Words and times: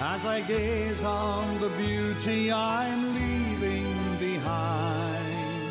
as 0.00 0.24
I 0.24 0.40
gaze 0.40 1.04
on 1.04 1.60
the 1.60 1.68
beauty 1.70 2.50
I'm 2.50 3.14
leaving 3.14 4.16
behind. 4.18 5.70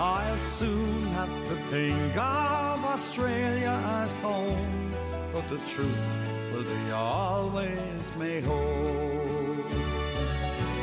I'll 0.00 0.38
soon 0.38 1.02
have 1.12 1.28
to 1.48 1.54
think 1.70 2.16
of 2.16 2.84
Australia 2.84 3.80
as 4.02 4.16
home, 4.18 4.90
but 5.32 5.48
the 5.48 5.58
truth 5.68 6.18
will 6.52 6.64
be 6.64 6.90
always 6.92 8.02
may 8.18 8.40
hold. 8.40 9.64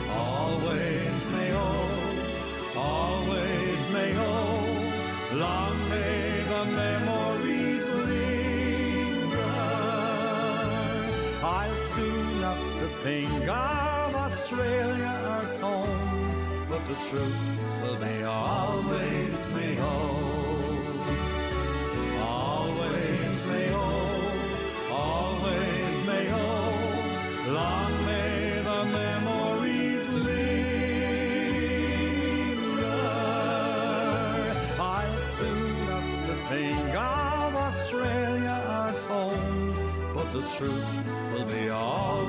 Always 0.10 1.26
may 1.34 1.50
hold, 1.50 2.78
always 2.78 3.90
may 3.92 4.14
hold. 4.14 5.40
Long 5.40 5.90
may 5.90 6.31
think 13.04 13.48
of 13.48 14.16
Australia 14.16 15.40
as 15.42 15.56
home, 15.56 16.68
but 16.70 16.88
the 16.88 16.94
truth 17.10 17.48
will 17.82 17.98
be 17.98 18.24
always 18.24 19.48
may 19.56 19.74
hold. 19.74 21.00
Always 22.22 23.46
may 23.48 23.68
hold, 23.70 24.52
always 24.92 25.94
may 26.06 26.26
hold. 26.28 27.54
Long 27.58 27.94
may 28.06 28.62
the 28.70 28.82
memories 29.00 30.04
linger. 30.28 30.62
I'll 34.80 35.20
soon 35.20 35.76
have 35.90 36.10
to 36.28 36.36
think 36.54 36.94
of 36.96 37.56
Australia 37.56 38.58
as 38.90 39.02
home, 39.06 39.74
but 40.14 40.28
the 40.34 40.44
truth 40.56 40.94
will 41.34 41.46
be 41.46 41.70
always 41.70 42.21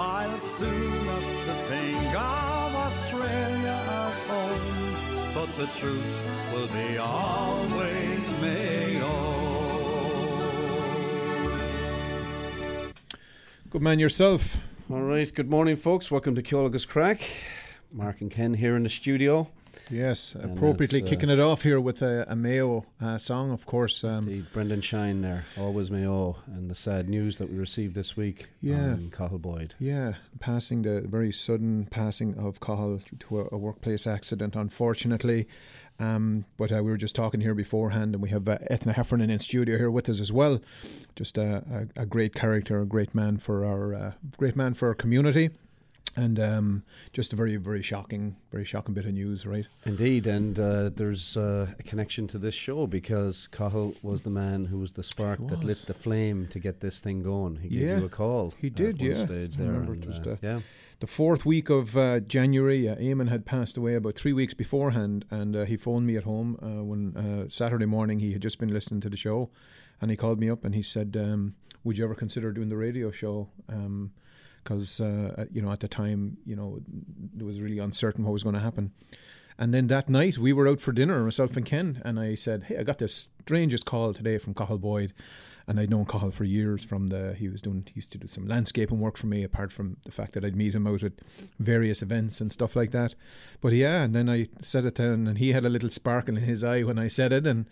I'll 0.00 0.38
soon 0.38 0.92
have 1.06 1.46
to 1.46 1.54
think 1.68 2.14
of 2.14 2.74
Australia 2.76 3.82
as 3.88 4.22
home, 4.22 5.34
but 5.34 5.56
the 5.56 5.66
truth 5.78 6.20
will 6.52 6.68
be 6.68 6.98
always 6.98 8.40
may. 8.40 8.78
Good 13.70 13.82
man 13.82 13.98
yourself. 13.98 14.56
All 14.88 15.02
right, 15.02 15.34
good 15.34 15.50
morning, 15.50 15.76
folks. 15.76 16.10
Welcome 16.10 16.34
to 16.36 16.42
Ceol 16.42 16.64
Agus 16.64 16.86
Craic. 16.86 17.20
Mark 17.92 18.22
and 18.22 18.30
Ken 18.30 18.54
here 18.54 18.76
in 18.76 18.84
the 18.84 18.88
studio. 18.88 19.50
Yes, 19.90 20.34
And 20.34 20.56
appropriately 20.56 21.02
uh, 21.02 21.06
kicking 21.06 21.30
it 21.30 21.40
off 21.40 21.62
here 21.62 21.80
with 21.80 22.02
a, 22.02 22.24
a 22.28 22.36
Mayo 22.36 22.84
uh, 23.00 23.18
song, 23.18 23.50
of 23.50 23.64
course. 23.66 24.04
Um, 24.04 24.28
Indeed, 24.28 24.46
Brendan 24.52 24.80
Shine 24.82 25.22
there, 25.22 25.44
always 25.58 25.90
Mayo, 25.90 26.36
and 26.46 26.70
the 26.70 26.74
sad 26.74 27.08
news 27.08 27.38
that 27.38 27.50
we 27.50 27.56
received 27.58 27.94
this 27.94 28.16
week 28.16 28.48
Yeah. 28.60 28.92
on 28.92 29.10
Cahill 29.10 29.38
Boyd. 29.38 29.74
yeah, 29.78 30.14
passing 30.40 30.82
the 30.82 31.00
very 31.02 31.32
sudden 31.32 31.86
passing 31.90 32.36
of 32.38 32.60
Cahill 32.60 33.00
to 33.20 33.40
a, 33.40 33.48
a 33.52 33.56
workplace 33.58 34.06
accident, 34.06 34.54
unfortunately. 34.56 35.48
Um, 36.00 36.44
but 36.56 36.70
uh, 36.70 36.76
we 36.84 36.90
were 36.92 36.96
just 36.96 37.16
talking 37.16 37.40
here 37.40 37.54
beforehand, 37.54 38.14
and 38.14 38.22
we 38.22 38.28
have 38.30 38.48
uh, 38.48 38.58
Eithne 38.70 38.94
Heffernan 38.94 39.30
in 39.30 39.40
studio 39.40 39.76
here 39.78 39.90
with 39.90 40.08
us 40.08 40.20
as 40.20 40.30
well. 40.30 40.60
Just 41.16 41.36
a, 41.38 41.64
a, 41.96 42.02
a 42.02 42.06
great 42.06 42.34
character, 42.36 42.80
a 42.80 42.86
great 42.86 43.16
man 43.16 43.38
for 43.38 43.64
our 43.64 43.94
uh, 43.94 44.12
great 44.36 44.54
man 44.54 44.74
for 44.74 44.86
our 44.88 44.94
community, 44.94 45.50
and 46.24 46.38
um, 46.40 46.82
just 47.12 47.32
a 47.32 47.36
very 47.36 47.56
very 47.56 47.82
shocking, 47.82 48.36
very 48.50 48.64
shocking 48.64 48.94
bit 48.94 49.06
of 49.06 49.14
news, 49.14 49.46
right? 49.46 49.66
Indeed, 49.84 50.26
and 50.26 50.58
uh, 50.58 50.90
there's 50.98 51.36
uh, 51.36 51.66
a 51.78 51.82
connection 51.82 52.26
to 52.28 52.38
this 52.38 52.54
show 52.54 52.86
because 52.86 53.48
Cahill 53.56 53.94
was 54.02 54.22
the 54.22 54.30
man 54.30 54.64
who 54.66 54.78
was 54.84 54.92
the 54.92 55.02
spark 55.02 55.38
that 55.48 55.64
lit 55.64 55.78
the 55.86 55.94
flame 55.94 56.46
to 56.50 56.58
get 56.58 56.80
this 56.80 57.00
thing 57.00 57.22
going. 57.22 57.56
He 57.56 57.68
gave 57.68 57.80
Yeah, 57.88 57.98
you 57.98 58.04
a 58.06 58.08
call. 58.08 58.54
he 58.60 58.70
did, 58.70 59.00
yeah. 59.00 59.14
Stage 59.14 59.58
I 59.60 59.62
remember 59.64 59.92
and, 59.94 60.02
it 60.04 60.06
was 60.06 60.18
uh, 60.18 60.22
the- 60.22 60.38
yeah. 60.42 60.58
the 61.00 61.06
fourth 61.06 61.44
week 61.46 61.68
of 61.70 61.96
uh, 61.96 62.20
January, 62.20 62.88
uh, 62.88 62.96
Eamon 62.96 63.28
had 63.28 63.44
passed 63.46 63.76
away 63.76 63.94
about 63.94 64.14
three 64.16 64.32
weeks 64.32 64.54
beforehand, 64.54 65.24
and 65.30 65.54
uh, 65.56 65.64
he 65.64 65.76
phoned 65.76 66.06
me 66.06 66.16
at 66.16 66.24
home 66.24 66.58
uh, 66.62 66.82
when 66.90 67.16
uh, 67.16 67.48
Saturday 67.48 67.86
morning 67.86 68.18
he 68.20 68.32
had 68.32 68.42
just 68.42 68.58
been 68.58 68.72
listening 68.78 69.00
to 69.00 69.08
the 69.10 69.16
show, 69.16 69.50
and 70.00 70.10
he 70.10 70.16
called 70.16 70.38
me 70.40 70.48
up 70.50 70.64
and 70.64 70.74
he 70.74 70.82
said, 70.82 71.16
um, 71.16 71.54
"Would 71.84 71.98
you 71.98 72.04
ever 72.04 72.14
consider 72.14 72.50
doing 72.52 72.68
the 72.68 72.76
radio 72.76 73.10
show?" 73.10 73.48
Because 74.62 75.00
uh, 75.00 75.46
you 75.52 75.62
know 75.62 75.72
at 75.72 75.80
the 75.80 75.88
time, 75.88 76.38
you 76.44 76.56
know, 76.56 76.80
it 77.38 77.44
was 77.44 77.60
really 77.60 77.78
uncertain 77.78 78.24
what 78.24 78.32
was 78.32 78.42
going 78.42 78.54
to 78.54 78.60
happen. 78.60 78.92
And 79.58 79.74
then 79.74 79.88
that 79.88 80.08
night 80.08 80.38
we 80.38 80.52
were 80.52 80.68
out 80.68 80.80
for 80.80 80.92
dinner, 80.92 81.22
myself 81.24 81.56
and 81.56 81.66
Ken, 81.66 82.00
and 82.04 82.20
I 82.20 82.34
said, 82.34 82.64
"Hey, 82.64 82.78
I 82.78 82.82
got 82.82 82.98
this 82.98 83.28
strangest 83.42 83.84
call 83.84 84.14
today 84.14 84.38
from 84.38 84.54
Cahill 84.54 84.78
Boyd." 84.78 85.12
and 85.68 85.78
I'd 85.78 85.90
known 85.90 86.06
Cahill 86.06 86.30
for 86.30 86.44
years 86.44 86.82
from 86.82 87.08
the 87.08 87.34
he 87.38 87.48
was 87.48 87.60
doing 87.60 87.84
he 87.86 87.96
used 87.96 88.10
to 88.12 88.18
do 88.18 88.26
some 88.26 88.48
landscaping 88.48 89.00
work 89.00 89.18
for 89.18 89.26
me 89.26 89.44
apart 89.44 89.70
from 89.70 89.98
the 90.04 90.10
fact 90.10 90.32
that 90.32 90.44
I'd 90.44 90.56
meet 90.56 90.74
him 90.74 90.86
out 90.86 91.02
at 91.02 91.12
various 91.58 92.00
events 92.00 92.40
and 92.40 92.50
stuff 92.50 92.74
like 92.74 92.90
that. 92.92 93.14
But 93.60 93.74
yeah, 93.74 94.02
and 94.02 94.14
then 94.14 94.30
I 94.30 94.48
said 94.62 94.86
it 94.86 94.94
to 94.94 95.02
him 95.02 95.26
and 95.28 95.36
he 95.36 95.52
had 95.52 95.66
a 95.66 95.68
little 95.68 95.90
sparkle 95.90 96.38
in 96.38 96.44
his 96.44 96.64
eye 96.64 96.82
when 96.82 96.98
I 96.98 97.08
said 97.08 97.34
it 97.34 97.46
and 97.46 97.66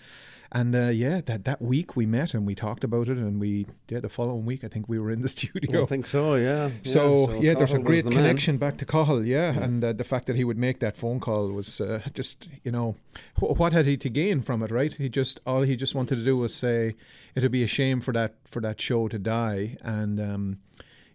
and 0.53 0.75
uh, 0.75 0.87
yeah, 0.89 1.21
that 1.27 1.45
that 1.45 1.61
week 1.63 1.97
we 1.97 2.07
met 2.07 2.35
and 2.35 2.47
we 2.47 2.55
talked 2.55 2.85
about 2.85 3.09
it 3.09 3.19
and 3.19 3.41
we 3.41 3.67
yeah, 3.89 4.01
the 4.01 4.09
following 4.09 4.45
week 4.47 4.65
I 4.65 4.69
think 4.69 4.89
we 4.89 4.99
were 4.99 5.11
in 5.11 5.23
the 5.23 5.29
studio. 5.37 5.83
I 5.83 5.87
think 5.87 6.07
so, 6.07 6.35
yeah. 6.37 6.71
So, 6.83 7.35
yeah, 7.41 7.55
there's 7.55 7.73
a 7.73 7.79
great 7.79 8.05
the 8.05 8.11
man. 8.11 8.19
connection 8.19 8.57
back 8.59 8.77
to 8.79 8.85
Cahill, 8.85 9.25
yeah, 9.25 9.53
Yeah. 9.55 9.63
and 9.65 9.85
uh, 9.85 9.93
the 9.93 10.05
fact 10.05 10.27
that 10.27 10.37
he 10.37 10.45
would 10.45 10.59
make 10.59 10.79
that 10.81 10.97
phone 10.97 11.21
call 11.21 11.49
was 11.53 11.81
uh, 11.81 12.01
just, 12.15 12.49
you 12.65 12.71
know, 12.73 12.97
wh- 13.39 13.59
what 13.59 13.73
had 13.73 13.87
he 13.87 13.97
to 13.97 14.09
gain 14.11 14.41
from 14.43 14.63
it, 14.63 14.71
right? 14.71 14.93
He 14.93 15.09
just 15.09 15.41
all 15.47 15.63
he 15.63 15.77
just 15.77 15.95
wanted 15.95 16.17
to 16.17 16.25
do 16.25 16.37
was 16.37 16.55
say 16.55 16.95
it'd 17.35 17.53
be 17.53 17.63
a 17.63 17.67
shame 17.69 18.01
for 18.01 18.13
that 18.13 18.35
for 18.45 18.61
that 18.63 18.81
show 18.81 19.09
to 19.09 19.19
die, 19.19 19.77
and 19.83 20.21
um, 20.21 20.59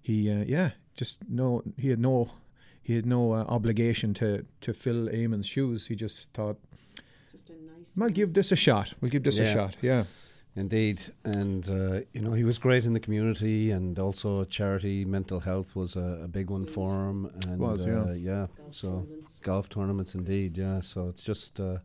he, 0.02 0.31
uh, 0.31 0.44
yeah, 0.48 0.72
just 0.96 1.19
no, 1.30 1.63
he 1.78 1.90
had 1.90 2.00
no, 2.00 2.31
he 2.84 2.96
had 2.96 3.06
no 3.06 3.31
uh, 3.34 3.46
obligation 3.48 4.13
to 4.16 4.46
to 4.62 4.74
fill 4.74 5.08
Eamon's 5.08 5.48
shoes. 5.48 5.88
He 5.88 5.96
just 5.96 6.34
thought, 6.34 6.58
nice. 7.78 7.97
"I'll 8.00 8.09
give 8.09 8.34
this 8.34 8.51
a 8.51 8.56
shot. 8.56 8.94
We'll 9.01 9.12
give 9.12 9.23
this 9.23 9.38
a 9.39 9.45
shot." 9.45 9.75
Yeah, 9.81 10.06
Indeed, 10.56 11.01
and 11.23 11.69
uh, 11.69 12.01
you 12.13 12.22
know 12.22 12.34
he 12.34 12.44
was 12.44 12.57
great 12.57 12.84
in 12.84 12.91
the 12.94 13.00
community, 13.00 13.72
and 13.72 13.97
also 13.97 14.44
charity. 14.44 15.06
Mental 15.06 15.39
health 15.39 15.75
was 15.75 15.95
a, 15.95 16.22
a 16.23 16.28
big 16.28 16.50
one 16.50 16.66
for 16.66 17.09
him, 17.09 17.31
and 17.47 17.57
Was, 17.59 17.85
yeah. 17.85 18.01
uh, 18.01 18.12
yeah. 18.12 18.47
golf 18.57 18.73
So 18.73 18.88
tournaments. 18.89 19.39
golf 19.41 19.69
tournaments, 19.69 20.16
indeed, 20.16 20.57
yeah. 20.57 20.81
So 20.81 21.07
it's 21.07 21.23
just 21.23 21.59
uh, 21.59 21.78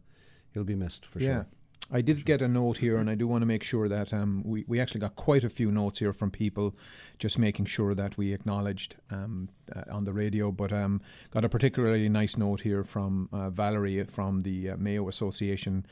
he'll 0.52 0.64
be 0.64 0.74
missed 0.74 1.06
for 1.06 1.20
yeah. 1.20 1.26
sure. 1.26 1.46
I 1.90 2.00
did 2.00 2.24
get 2.24 2.42
a 2.42 2.48
note 2.48 2.78
here, 2.78 2.96
and 2.96 3.08
I 3.08 3.14
do 3.14 3.28
want 3.28 3.42
to 3.42 3.46
make 3.46 3.62
sure 3.62 3.88
that 3.88 4.12
um, 4.12 4.42
we, 4.44 4.64
we 4.66 4.80
actually 4.80 5.00
got 5.00 5.14
quite 5.14 5.44
a 5.44 5.48
few 5.48 5.70
notes 5.70 6.00
here 6.00 6.12
from 6.12 6.30
people, 6.30 6.74
just 7.18 7.38
making 7.38 7.66
sure 7.66 7.94
that 7.94 8.18
we 8.18 8.32
acknowledged 8.32 8.96
um, 9.10 9.48
uh, 9.74 9.82
on 9.90 10.04
the 10.04 10.12
radio. 10.12 10.50
But 10.50 10.72
um, 10.72 11.00
got 11.30 11.44
a 11.44 11.48
particularly 11.48 12.08
nice 12.08 12.36
note 12.36 12.62
here 12.62 12.82
from 12.82 13.28
uh, 13.32 13.50
Valerie 13.50 14.02
from 14.04 14.40
the 14.40 14.70
uh, 14.70 14.76
Mayo 14.76 15.08
Association. 15.08 15.86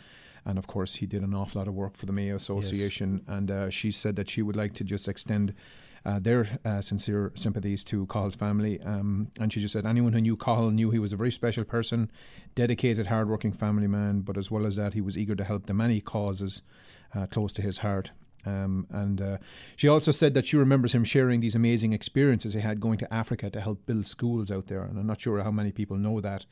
And 0.45 0.59
of 0.59 0.67
course, 0.67 0.97
he 0.97 1.07
did 1.07 1.23
an 1.23 1.33
awful 1.33 1.61
lot 1.61 1.69
of 1.69 1.75
work 1.75 1.97
for 1.97 2.07
the 2.07 2.13
Mayo 2.13 2.37
Association. 2.37 3.23
And 3.27 3.51
uh, 3.51 3.71
she 3.71 3.93
said 3.93 4.17
that 4.17 4.29
she 4.29 4.43
would 4.43 4.57
like 4.57 4.75
to 4.75 4.85
just 4.85 5.09
extend 5.09 5.55
uh, 6.05 6.19
their 6.19 6.59
uh, 6.65 6.81
sincere 6.81 7.33
sympathies 7.35 7.83
to 7.85 8.07
Cahill's 8.07 8.37
family. 8.37 8.81
Um, 8.83 9.31
and 9.41 9.53
she 9.53 9.61
just 9.61 9.73
said 9.73 9.87
anyone 9.87 10.13
who 10.13 10.21
knew 10.21 10.37
Cahill 10.37 10.71
knew 10.71 10.91
he 10.91 10.99
was 10.99 11.13
a 11.13 11.17
very 11.17 11.33
special 11.33 11.65
person, 11.65 12.11
dedicated, 12.55 13.07
hardworking 13.07 13.53
family 13.53 13.87
man, 13.87 14.21
but 14.21 14.37
as 14.37 14.51
well 14.51 14.67
as 14.67 14.77
that, 14.77 14.95
he 14.95 15.01
was 15.01 15.17
eager 15.17 15.35
to 15.35 15.45
help 15.45 15.67
the 15.67 15.75
many 15.75 16.01
causes 16.01 16.63
uh, 17.15 17.27
close 17.27 17.53
to 17.55 17.63
his 17.63 17.79
heart. 17.79 18.11
Um, 18.47 18.87
and 18.91 19.21
uh, 19.23 19.39
she 19.77 19.89
also 19.89 20.11
said 20.11 20.35
that 20.35 20.47
she 20.47 20.57
remembers 20.57 20.95
him 20.95 21.05
sharing 21.05 21.41
these 21.41 21.55
amazing 21.55 21.93
experiences 21.93 22.53
he 22.53 22.61
had 22.61 22.81
going 22.81 22.99
to 22.99 23.13
Africa 23.13 23.49
to 23.51 23.61
help 23.61 23.87
build 23.87 24.07
schools 24.07 24.51
out 24.51 24.67
there. 24.67 24.83
And 24.83 24.99
I'm 24.99 25.07
not 25.07 25.21
sure 25.21 25.43
how 25.43 25.51
many 25.51 25.73
people 25.73 25.97
know 25.97 26.21
that. 26.21 26.45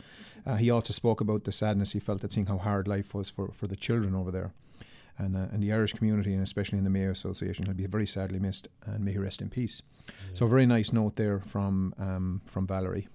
Uh, 0.47 0.57
he 0.57 0.71
also 0.71 0.93
spoke 0.93 1.21
about 1.21 1.45
the 1.45 1.53
sadness 1.53 1.93
he 1.93 2.01
felt 2.01 2.25
at 2.25 2.33
seeing 2.33 2.47
how 2.47 2.59
hard 2.59 2.89
life 2.89 3.15
was 3.15 3.29
for, 3.29 3.53
for 3.53 3.67
the 3.67 3.77
children 3.77 4.15
over 4.15 4.31
there. 4.31 4.53
And, 5.19 5.37
uh, 5.37 5.47
and 5.53 5.62
the 5.62 5.73
Irish 5.73 5.93
community, 5.93 6.33
and 6.33 6.43
especially 6.43 6.78
in 6.78 6.84
the 6.84 6.91
Mayo 6.91 7.11
Association, 7.11 7.67
he'll 7.67 7.75
be 7.75 7.87
very 7.87 8.06
sadly 8.06 8.39
missed, 8.41 8.67
and 8.87 9.05
may 9.05 9.12
he 9.12 9.19
rest 9.19 9.41
in 9.43 9.50
peace. 9.50 9.83
So, 10.33 10.47
a 10.47 10.48
very 10.48 10.66
nice 10.66 10.92
note 10.92 11.16
there 11.16 11.39
from 11.41 11.95
um, 11.98 12.41
from 12.47 12.66
Valerie. 12.66 13.09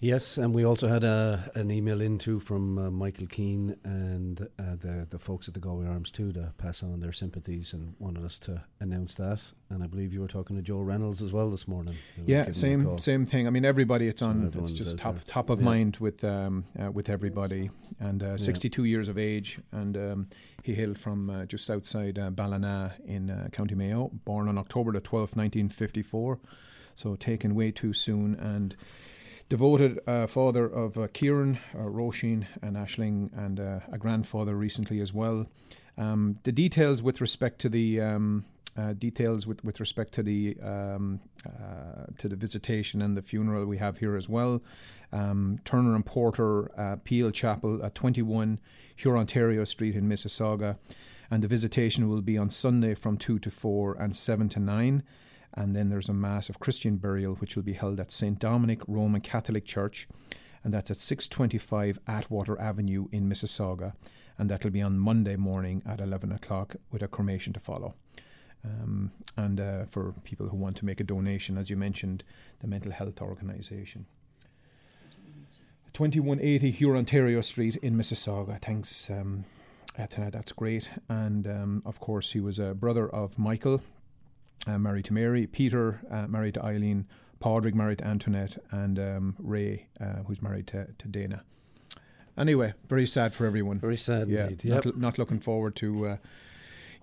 Yes, 0.00 0.36
and 0.36 0.52
we 0.52 0.66
also 0.66 0.86
had 0.88 1.02
a, 1.02 1.50
an 1.54 1.70
email 1.70 2.02
in 2.02 2.18
too 2.18 2.38
from 2.38 2.76
uh, 2.76 2.90
Michael 2.90 3.26
Keane 3.26 3.74
and 3.84 4.38
uh, 4.58 4.76
the 4.78 5.06
the 5.08 5.18
folks 5.18 5.48
at 5.48 5.54
the 5.54 5.60
Galway 5.60 5.86
Arms 5.86 6.10
too 6.10 6.30
to 6.32 6.52
pass 6.58 6.82
on 6.82 7.00
their 7.00 7.12
sympathies 7.12 7.72
and 7.72 7.94
wanted 7.98 8.22
us 8.22 8.38
to 8.40 8.62
announce 8.80 9.14
that. 9.14 9.40
And 9.70 9.82
I 9.82 9.86
believe 9.86 10.12
you 10.12 10.20
were 10.20 10.28
talking 10.28 10.56
to 10.56 10.62
Joe 10.62 10.80
Reynolds 10.80 11.22
as 11.22 11.32
well 11.32 11.48
this 11.50 11.66
morning. 11.66 11.96
Yeah, 12.26 12.44
given 12.44 12.44
you 12.46 12.50
a 12.50 12.54
same 12.54 12.98
same 12.98 13.24
thing. 13.24 13.46
I 13.46 13.50
mean, 13.50 13.64
everybody. 13.64 14.08
It's 14.08 14.20
So 14.20 14.26
on. 14.26 14.52
It's 14.58 14.72
just 14.72 14.98
top 14.98 15.14
there. 15.14 15.22
top 15.26 15.48
of 15.48 15.60
Yeah. 15.60 15.64
mind 15.64 15.96
with 15.98 16.22
um, 16.22 16.66
uh, 16.78 16.90
with 16.90 17.08
everybody. 17.08 17.70
And 17.98 18.22
uh, 18.22 18.36
62 18.36 18.84
years 18.84 19.08
of 19.08 19.16
age, 19.16 19.60
and 19.72 19.96
um, 19.96 20.28
he 20.64 20.74
hailed 20.74 20.96
from 20.98 21.28
uh, 21.28 21.44
just 21.44 21.68
outside 21.68 22.18
uh, 22.18 22.30
Ballina 22.30 22.94
in 23.04 23.28
uh, 23.28 23.48
County 23.52 23.74
Mayo. 23.74 24.10
Born 24.24 24.48
on 24.48 24.56
October 24.56 24.92
the 24.92 25.00
12th, 25.02 25.36
1954. 25.36 26.38
So 26.94 27.16
taken 27.16 27.54
way 27.54 27.70
too 27.70 27.92
soon, 27.92 28.34
and 28.34 28.74
devoted 29.50 30.00
uh, 30.06 30.26
father 30.26 30.64
of 30.64 30.96
uh, 30.96 31.08
Kieran, 31.12 31.58
uh, 31.74 31.80
Roisin, 31.80 32.46
and 32.62 32.76
Ashling, 32.76 33.30
and 33.36 33.58
a 33.58 33.98
grandfather 33.98 34.56
recently 34.56 35.00
as 35.00 35.12
well. 35.12 35.44
Um, 35.98 36.38
the 36.44 36.52
details 36.52 37.02
with 37.02 37.20
respect 37.20 37.60
to 37.60 37.68
the 37.68 38.00
um, 38.00 38.46
uh, 38.76 38.92
details 38.92 39.46
with, 39.46 39.64
with 39.64 39.80
respect 39.80 40.12
to 40.14 40.22
the 40.22 40.56
um, 40.62 41.20
uh, 41.46 42.06
to 42.18 42.28
the 42.28 42.36
visitation 42.36 43.02
and 43.02 43.16
the 43.16 43.22
funeral 43.22 43.66
we 43.66 43.78
have 43.78 43.98
here 43.98 44.16
as 44.16 44.28
well. 44.28 44.62
Um, 45.12 45.58
Turner 45.64 45.94
and 45.94 46.04
Porter 46.04 46.70
uh, 46.78 46.96
Peel 47.04 47.30
Chapel 47.30 47.84
at 47.84 47.94
21 47.94 48.58
Hurontario 48.98 49.66
Street 49.66 49.94
in 49.94 50.08
Mississauga, 50.08 50.76
and 51.30 51.42
the 51.42 51.48
visitation 51.48 52.08
will 52.08 52.22
be 52.22 52.36
on 52.36 52.50
Sunday 52.50 52.94
from 52.94 53.16
2 53.16 53.38
to 53.38 53.50
4 53.50 53.96
and 53.98 54.16
7 54.16 54.48
to 54.50 54.60
9. 54.60 55.02
And 55.56 55.76
then 55.76 55.88
there's 55.88 56.08
a 56.08 56.14
mass 56.14 56.48
of 56.48 56.58
Christian 56.58 56.96
burial 56.96 57.34
which 57.36 57.54
will 57.54 57.62
be 57.62 57.74
held 57.74 58.00
at 58.00 58.10
St 58.10 58.40
Dominic 58.40 58.80
Roman 58.88 59.20
Catholic 59.20 59.64
Church, 59.64 60.08
and 60.64 60.74
that's 60.74 60.90
at 60.90 60.96
625 60.98 62.00
Atwater 62.08 62.60
Avenue 62.60 63.06
in 63.12 63.28
Mississauga 63.28 63.92
and 64.38 64.50
that'll 64.50 64.70
be 64.70 64.82
on 64.82 64.98
Monday 64.98 65.36
morning 65.36 65.82
at 65.86 66.00
11 66.00 66.32
o'clock 66.32 66.76
with 66.90 67.02
a 67.02 67.08
cremation 67.08 67.52
to 67.52 67.60
follow. 67.60 67.94
Um, 68.64 69.12
and 69.36 69.60
uh, 69.60 69.84
for 69.86 70.14
people 70.24 70.48
who 70.48 70.56
want 70.56 70.76
to 70.78 70.84
make 70.84 71.00
a 71.00 71.04
donation, 71.04 71.58
as 71.58 71.68
you 71.68 71.76
mentioned, 71.76 72.24
the 72.60 72.66
Mental 72.66 72.92
Health 72.92 73.20
Organisation. 73.20 74.06
2180 75.92 76.72
Hurontario 76.72 77.44
Street 77.44 77.76
in 77.76 77.96
Mississauga. 77.96 78.60
Thanks, 78.60 79.10
um, 79.10 79.44
Eithne, 79.98 80.32
that's 80.32 80.52
great. 80.52 80.88
And 81.08 81.46
um, 81.46 81.82
of 81.86 82.00
course, 82.00 82.32
he 82.32 82.40
was 82.40 82.58
a 82.58 82.74
brother 82.74 83.08
of 83.08 83.38
Michael, 83.38 83.82
uh, 84.66 84.78
married 84.78 85.04
to 85.06 85.12
Mary, 85.12 85.46
Peter, 85.46 86.00
uh, 86.10 86.26
married 86.26 86.54
to 86.54 86.64
Eileen, 86.64 87.06
Padraig, 87.38 87.74
married 87.74 87.98
to 87.98 88.06
Antoinette, 88.06 88.58
and 88.70 88.98
um, 88.98 89.36
Ray, 89.38 89.86
uh, 90.00 90.22
who's 90.26 90.42
married 90.42 90.66
to, 90.68 90.88
to 90.98 91.08
Dana. 91.08 91.44
Anyway, 92.36 92.72
very 92.88 93.06
sad 93.06 93.32
for 93.32 93.46
everyone. 93.46 93.78
Very 93.78 93.96
sad 93.96 94.28
yeah, 94.28 94.48
indeed. 94.48 94.64
Yep. 94.64 94.84
Not, 94.86 94.98
not 94.98 95.18
looking 95.18 95.38
forward 95.38 95.76
to. 95.76 96.18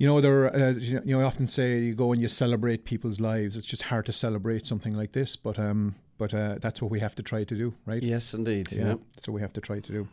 You 0.02 0.08
know, 0.08 0.20
there. 0.20 0.52
Uh, 0.56 0.72
you 0.72 1.00
know, 1.06 1.22
I 1.22 1.26
often 1.26 1.48
say 1.48 1.78
you 1.80 1.94
go 1.94 2.12
and 2.12 2.20
you 2.20 2.28
celebrate 2.28 2.86
people's 2.86 3.20
lives. 3.20 3.56
It's 3.56 3.68
just 3.68 3.84
hard 3.84 4.08
to 4.08 4.12
celebrate 4.12 4.66
something 4.66 4.96
like 4.98 5.12
this, 5.12 5.36
but 5.36 5.60
um, 5.60 5.94
but 6.18 6.34
uh, 6.34 6.56
that's 6.60 6.82
what 6.82 6.90
we 6.90 7.00
have 7.02 7.14
to 7.16 7.22
try 7.22 7.44
to 7.44 7.56
do, 7.56 7.76
right? 7.86 8.02
Yes, 8.02 8.34
indeed. 8.34 8.72
Yeah, 8.72 8.88
Yep. 8.88 9.00
that's 9.14 9.28
what 9.28 9.36
we 9.36 9.42
have 9.42 9.54
to 9.54 9.62
try 9.62 9.80
to 9.80 9.92
do. 9.92 10.08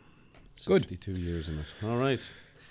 Good. 0.67 0.83
62 0.83 1.13
years 1.13 1.49
in 1.49 1.57
it. 1.57 1.65
All 1.83 1.97
right. 1.97 2.19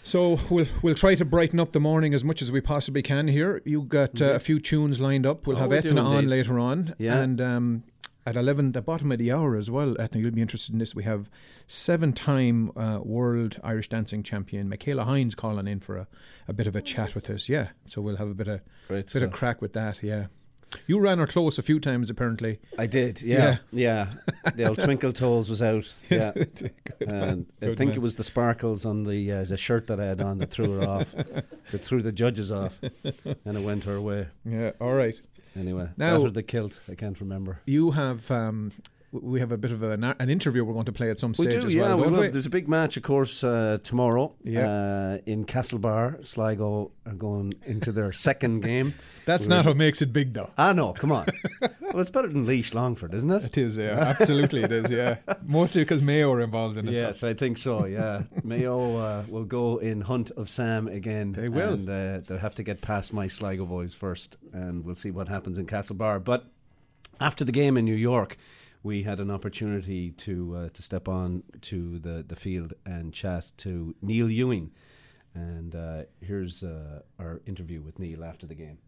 So 0.04 0.38
we'll 0.48 0.66
we'll 0.80 0.94
try 0.94 1.16
to 1.16 1.24
brighten 1.24 1.58
up 1.58 1.72
the 1.72 1.80
morning 1.80 2.14
as 2.14 2.22
much 2.22 2.40
as 2.40 2.52
we 2.52 2.60
possibly 2.60 3.02
can 3.02 3.26
here. 3.26 3.62
You 3.64 3.82
got 3.82 4.22
uh, 4.22 4.34
a 4.34 4.38
few 4.38 4.60
tunes 4.60 5.00
lined 5.00 5.26
up. 5.26 5.44
We'll 5.48 5.56
Oh, 5.56 5.60
have 5.62 5.70
we 5.70 5.78
Eithne 5.78 6.00
on 6.00 6.28
later 6.28 6.60
on, 6.60 6.94
Yeah. 6.98 7.18
and 7.18 7.40
um, 7.40 7.82
at 8.28 8.36
eleven, 8.36 8.72
the 8.72 8.82
bottom 8.82 9.10
of 9.10 9.18
the 9.18 9.32
hour 9.32 9.56
as 9.56 9.70
well. 9.70 9.94
Eithne, 9.94 10.22
you'll 10.22 10.30
be 10.30 10.42
interested 10.42 10.72
in 10.72 10.78
this. 10.78 10.94
We 10.94 11.04
have 11.04 11.30
seven-time 11.66 12.70
uh, 12.76 13.00
world 13.02 13.58
Irish 13.62 13.88
dancing 13.88 14.22
champion 14.22 14.68
Michaela 14.68 15.04
Hines 15.04 15.34
calling 15.34 15.66
in 15.66 15.80
for 15.80 15.96
a, 15.96 16.06
a 16.46 16.52
bit 16.52 16.66
of 16.66 16.76
a 16.76 16.82
chat 16.82 17.14
with 17.14 17.30
us. 17.30 17.48
Yeah, 17.48 17.68
so 17.86 18.02
we'll 18.02 18.16
have 18.16 18.28
a 18.28 18.34
bit 18.34 18.48
of 18.48 18.60
Great 18.88 19.12
bit 19.12 19.22
of 19.22 19.32
crack 19.32 19.62
with 19.62 19.72
that. 19.72 20.02
Yeah, 20.02 20.26
you 20.86 20.98
ran 20.98 21.18
her 21.18 21.26
close 21.26 21.58
a 21.58 21.62
few 21.62 21.80
times 21.80 22.10
apparently. 22.10 22.58
I 22.78 22.86
did, 22.86 23.22
yeah. 23.22 23.58
Yeah. 23.72 24.14
the 24.54 24.66
old 24.66 24.80
Twinkle 24.80 25.12
Toes 25.12 25.48
was 25.48 25.62
out. 25.62 25.94
Yeah. 26.10 26.32
And 27.00 27.46
I 27.62 27.66
think 27.66 27.78
man. 27.78 27.90
it 27.90 28.02
was 28.02 28.16
the 28.16 28.24
sparkles 28.24 28.84
on 28.84 29.04
the 29.04 29.32
uh, 29.32 29.44
the 29.44 29.56
shirt 29.56 29.86
that 29.86 30.00
I 30.00 30.06
had 30.06 30.20
on 30.20 30.38
that 30.38 30.50
threw 30.50 30.72
her 30.72 30.82
off, 30.82 31.14
that 31.14 31.84
threw 31.84 32.02
the 32.02 32.12
judges 32.12 32.50
off, 32.50 32.78
and 32.82 33.56
it 33.58 33.62
went 33.62 33.84
her 33.84 34.00
way. 34.00 34.28
Yeah. 34.44 34.72
All 34.80 34.94
right. 34.94 35.20
Anyway, 35.56 35.88
Now- 35.96 36.18
that 36.18 36.26
or 36.26 36.30
the 36.30 36.42
kilt, 36.42 36.80
I 36.88 36.94
can't 36.94 37.20
remember. 37.20 37.60
You 37.66 37.92
have. 37.92 38.30
Um, 38.30 38.72
we 39.10 39.40
have 39.40 39.52
a 39.52 39.56
bit 39.56 39.70
of 39.72 39.82
an, 39.82 40.04
an 40.04 40.28
interview 40.28 40.62
we're 40.64 40.74
going 40.74 40.84
to 40.84 40.92
play 40.92 41.08
at 41.10 41.18
some 41.18 41.32
stage 41.32 41.54
We 41.54 41.60
do, 41.60 41.66
as 41.66 41.74
yeah. 41.74 41.94
well. 41.94 42.10
we 42.10 42.18
we? 42.18 42.28
There's 42.28 42.44
a 42.44 42.50
big 42.50 42.68
match, 42.68 42.96
of 42.98 43.02
course, 43.02 43.42
uh, 43.42 43.78
tomorrow. 43.82 44.34
Yeah. 44.44 44.68
Uh, 44.68 45.18
in 45.24 45.46
Castlebar, 45.46 46.24
Sligo 46.26 46.90
are 47.06 47.14
going 47.14 47.54
into 47.64 47.90
their 47.90 48.12
second 48.12 48.60
game. 48.60 48.92
That's 49.24 49.46
We're- 49.48 49.58
not 49.62 49.66
what 49.66 49.76
makes 49.78 50.02
it 50.02 50.12
big, 50.12 50.34
though. 50.34 50.50
Ah, 50.58 50.72
no, 50.74 50.92
come 50.92 51.10
on. 51.12 51.26
well, 51.60 52.00
it's 52.00 52.10
better 52.10 52.28
than 52.28 52.44
Laois 52.46 52.74
Longford, 52.74 53.14
isn't 53.14 53.30
it? 53.30 53.44
It 53.44 53.56
is, 53.58 53.78
yeah. 53.78 53.92
Absolutely, 53.98 54.62
it 54.62 54.72
is, 54.72 54.90
yeah. 54.90 55.16
Mostly 55.42 55.82
because 55.82 56.02
Mayo 56.02 56.30
are 56.32 56.40
involved 56.40 56.76
in 56.76 56.86
it. 56.88 56.92
Yes, 56.92 57.22
I 57.22 57.32
think 57.32 57.56
so. 57.56 57.86
Yeah, 57.86 58.24
Mayo 58.44 58.96
uh, 58.96 59.24
will 59.28 59.44
go 59.44 59.78
in 59.78 60.02
hunt 60.02 60.30
of 60.32 60.50
Sam 60.50 60.86
again. 60.86 61.32
They 61.32 61.48
will. 61.48 61.74
and 61.74 61.88
uh, 61.88 62.20
they'll 62.26 62.38
have 62.38 62.54
to 62.56 62.62
get 62.62 62.82
past 62.82 63.12
my 63.14 63.26
Sligo 63.28 63.64
boys 63.64 63.94
first, 63.94 64.36
and 64.52 64.84
we'll 64.84 64.96
see 64.96 65.10
what 65.10 65.28
happens 65.28 65.58
in 65.58 65.66
Castlebar. 65.66 66.22
But 66.22 66.44
after 67.20 67.44
the 67.44 67.52
game 67.52 67.76
in 67.76 67.84
New 67.84 67.94
York, 67.96 68.36
we 68.88 69.02
had 69.02 69.20
an 69.20 69.30
opportunity 69.30 70.12
to 70.12 70.56
uh, 70.56 70.68
to 70.70 70.82
step 70.82 71.08
on 71.08 71.42
to 71.60 71.98
the 71.98 72.24
the 72.26 72.34
field 72.34 72.72
and 72.86 73.12
chat 73.12 73.52
to 73.58 73.94
Neil 74.00 74.30
Ewing, 74.30 74.70
and 75.34 75.74
uh, 75.74 76.04
here's 76.22 76.62
uh, 76.62 77.02
our 77.18 77.42
interview 77.44 77.82
with 77.82 77.98
Neil 77.98 78.24
after 78.24 78.46
the 78.46 78.54
game. 78.54 78.78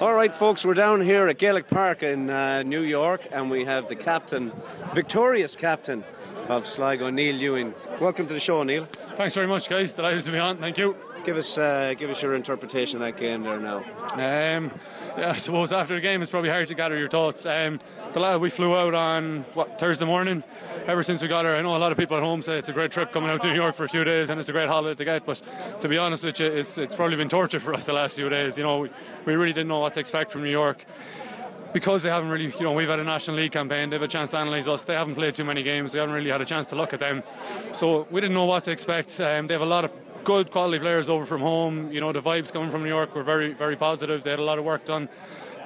All 0.00 0.14
right, 0.14 0.32
folks, 0.32 0.64
we're 0.64 0.72
down 0.86 1.02
here 1.02 1.28
at 1.28 1.36
Gaelic 1.36 1.68
Park 1.68 2.02
in 2.02 2.30
uh, 2.30 2.62
New 2.62 2.80
York, 2.80 3.28
and 3.30 3.50
we 3.50 3.66
have 3.66 3.88
the 3.88 3.96
captain, 3.96 4.52
victorious 4.94 5.54
captain 5.54 6.02
of 6.48 6.66
Sligo, 6.66 7.10
Neil 7.10 7.36
Ewing. 7.36 7.74
Welcome 8.00 8.26
to 8.26 8.32
the 8.32 8.40
show, 8.40 8.62
Neil. 8.62 8.86
Thanks 9.16 9.34
very 9.34 9.48
much, 9.48 9.68
guys. 9.68 9.92
Delighted 9.92 10.24
to 10.24 10.32
be 10.32 10.38
on. 10.38 10.56
Thank 10.56 10.78
you. 10.78 10.96
Give 11.24 11.36
us, 11.36 11.58
uh, 11.58 11.94
give 11.96 12.10
us 12.10 12.22
your 12.22 12.34
interpretation 12.34 13.00
of 13.00 13.06
that 13.06 13.20
game 13.20 13.42
there 13.42 13.60
now. 13.60 13.78
Um, 14.14 14.72
yeah, 15.18 15.30
I 15.30 15.36
suppose 15.36 15.72
after 15.72 15.94
the 15.94 16.00
game, 16.00 16.22
it's 16.22 16.30
probably 16.30 16.50
hard 16.50 16.66
to 16.68 16.74
gather 16.74 16.96
your 16.98 17.08
thoughts. 17.08 17.44
Um, 17.44 17.78
the 18.12 18.20
lad 18.20 18.40
we 18.40 18.48
flew 18.48 18.74
out 18.74 18.94
on 18.94 19.42
what 19.54 19.78
Thursday 19.78 20.06
morning. 20.06 20.42
Ever 20.86 21.02
since 21.02 21.20
we 21.20 21.28
got 21.28 21.44
here, 21.44 21.54
I 21.54 21.62
know 21.62 21.76
a 21.76 21.78
lot 21.78 21.92
of 21.92 21.98
people 21.98 22.16
at 22.16 22.22
home 22.22 22.40
say 22.42 22.56
it's 22.58 22.70
a 22.70 22.72
great 22.72 22.90
trip 22.90 23.12
coming 23.12 23.30
out 23.30 23.42
to 23.42 23.48
New 23.48 23.54
York 23.54 23.74
for 23.74 23.84
a 23.84 23.88
few 23.88 24.02
days, 24.02 24.30
and 24.30 24.40
it's 24.40 24.48
a 24.48 24.52
great 24.52 24.68
holiday 24.68 24.96
to 24.96 25.04
get. 25.04 25.26
But 25.26 25.42
to 25.82 25.88
be 25.88 25.98
honest 25.98 26.24
with 26.24 26.40
you, 26.40 26.46
it's 26.46 26.78
it's 26.78 26.94
probably 26.94 27.16
been 27.16 27.28
torture 27.28 27.60
for 27.60 27.74
us 27.74 27.84
the 27.84 27.92
last 27.92 28.16
few 28.16 28.28
days. 28.28 28.56
You 28.56 28.64
know, 28.64 28.78
we, 28.80 28.90
we 29.26 29.34
really 29.34 29.52
didn't 29.52 29.68
know 29.68 29.80
what 29.80 29.94
to 29.94 30.00
expect 30.00 30.32
from 30.32 30.42
New 30.42 30.50
York. 30.50 30.84
because 31.72 32.02
they 32.02 32.08
haven't 32.08 32.30
really, 32.30 32.46
you 32.46 32.62
know, 32.62 32.72
we've 32.72 32.88
had 32.88 32.98
a 32.98 33.04
National 33.04 33.36
League 33.36 33.52
campaign, 33.52 33.90
they've 33.90 34.02
a 34.02 34.08
chance 34.08 34.30
to 34.30 34.40
analyse 34.40 34.66
us. 34.66 34.84
They 34.84 34.94
haven't 34.94 35.14
played 35.14 35.34
too 35.34 35.44
many 35.44 35.62
games, 35.62 35.92
they 35.92 36.00
haven't 36.00 36.14
really 36.14 36.30
had 36.30 36.40
a 36.40 36.44
chance 36.44 36.66
to 36.70 36.76
look 36.76 36.92
at 36.92 37.00
them. 37.00 37.22
So 37.72 38.06
we 38.10 38.20
didn't 38.20 38.34
know 38.34 38.46
what 38.46 38.64
to 38.64 38.70
expect. 38.70 39.20
Um, 39.20 39.46
they 39.46 39.54
have 39.54 39.62
a 39.62 39.66
lot 39.66 39.84
of 39.84 39.92
good 40.24 40.50
quality 40.50 40.78
players 40.78 41.08
over 41.08 41.24
from 41.24 41.40
home. 41.40 41.92
You 41.92 42.00
know, 42.00 42.12
the 42.12 42.22
vibes 42.22 42.52
coming 42.52 42.70
from 42.70 42.82
New 42.82 42.88
York 42.88 43.14
were 43.14 43.22
very, 43.22 43.52
very 43.52 43.76
positive. 43.76 44.22
They 44.22 44.30
had 44.30 44.38
a 44.38 44.44
lot 44.44 44.58
of 44.58 44.64
work 44.64 44.84
done. 44.84 45.08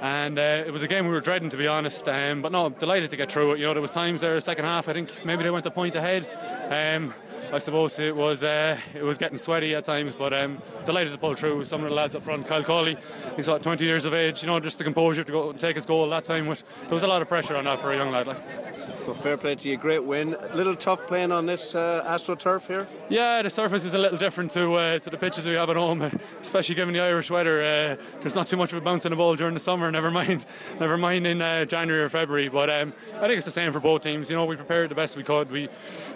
And 0.01 0.39
uh, 0.39 0.65
it 0.67 0.73
was 0.73 0.83
a 0.83 0.89
game 0.89 1.07
we 1.07 1.13
were 1.13 1.21
dreading, 1.21 1.49
to 1.51 1.57
be 1.57 1.67
honest. 1.67 2.09
Um, 2.09 2.43
but 2.43 2.53
no, 2.53 2.69
delighted 2.69 3.11
to 3.11 3.17
get 3.17 3.31
through 3.31 3.53
it. 3.53 3.59
You 3.59 3.67
know, 3.67 3.73
there 3.73 3.83
was 3.83 3.91
times 3.91 4.21
there, 4.21 4.39
second 4.41 4.65
half. 4.65 4.89
I 4.89 4.93
think 4.93 5.25
maybe 5.25 5.45
they 5.45 5.51
went 5.51 5.67
a 5.67 5.71
point 5.71 5.95
ahead. 5.95 6.29
Um, 6.71 7.15
I 7.53 7.59
suppose 7.59 7.99
it 8.01 8.17
was 8.17 8.43
uh, 8.43 8.77
it 8.95 9.05
was 9.05 9.17
getting 9.17 9.39
sweaty 9.39 9.75
at 9.77 9.85
times, 9.85 10.17
but 10.17 10.33
um, 10.33 10.61
delighted 10.85 11.13
to 11.13 11.19
pull 11.19 11.35
through. 11.35 11.65
Some 11.65 11.85
of 11.85 11.91
the 11.91 11.95
lads 11.95 12.17
up 12.17 12.25
front, 12.25 12.49
Kyle 12.49 12.65
Cawley, 12.65 12.97
he's 13.37 13.47
what 13.47 13.63
20 13.63 13.85
years 13.85 14.05
of 14.07 14.15
age. 14.15 14.43
You 14.43 14.49
know, 14.49 14.59
just 14.59 14.79
the 14.79 14.85
composure 14.85 15.23
to 15.23 15.33
go 15.33 15.53
take 15.53 15.77
his 15.77 15.87
goal 15.87 16.09
that 16.11 16.25
time. 16.25 16.47
With, 16.47 16.65
there 16.83 16.95
was 16.95 17.05
a 17.05 17.07
lot 17.07 17.23
of 17.23 17.29
pressure 17.29 17.57
on 17.57 17.65
that 17.65 17.79
for 17.79 17.93
a 17.93 17.97
young 17.97 18.11
lad. 18.11 18.27
Like. 18.27 18.74
Well, 19.07 19.13
fair 19.13 19.37
play 19.37 19.55
to 19.55 19.69
you, 19.69 19.77
great 19.77 20.03
win. 20.03 20.35
A 20.35 20.57
little 20.57 20.75
tough 20.75 21.07
playing 21.07 21.31
on 21.31 21.45
this 21.45 21.75
uh, 21.75 22.03
AstroTurf 22.07 22.67
here. 22.67 22.89
Yeah, 23.11 23.43
the 23.43 23.51
surface 23.51 23.85
is 23.85 23.93
a 23.93 23.99
little 23.99 24.17
different 24.17 24.51
to 24.53 24.75
uh, 24.77 24.99
to 24.99 25.11
the 25.11 25.19
pitches 25.19 25.45
we 25.45 25.53
have 25.57 25.69
at 25.69 25.77
home, 25.77 26.11
especially 26.41 26.75
given 26.75 26.95
the 26.95 27.01
Irish 27.01 27.31
weather. 27.31 27.63
Uh, 27.63 27.97
there's 28.23 28.35
not 28.35 28.47
too 28.47 28.57
much 28.57 28.73
of 28.73 28.79
a 28.79 28.81
bounce 28.81 29.05
in 29.05 29.11
the 29.11 29.17
ball 29.17 29.37
during 29.37 29.53
the 29.53 29.61
summer. 29.61 29.91
Never 29.91 30.11
mind, 30.11 30.47
never 30.81 30.97
mind 30.97 31.27
in 31.27 31.43
uh, 31.43 31.67
January 31.67 32.03
or 32.03 32.09
February. 32.09 32.49
But 32.49 32.71
um, 32.71 32.95
I 33.17 33.27
think 33.27 33.33
it's 33.33 33.45
the 33.45 33.51
same 33.51 33.73
for 33.73 33.81
both 33.81 34.01
teams. 34.01 34.31
You 34.31 34.37
know, 34.37 34.47
we 34.47 34.57
prepared 34.57 34.91
the 34.91 34.95
best 34.95 35.19
we 35.19 35.23
could. 35.23 35.51
We 35.51 35.69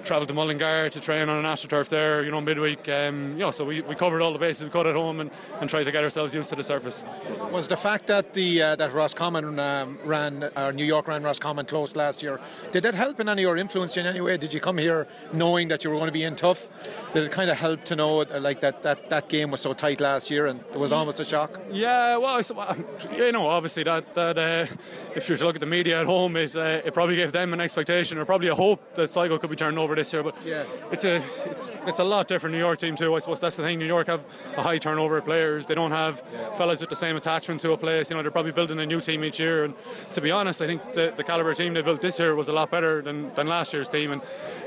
travelled 0.04 0.28
to 0.28 0.35
Mullingar 0.35 0.88
to 0.88 1.00
train 1.00 1.28
on 1.28 1.45
an 1.45 1.45
AstroTurf 1.45 1.88
there. 1.88 2.25
You 2.25 2.30
know, 2.30 2.40
midweek. 2.40 2.88
Um, 2.88 3.33
you 3.33 3.40
know, 3.40 3.50
so 3.50 3.66
we, 3.66 3.83
we 3.83 3.97
covered 3.97 4.23
all 4.23 4.33
the 4.33 4.38
bases 4.38 4.64
we 4.64 4.71
could 4.71 4.87
at 4.87 4.95
home 4.95 5.21
and, 5.21 5.30
and 5.61 5.68
tried 5.68 5.85
to 5.85 5.92
get 5.92 6.04
ourselves 6.04 6.33
used 6.33 6.49
to 6.49 6.57
the 6.57 6.64
surface. 6.64 7.04
Was 7.52 7.68
the 7.68 7.76
fact 7.76 8.07
that 8.07 8.33
the 8.33 8.62
uh, 8.62 8.76
that 8.76 8.95
Roscommon 8.95 9.59
um, 9.59 9.99
ran 10.04 10.49
or 10.57 10.73
New 10.73 10.87
York 10.87 11.07
ran 11.07 11.23
Roscommon 11.23 11.66
close 11.66 11.95
last 11.95 12.23
year? 12.23 12.40
Did 12.78 12.85
that 12.85 12.94
help 12.94 13.18
in 13.18 13.28
any 13.28 13.44
or 13.44 13.56
influence 13.56 13.97
you 13.97 14.02
in 14.02 14.06
any 14.06 14.20
way? 14.20 14.37
Did 14.37 14.52
you 14.54 14.61
come 14.61 14.78
here 14.78 15.08
knowing 15.32 15.66
that 15.66 15.82
you 15.82 15.90
were 15.90 15.97
going 15.97 16.06
to 16.06 16.12
be 16.12 16.23
in 16.23 16.37
tough? 16.37 16.68
Did 17.12 17.25
it 17.25 17.32
kind 17.32 17.50
of 17.50 17.58
help 17.58 17.85
to 17.87 17.97
know 17.97 18.20
uh, 18.23 18.38
like 18.40 18.61
that, 18.61 18.85
that 18.85 19.11
that 19.11 19.28
game 19.28 19.50
was 19.50 19.61
so 19.62 19.73
tight 19.73 20.00
last 20.00 20.30
year 20.30 20.47
and 20.47 20.61
it 20.73 20.78
was 20.78 20.92
almost 20.92 21.18
a 21.18 21.25
shock? 21.25 21.61
Yeah, 21.73 22.16
well, 22.18 22.37
I 22.37 22.38
s- 22.38 22.52
well, 22.52 22.76
you 23.16 23.32
know, 23.32 23.49
obviously 23.49 23.82
that 23.82 24.14
that 24.14 24.38
uh, 24.38 24.66
if 25.16 25.26
to 25.26 25.35
look 25.44 25.56
at 25.56 25.61
the 25.61 25.66
media 25.66 25.99
at 26.00 26.06
home, 26.06 26.37
it 26.37 26.54
uh, 26.54 26.87
it 26.87 26.94
probably 26.94 27.16
gave 27.16 27.32
them 27.32 27.52
an 27.52 27.61
expectation 27.61 28.16
or 28.16 28.25
probably 28.25 28.47
a 28.49 28.54
hope 28.54 28.94
that 28.94 29.11
Sligo 29.11 29.38
could 29.38 29.50
be 29.50 29.56
turned 29.56 29.76
over 29.78 29.97
this 29.97 30.12
year. 30.12 30.23
But 30.23 30.37
Yeah. 30.47 30.62
it's 30.92 31.04
a 31.04 31.16
it's 31.47 31.73
it's 31.88 31.99
a 31.99 32.04
lot 32.04 32.28
different 32.28 32.54
New 32.54 32.61
York 32.61 32.78
team 32.78 32.94
too. 32.94 33.12
I 33.16 33.18
suppose 33.18 33.40
that's 33.40 33.56
the 33.56 33.64
thing. 33.64 33.80
New 33.80 33.87
York 33.87 34.06
have 34.06 34.25
a 34.56 34.62
high 34.62 34.78
turnover 34.78 35.18
of 35.18 35.25
players. 35.25 35.66
They 35.66 35.75
don't 35.75 35.90
have 35.92 36.20
fellas 36.56 36.80
with 36.80 36.90
the 36.90 36.97
same 36.97 37.16
attachment 37.16 37.61
to 37.62 37.73
a 37.73 37.76
place. 37.76 38.08
You 38.11 38.16
know, 38.16 38.23
they're 38.23 38.30
probably 38.30 38.52
building 38.52 38.78
a 38.78 38.87
new 38.87 39.00
team 39.00 39.25
each 39.25 39.40
year. 39.40 39.64
And 39.64 39.75
to 40.14 40.20
be 40.20 40.30
honest, 40.30 40.62
I 40.62 40.66
think 40.66 40.92
the, 40.92 41.12
the 41.16 41.25
caliber 41.25 41.54
team 41.54 41.75
they 41.75 41.82
built 41.82 42.00
this 42.00 42.18
year 42.20 42.35
was 42.37 42.49
a 42.49 42.52
lot 42.52 42.67
better 42.70 43.02
than, 43.02 43.34
than 43.34 43.46
last 43.46 43.72
year's 43.72 43.88
team. 43.88 44.12
And 44.12 44.22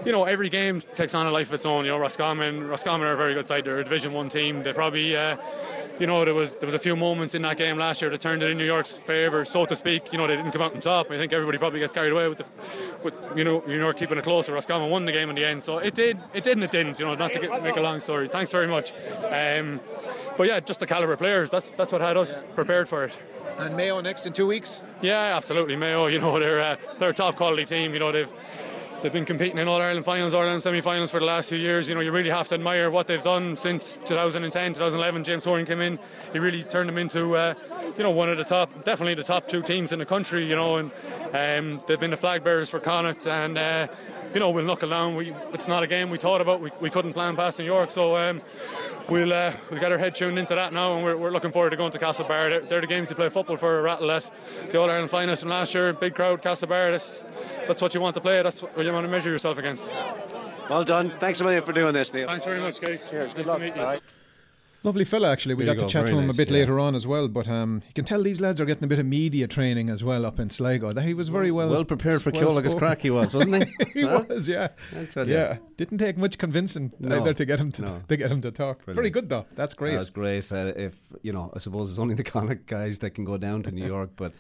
you 0.06 0.12
know, 0.12 0.26
every 0.26 0.50
game 0.50 0.82
takes 0.96 1.14
on 1.14 1.26
a 1.26 1.32
life 1.32 1.48
of 1.48 1.54
its 1.54 1.66
own. 1.66 1.86
You 1.86 1.92
know, 1.92 1.98
Roscommon 1.98 2.68
Roscommon 2.68 3.08
are 3.08 3.14
a 3.14 3.18
very 3.18 3.34
good 3.34 3.48
side. 3.48 3.66
They're 3.66 3.80
a 3.80 3.84
Division 3.84 4.14
One 4.14 4.30
team. 4.30 4.64
They 4.64 4.74
probably. 4.74 5.16
Uh, 5.16 5.38
you 6.02 6.08
know, 6.08 6.26
there 6.26 6.34
was 6.34 6.56
there 6.56 6.66
was 6.66 6.74
a 6.74 6.80
few 6.80 6.96
moments 6.96 7.36
in 7.36 7.44
that 7.44 7.58
game 7.58 7.78
last 7.78 8.02
year 8.02 8.10
that 8.10 8.20
turned 8.20 8.42
it 8.42 8.50
in 8.50 8.58
New 8.58 8.66
York's 8.66 8.98
favour, 8.98 9.46
so 9.46 9.68
to 9.68 9.76
speak. 9.76 10.12
You 10.12 10.18
know, 10.18 10.26
they 10.26 10.36
didn't 10.36 10.52
come 10.52 10.64
out 10.64 10.74
on 10.74 10.82
top. 10.82 11.12
I 11.12 11.18
think 11.18 11.32
everybody 11.32 11.60
probably 11.60 11.80
gets 11.80 11.94
carried 11.94 12.12
away 12.12 12.28
with 12.28 12.40
the, 12.40 12.46
with 13.04 13.14
you 13.36 13.44
know, 13.44 13.64
New 13.68 13.78
York 13.78 13.98
keeping 13.98 14.18
it 14.18 14.24
close. 14.24 14.50
Roscommon 14.50 14.90
won 14.90 15.06
the 15.06 15.12
game 15.12 15.30
in 15.30 15.36
the 15.36 15.46
end, 15.46 15.62
so 15.62 15.78
it 15.78 15.94
did, 15.94 16.18
it 16.34 16.44
did 16.44 16.54
and 16.54 16.64
it 16.64 16.72
didn't. 16.72 17.00
You 17.00 17.06
know, 17.06 17.14
not 17.14 17.34
to 17.34 17.40
get, 17.40 17.64
make 17.64 17.78
a 17.78 17.82
long 17.82 18.00
story. 18.00 18.28
Thanks 18.28 18.52
very 18.52 18.68
much. 18.68 18.94
Um, 19.30 19.80
but 20.38 20.48
yeah, 20.48 20.60
just 20.60 20.80
the 20.80 20.88
caliber 20.88 21.16
players. 21.18 21.52
That's 21.52 21.70
that's 21.72 21.92
what 21.92 22.02
had 22.02 22.18
us 22.18 22.42
prepared 22.56 22.90
for 22.90 23.06
it. 23.06 23.16
And 23.58 23.76
Mayo 23.76 24.02
next 24.02 24.26
in 24.26 24.34
two 24.34 24.48
weeks. 24.48 24.82
Yeah, 25.02 25.36
absolutely. 25.36 25.76
Mayo, 25.76 26.08
you 26.14 26.20
know, 26.20 26.40
they're 26.40 26.62
uh, 26.62 26.76
they're 27.00 27.10
a 27.10 27.14
top 27.14 27.36
quality 27.36 27.66
team. 27.66 27.94
You 27.94 28.00
know, 28.00 28.12
they've 28.12 28.32
they've 29.02 29.14
been 29.14 29.26
competing 29.26 29.58
in 29.58 29.68
All 29.68 29.82
Ireland 29.82 30.06
finals, 30.06 30.34
All 30.34 30.42
Ireland 30.42 30.64
semi-finals 30.64 31.12
for 31.12 31.20
the 31.20 31.26
last 31.26 31.50
few 31.50 31.58
years. 31.58 31.90
You 31.90 31.96
know, 31.96 32.02
you 32.02 32.12
really 32.12 32.30
have 32.30 32.48
to 32.50 32.56
admire 32.56 32.90
what 32.90 33.08
they've 33.08 33.24
done 33.24 33.56
since 33.58 33.98
2010, 34.06 34.74
2011. 34.74 35.24
James 35.24 35.46
Horan 35.46 35.66
came 35.66 35.82
in, 35.82 36.00
he 36.34 36.40
really 36.40 36.64
turned 36.64 36.90
them 36.90 36.98
into, 36.98 37.36
uh, 37.36 37.54
you 37.98 38.04
know, 38.04 38.12
one 38.12 38.30
of 38.30 38.38
the 38.38 38.44
top, 38.44 38.84
definitely 38.84 39.16
the 39.16 39.24
top 39.24 39.48
two 39.48 39.62
teams 39.62 39.92
in 39.92 40.00
the 40.00 40.06
country. 40.06 40.46
You 40.46 40.56
know, 40.56 40.78
and 40.78 40.92
um, 41.34 41.84
they've 41.88 42.00
been 42.00 42.12
the 42.12 42.18
flag 42.18 42.44
bearers 42.44 42.70
for 42.70 42.80
Connacht, 42.80 43.28
and 43.28 43.58
uh, 43.58 43.88
you 44.34 44.40
know, 44.40 44.50
we'll 44.50 44.66
knuckle 44.66 44.90
down. 44.90 45.16
We, 45.16 45.34
it's 45.54 45.68
not 45.68 45.84
a 45.84 45.88
game 45.88 46.10
we 46.10 46.18
thought 46.18 46.42
about. 46.42 46.62
We, 46.62 46.72
we 46.80 46.90
couldn't 46.90 47.14
plan 47.14 47.36
past 47.36 47.60
New 47.60 47.66
York, 47.66 47.92
so 47.92 48.16
um, 48.18 48.42
we'll 49.10 49.34
uh, 49.34 49.54
we'll 49.70 49.80
get 49.80 49.92
our 49.92 49.98
head 49.98 50.16
tuned 50.16 50.40
into 50.40 50.56
that 50.56 50.74
now, 50.74 50.96
and 50.96 51.04
we're, 51.04 51.18
we're 51.18 51.32
looking 51.32 51.52
forward 51.52 51.72
to 51.72 51.78
going 51.78 51.92
to 51.92 52.00
Castlebar. 52.00 52.50
They're, 52.50 52.62
they're 52.62 52.82
the 52.82 52.88
games 52.88 53.10
you 53.10 53.16
play 53.16 53.30
football 53.30 53.58
for. 53.58 53.82
Rattle 53.82 54.12
at 54.12 54.30
the 54.70 54.80
All 54.80 54.90
Ireland 54.90 55.10
finals 55.10 55.42
from 55.42 55.50
last 55.50 55.74
year, 55.74 55.92
big 55.94 56.16
crowd, 56.16 56.42
Castlebar. 56.42 56.92
That's 56.92 57.24
that's 57.68 57.82
what 57.82 57.94
you 57.94 58.02
want 58.02 58.16
to 58.16 58.22
play. 58.22 58.42
That's 58.42 58.62
what 58.62 58.86
you 58.86 58.94
want 58.94 59.06
to 59.06 59.12
measure 59.12 59.30
yourself 59.30 59.58
against. 59.58 59.92
Well 60.70 60.84
done. 60.84 61.10
Thanks 61.20 61.42
a 61.42 61.44
million 61.44 61.64
for 61.64 61.74
doing 61.74 61.94
this, 61.94 62.14
Neil. 62.14 62.28
Thanks 62.28 62.46
very 62.46 62.62
much, 62.62 62.80
guys. 62.80 63.10
Cheers. 63.10 63.36
Nice 63.36 63.46
Good 63.46 63.78
luck. 63.78 64.02
Lovely 64.84 65.06
fella, 65.06 65.32
actually. 65.32 65.54
We 65.54 65.66
got 65.66 65.74
to 65.76 65.82
go, 65.82 65.88
chat 65.88 66.08
to 66.08 66.12
very 66.12 66.24
him 66.24 66.30
a 66.30 66.34
bit 66.34 66.50
yeah. 66.50 66.56
later 66.56 66.80
on 66.80 66.96
as 66.96 67.06
well, 67.06 67.28
but 67.28 67.48
um, 67.48 67.84
you 67.88 67.94
can 67.94 68.04
tell 68.04 68.24
these 68.24 68.42
lads 68.42 68.60
are 68.60 68.66
getting 68.66 68.84
a 68.84 68.88
bit 68.88 68.98
of 68.98 69.06
media 69.06 69.48
training 69.48 69.90
as 69.90 70.04
well 70.04 70.26
up 70.26 70.40
in 70.40 70.50
Sligo. 70.50 70.92
He 71.00 71.14
was 71.14 71.30
very 71.30 71.52
well 71.52 71.70
well 71.70 71.86
prepared 71.86 72.22
for 72.22 72.32
well 72.32 72.74
crack 72.76 73.02
he 73.02 73.12
was, 73.12 73.34
wasn't 73.34 73.56
he? 73.64 73.86
he 73.94 74.02
Huh? 74.02 74.26
was, 74.28 74.48
yeah. 74.48 74.70
I 75.00 75.06
tell 75.06 75.28
you. 75.28 75.36
Yeah, 75.36 75.58
didn't 75.78 76.00
take 76.00 76.18
much 76.18 76.38
convincing 76.40 76.92
No, 77.00 77.22
either 77.22 77.34
to 77.36 77.46
get 77.46 77.60
him 77.60 77.72
to, 77.74 77.82
no. 77.84 78.02
to 78.08 78.18
get 78.18 78.32
him 78.32 78.42
to 78.42 78.52
talk. 78.52 78.84
Very 78.86 79.12
good 79.12 79.30
though. 79.30 79.46
That's 79.56 79.76
great. 79.76 79.96
That's 79.96 80.10
great. 80.10 80.52
Uh, 80.52 80.74
if 80.76 80.98
you 81.22 81.32
know, 81.32 81.52
I 81.56 81.60
suppose 81.60 81.92
it's 81.92 82.00
only 82.00 82.16
the 82.16 82.24
Connacht 82.24 82.66
guys 82.66 83.00
that 83.00 83.12
can 83.12 83.24
go 83.24 83.38
down 83.38 83.62
to 83.64 83.72
New 83.72 83.86
York, 83.96 84.12
but 84.16 84.34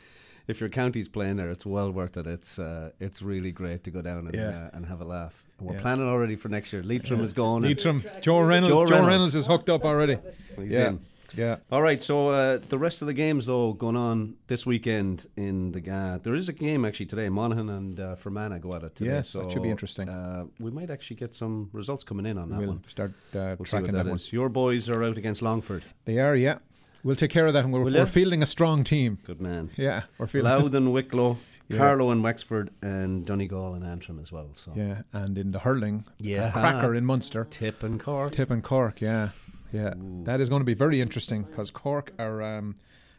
if 0.48 0.60
your 0.60 0.70
county's 0.70 1.08
playing 1.10 1.38
there, 1.38 1.50
it's 1.50 1.66
well 1.66 1.92
worth 1.92 2.18
it. 2.18 2.28
It's 2.28 2.60
uh, 2.60 2.92
it's 3.00 3.22
really 3.22 3.52
great 3.52 3.84
to 3.86 3.92
go 3.92 4.02
down 4.02 4.28
and 4.28 4.36
Yeah. 4.36 4.68
uh, 4.68 4.70
and 4.78 4.86
have 4.86 5.02
a 5.02 5.06
laugh. 5.06 5.44
And 5.60 5.68
we're 5.68 5.76
Yeah. 5.76 5.82
planning 5.82 6.08
already 6.08 6.36
for 6.36 6.50
next 6.50 6.74
year. 6.74 6.84
Leitrim 6.84 7.22
is 7.22 7.34
gone. 7.34 7.62
Leitrim, 7.62 8.04
Joe 8.22 8.40
Reynolds. 8.42 8.70
Joe 8.70 8.86
Joe, 8.86 8.94
Reynolds. 8.96 9.08
Reynolds. 9.08 9.36
is 9.36 9.46
hooked 9.48 9.70
up 9.70 9.84
already. 9.86 10.18
He's 10.58 10.74
yeah, 10.74 10.88
in. 10.90 11.00
yeah. 11.36 11.56
All 11.72 11.82
right, 11.82 12.02
so 12.04 12.30
uh, 12.30 12.58
the 12.58 12.78
rest 12.80 13.02
of 13.02 13.08
the 13.08 13.14
games 13.14 13.46
though 13.46 13.74
going 13.74 13.96
on 13.96 14.36
this 14.48 14.66
weekend 14.66 15.28
in 15.38 15.72
the 15.72 15.80
GAA. 15.82 16.18
There 16.18 16.34
is 16.36 16.50
a 16.50 16.54
game 16.54 16.84
actually 16.86 17.06
today. 17.06 17.30
Monaghan 17.30 17.70
and 17.70 18.00
uh, 18.00 18.16
Fermanagh 18.16 18.60
go 18.60 18.74
at 18.76 18.84
it 18.84 18.96
today. 18.96 19.12
Yes, 19.12 19.30
so, 19.30 19.42
that 19.44 19.52
should 19.52 19.64
be 19.64 19.70
interesting. 19.70 20.10
Uh, 20.10 20.46
we 20.60 20.72
might 20.72 20.90
actually 20.90 21.18
get 21.18 21.36
some 21.36 21.70
results 21.74 22.04
coming 22.04 22.26
in 22.26 22.38
on 22.38 22.50
that 22.50 22.60
We'll 22.60 22.70
one. 22.70 22.84
start 22.88 23.12
uh, 23.34 23.56
We'll 23.58 23.66
tracking 23.66 23.92
that 23.94 24.04
that, 24.06 24.08
one. 24.08 24.16
is. 24.16 24.34
Your 24.34 24.50
boys 24.50 24.90
are 24.90 25.04
out 25.04 25.18
against 25.18 25.42
Longford. 25.42 25.84
They 26.06 26.18
are, 26.20 26.36
yeah. 26.36 26.58
We'll 27.04 27.16
take 27.16 27.32
care 27.32 27.48
of 27.48 27.54
that, 27.54 27.64
and 27.64 27.74
we're, 27.74 27.84
we're 27.84 28.06
fielding 28.06 28.44
a 28.44 28.46
strong 28.46 28.84
team. 28.84 29.18
Good 29.26 29.42
man. 29.42 29.72
Yeah, 29.78 30.04
we're 30.18 30.28
fielding. 30.28 30.52
Louth 30.52 30.74
and 30.74 30.94
Wicklow, 30.94 31.38
Yeah. 31.68 31.78
Carlow 31.78 32.12
and 32.12 32.24
Wexford, 32.24 32.70
and 32.82 33.26
Donegal 33.26 33.74
and 33.74 33.84
Antrim 33.84 34.20
as 34.20 34.32
well. 34.32 34.50
So 34.54 34.72
Yeah, 34.76 35.02
and 35.14 35.38
in 35.38 35.52
the 35.52 35.60
hurling, 35.60 36.06
Yeah. 36.20 36.50
a 36.50 36.52
cracker 36.52 36.94
in 36.94 37.06
Munster, 37.06 37.46
Tip 37.50 37.82
and 37.84 38.00
Cork. 38.00 38.34
Tip 38.34 38.52
and 38.52 38.64
Cork. 38.64 39.02
Yeah, 39.02 39.30
yeah, 39.74 39.94
Ooh. 39.96 40.24
that 40.26 40.40
is 40.40 40.50
going 40.50 40.62
to 40.62 40.66
be 40.66 40.76
very 40.76 41.02
interesting 41.02 41.44
because 41.44 41.72
Cork 41.72 42.12
are 42.20 42.42
um, 42.44 42.76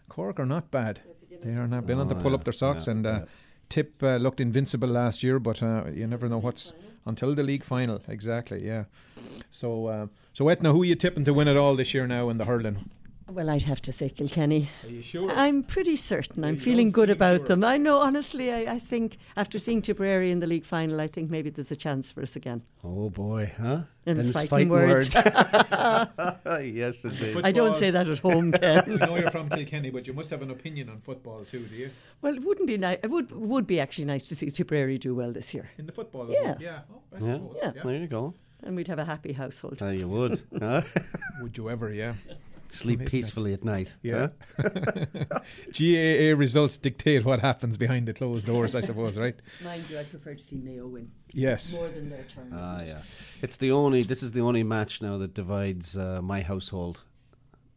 Cork 0.08 0.38
are 0.38 0.46
not 0.46 0.70
bad. 0.70 1.00
They 1.42 1.54
are 1.54 1.66
not 1.66 1.88
to 1.88 1.94
Oh, 1.94 2.14
pull 2.14 2.30
yeah, 2.32 2.36
up 2.38 2.44
their 2.44 2.52
socks, 2.52 2.86
yeah, 2.86 2.92
and 2.92 3.06
uh. 3.06 3.20
Tip 3.68 4.02
uh, 4.02 4.16
looked 4.16 4.38
invincible 4.38 4.88
last 4.88 5.22
year, 5.22 5.38
but 5.38 5.62
uh, 5.62 5.84
you 5.94 6.06
never 6.06 6.28
know 6.28 6.36
what's 6.36 6.74
until 7.06 7.34
the 7.34 7.42
league 7.42 7.64
final. 7.64 8.02
Exactly, 8.06 8.66
yeah. 8.66 8.84
So, 9.50 9.86
uh, 9.86 10.06
so 10.34 10.44
Eithne, 10.44 10.70
who 10.72 10.82
are 10.82 10.84
you 10.84 10.94
tipping 10.94 11.24
to 11.24 11.32
win 11.32 11.48
it 11.48 11.56
all 11.56 11.74
this 11.74 11.94
year 11.94 12.06
now 12.06 12.28
in 12.28 12.36
the 12.36 12.44
hurling? 12.44 12.90
Well, 13.32 13.48
I'd 13.48 13.62
have 13.62 13.80
to 13.82 13.92
say 13.92 14.10
Kilkenny. 14.10 14.68
Are 14.84 14.88
you 14.90 15.00
sure? 15.00 15.30
I'm 15.30 15.62
pretty 15.62 15.96
certain. 15.96 16.44
I'm 16.44 16.54
You 16.56 16.60
feeling 16.60 16.90
good 16.90 17.08
about 17.08 17.38
sure. 17.38 17.46
them. 17.48 17.64
I 17.64 17.78
know, 17.78 17.98
honestly, 18.00 18.52
I, 18.52 18.74
I 18.74 18.78
think 18.78 19.16
after 19.36 19.58
seeing 19.58 19.80
Tipperary 19.80 20.30
in 20.30 20.40
the 20.40 20.46
league 20.46 20.66
final, 20.66 21.00
I 21.00 21.06
think 21.06 21.30
maybe 21.30 21.48
there's 21.48 21.70
a 21.70 21.76
chance 21.76 22.10
for 22.12 22.20
us 22.22 22.36
again. 22.36 22.62
Oh 22.84 23.08
boy, 23.08 23.50
huh? 23.58 23.82
In 24.04 24.16
Them 24.16 24.32
fighting 24.32 24.48
fighting 24.48 24.68
words. 24.68 25.14
yes, 26.74 27.04
indeed. 27.04 27.40
I 27.42 27.52
don't 27.52 27.74
say 27.74 27.90
that 27.90 28.06
at 28.08 28.18
home, 28.18 28.52
Ken. 28.60 28.82
we 28.86 28.96
know 28.96 29.16
you're 29.16 29.30
from 29.30 29.48
Kilkenny, 29.48 29.90
but 29.90 30.06
you 30.06 30.12
must 30.12 30.28
have 30.30 30.42
an 30.42 30.50
opinion 30.50 30.88
on 30.90 31.00
football 31.00 31.44
too, 31.50 31.60
do 31.60 31.74
you? 31.76 31.90
well, 32.20 32.34
it 32.34 32.42
wouldn't 32.44 32.66
be 32.66 32.76
nice. 32.76 32.98
It 33.02 33.10
would 33.10 33.30
would 33.32 33.66
be 33.66 33.80
actually 33.80 34.04
nice 34.04 34.28
to 34.28 34.36
see 34.36 34.50
Tipperary 34.50 34.98
do 34.98 35.14
well 35.14 35.32
this 35.32 35.54
year, 35.54 35.70
In 35.78 35.86
the 35.86 35.92
football, 35.92 36.28
Yeah. 36.30 36.56
yeah. 36.60 36.80
Oh, 36.92 37.00
I 37.16 37.18
Yeah. 37.20 37.32
suppose, 37.34 37.56
Yeah. 37.62 37.72
There 37.82 37.96
you 37.96 38.06
go. 38.08 38.34
and 38.62 38.76
we'd 38.76 38.88
have 38.88 38.98
a 38.98 39.04
happy 39.06 39.32
household. 39.32 39.80
Uh, 39.80 39.86
you 39.88 40.06
would. 40.08 40.42
huh? 40.58 40.82
Would 41.40 41.56
you 41.56 41.70
ever? 41.70 41.92
Yeah. 41.92 42.14
Sleep 42.72 43.02
Isn't 43.02 43.10
peacefully 43.10 43.52
at 43.52 43.64
night. 43.64 43.96
Yeah. 44.02 44.28
huh? 44.56 44.68
GAA 45.78 46.34
results 46.36 46.78
dictate 46.78 47.22
what 47.22 47.40
happens 47.40 47.76
behind 47.76 48.08
the 48.08 48.14
closed 48.14 48.46
doors, 48.46 48.74
I 48.74 48.80
suppose, 48.80 49.18
right? 49.18 49.36
Mind 49.64 49.84
you, 49.90 49.98
I'd 49.98 50.08
prefer 50.08 50.34
to 50.34 50.42
see 50.42 50.56
Mayo 50.56 50.86
win 50.86 51.10
Yes. 51.32 51.76
more 51.76 51.88
than 51.90 52.08
their 52.08 52.24
turn. 52.24 52.50
Ah, 52.54 52.82
yeah. 52.82 53.02
It's 53.42 53.56
the 53.56 53.72
only. 53.72 54.02
This 54.04 54.22
is 54.22 54.30
the 54.30 54.40
only 54.40 54.62
match 54.62 55.02
now 55.02 55.18
that 55.18 55.34
divides 55.34 55.98
uh, 55.98 56.20
my 56.22 56.40
household. 56.40 57.02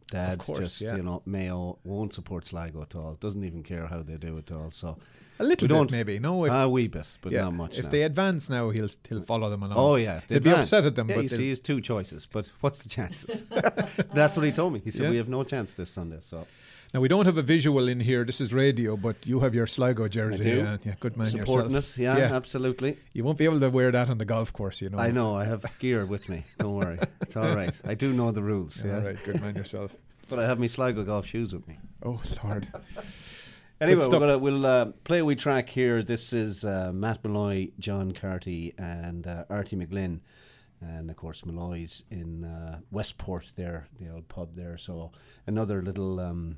Dad's 0.08 0.46
course, 0.46 0.60
just 0.60 0.80
yeah. 0.80 0.96
you 0.96 1.02
know 1.02 1.20
Mayo 1.26 1.78
won't 1.84 2.14
support 2.14 2.46
Sligo 2.46 2.80
at 2.80 2.94
all. 2.94 3.14
Doesn't 3.14 3.44
even 3.44 3.62
care 3.62 3.86
how 3.86 4.02
they 4.02 4.16
do 4.16 4.38
at 4.38 4.50
all. 4.50 4.70
So 4.70 4.96
A 5.38 5.44
little 5.44 5.64
We 5.66 5.68
bit, 5.68 5.74
don't- 5.74 5.92
maybe. 5.92 6.18
No, 6.18 6.44
if, 6.44 6.52
a 6.52 6.68
wee 6.68 6.88
bit, 6.88 7.06
but 7.20 7.32
yeah, 7.32 7.42
not 7.42 7.54
much. 7.54 7.78
If 7.78 7.84
now. 7.84 7.90
they 7.90 8.02
advance 8.02 8.48
now, 8.50 8.70
he'll 8.70 8.88
he'll 9.08 9.22
follow 9.22 9.50
them 9.50 9.62
along. 9.62 9.76
Oh 9.78 9.96
yeah, 9.96 10.16
if 10.18 10.26
they 10.28 10.36
They'd 10.36 10.44
be 10.44 10.50
upset 10.50 10.84
at 10.86 10.94
them, 10.94 11.08
Yeah, 11.08 11.16
but 11.16 11.22
you 11.22 11.28
see, 11.28 11.48
he's 11.48 11.60
two 11.60 11.80
choices. 11.80 12.26
But 12.30 12.50
what's 12.60 12.78
the 12.78 12.88
chances? 12.88 13.44
That's 14.14 14.36
what 14.36 14.46
he 14.46 14.52
told 14.52 14.72
me. 14.72 14.80
He 14.84 14.90
said 14.90 15.04
Yeah. 15.04 15.10
we 15.10 15.16
have 15.18 15.28
no 15.28 15.44
chance 15.44 15.74
this 15.74 15.90
Sunday. 15.90 16.18
So 16.22 16.46
Now 16.94 17.00
we 17.00 17.08
don't 17.08 17.26
have 17.26 17.36
a 17.36 17.42
visual 17.42 17.88
in 17.88 18.00
here. 18.00 18.24
This 18.24 18.40
is 18.40 18.52
radio, 18.54 18.96
but 18.96 19.16
you 19.26 19.40
have 19.40 19.54
your 19.54 19.66
Sligo 19.66 20.08
jersey. 20.08 20.44
I 20.50 20.54
do. 20.54 20.56
Yeah, 20.56 20.76
yeah, 20.84 20.94
good 21.00 21.16
man 21.16 21.26
supporting 21.26 21.72
yourself. 21.72 21.98
it, 21.98 22.02
yeah, 22.02 22.16
Yeah. 22.18 22.34
absolutely. 22.36 22.96
You 23.12 23.24
won't 23.24 23.36
be 23.38 23.44
able 23.44 23.60
to 23.60 23.68
wear 23.70 23.90
that 23.92 24.08
on 24.08 24.18
the 24.18 24.24
golf 24.24 24.52
course, 24.52 24.80
you 24.80 24.88
know. 24.90 24.98
I 24.98 25.10
know. 25.10 25.36
I 25.36 25.44
have 25.44 25.64
gear 25.78 26.06
with 26.06 26.28
me. 26.28 26.44
Don't 26.58 26.74
worry, 26.74 26.98
it's 27.20 27.36
all 27.36 27.54
right. 27.54 27.74
I 27.84 27.94
do 27.94 28.12
know 28.12 28.30
the 28.32 28.42
rules. 28.42 28.76
Yeah, 28.82 28.86
Yeah, 28.92 28.96
All 28.98 29.04
right, 29.06 29.18
good 29.24 29.40
man 29.42 29.54
yourself. 29.56 29.90
but 30.28 30.38
I 30.38 30.46
have 30.46 30.58
my 30.58 30.68
Sligo 30.68 31.02
golf 31.04 31.26
shoes 31.26 31.52
with 31.52 31.66
me. 31.68 31.76
Oh 32.02 32.22
Lord. 32.44 32.68
Anyway, 33.78 34.00
we're 34.08 34.18
gonna, 34.18 34.38
we'll 34.38 34.64
uh, 34.64 34.86
play 35.04 35.18
a 35.18 35.24
wee 35.24 35.34
track 35.34 35.68
here. 35.68 36.02
This 36.02 36.32
is 36.32 36.64
uh, 36.64 36.92
Matt 36.94 37.22
Molloy, 37.22 37.68
John 37.78 38.12
Carty, 38.12 38.72
and 38.78 39.26
uh, 39.26 39.44
Arty 39.50 39.76
McGlynn. 39.76 40.20
And 40.80 41.10
of 41.10 41.16
course, 41.16 41.44
Molloy's 41.44 42.02
in 42.10 42.44
uh, 42.44 42.78
Westport 42.90 43.52
there, 43.54 43.86
the 44.00 44.08
old 44.08 44.28
pub 44.28 44.56
there. 44.56 44.78
So 44.78 45.12
another 45.46 45.82
little 45.82 46.20
um, 46.20 46.56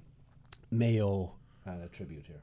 Mayo 0.71 1.33
uh, 1.67 1.89
tribute 1.91 2.27
here. 2.27 2.43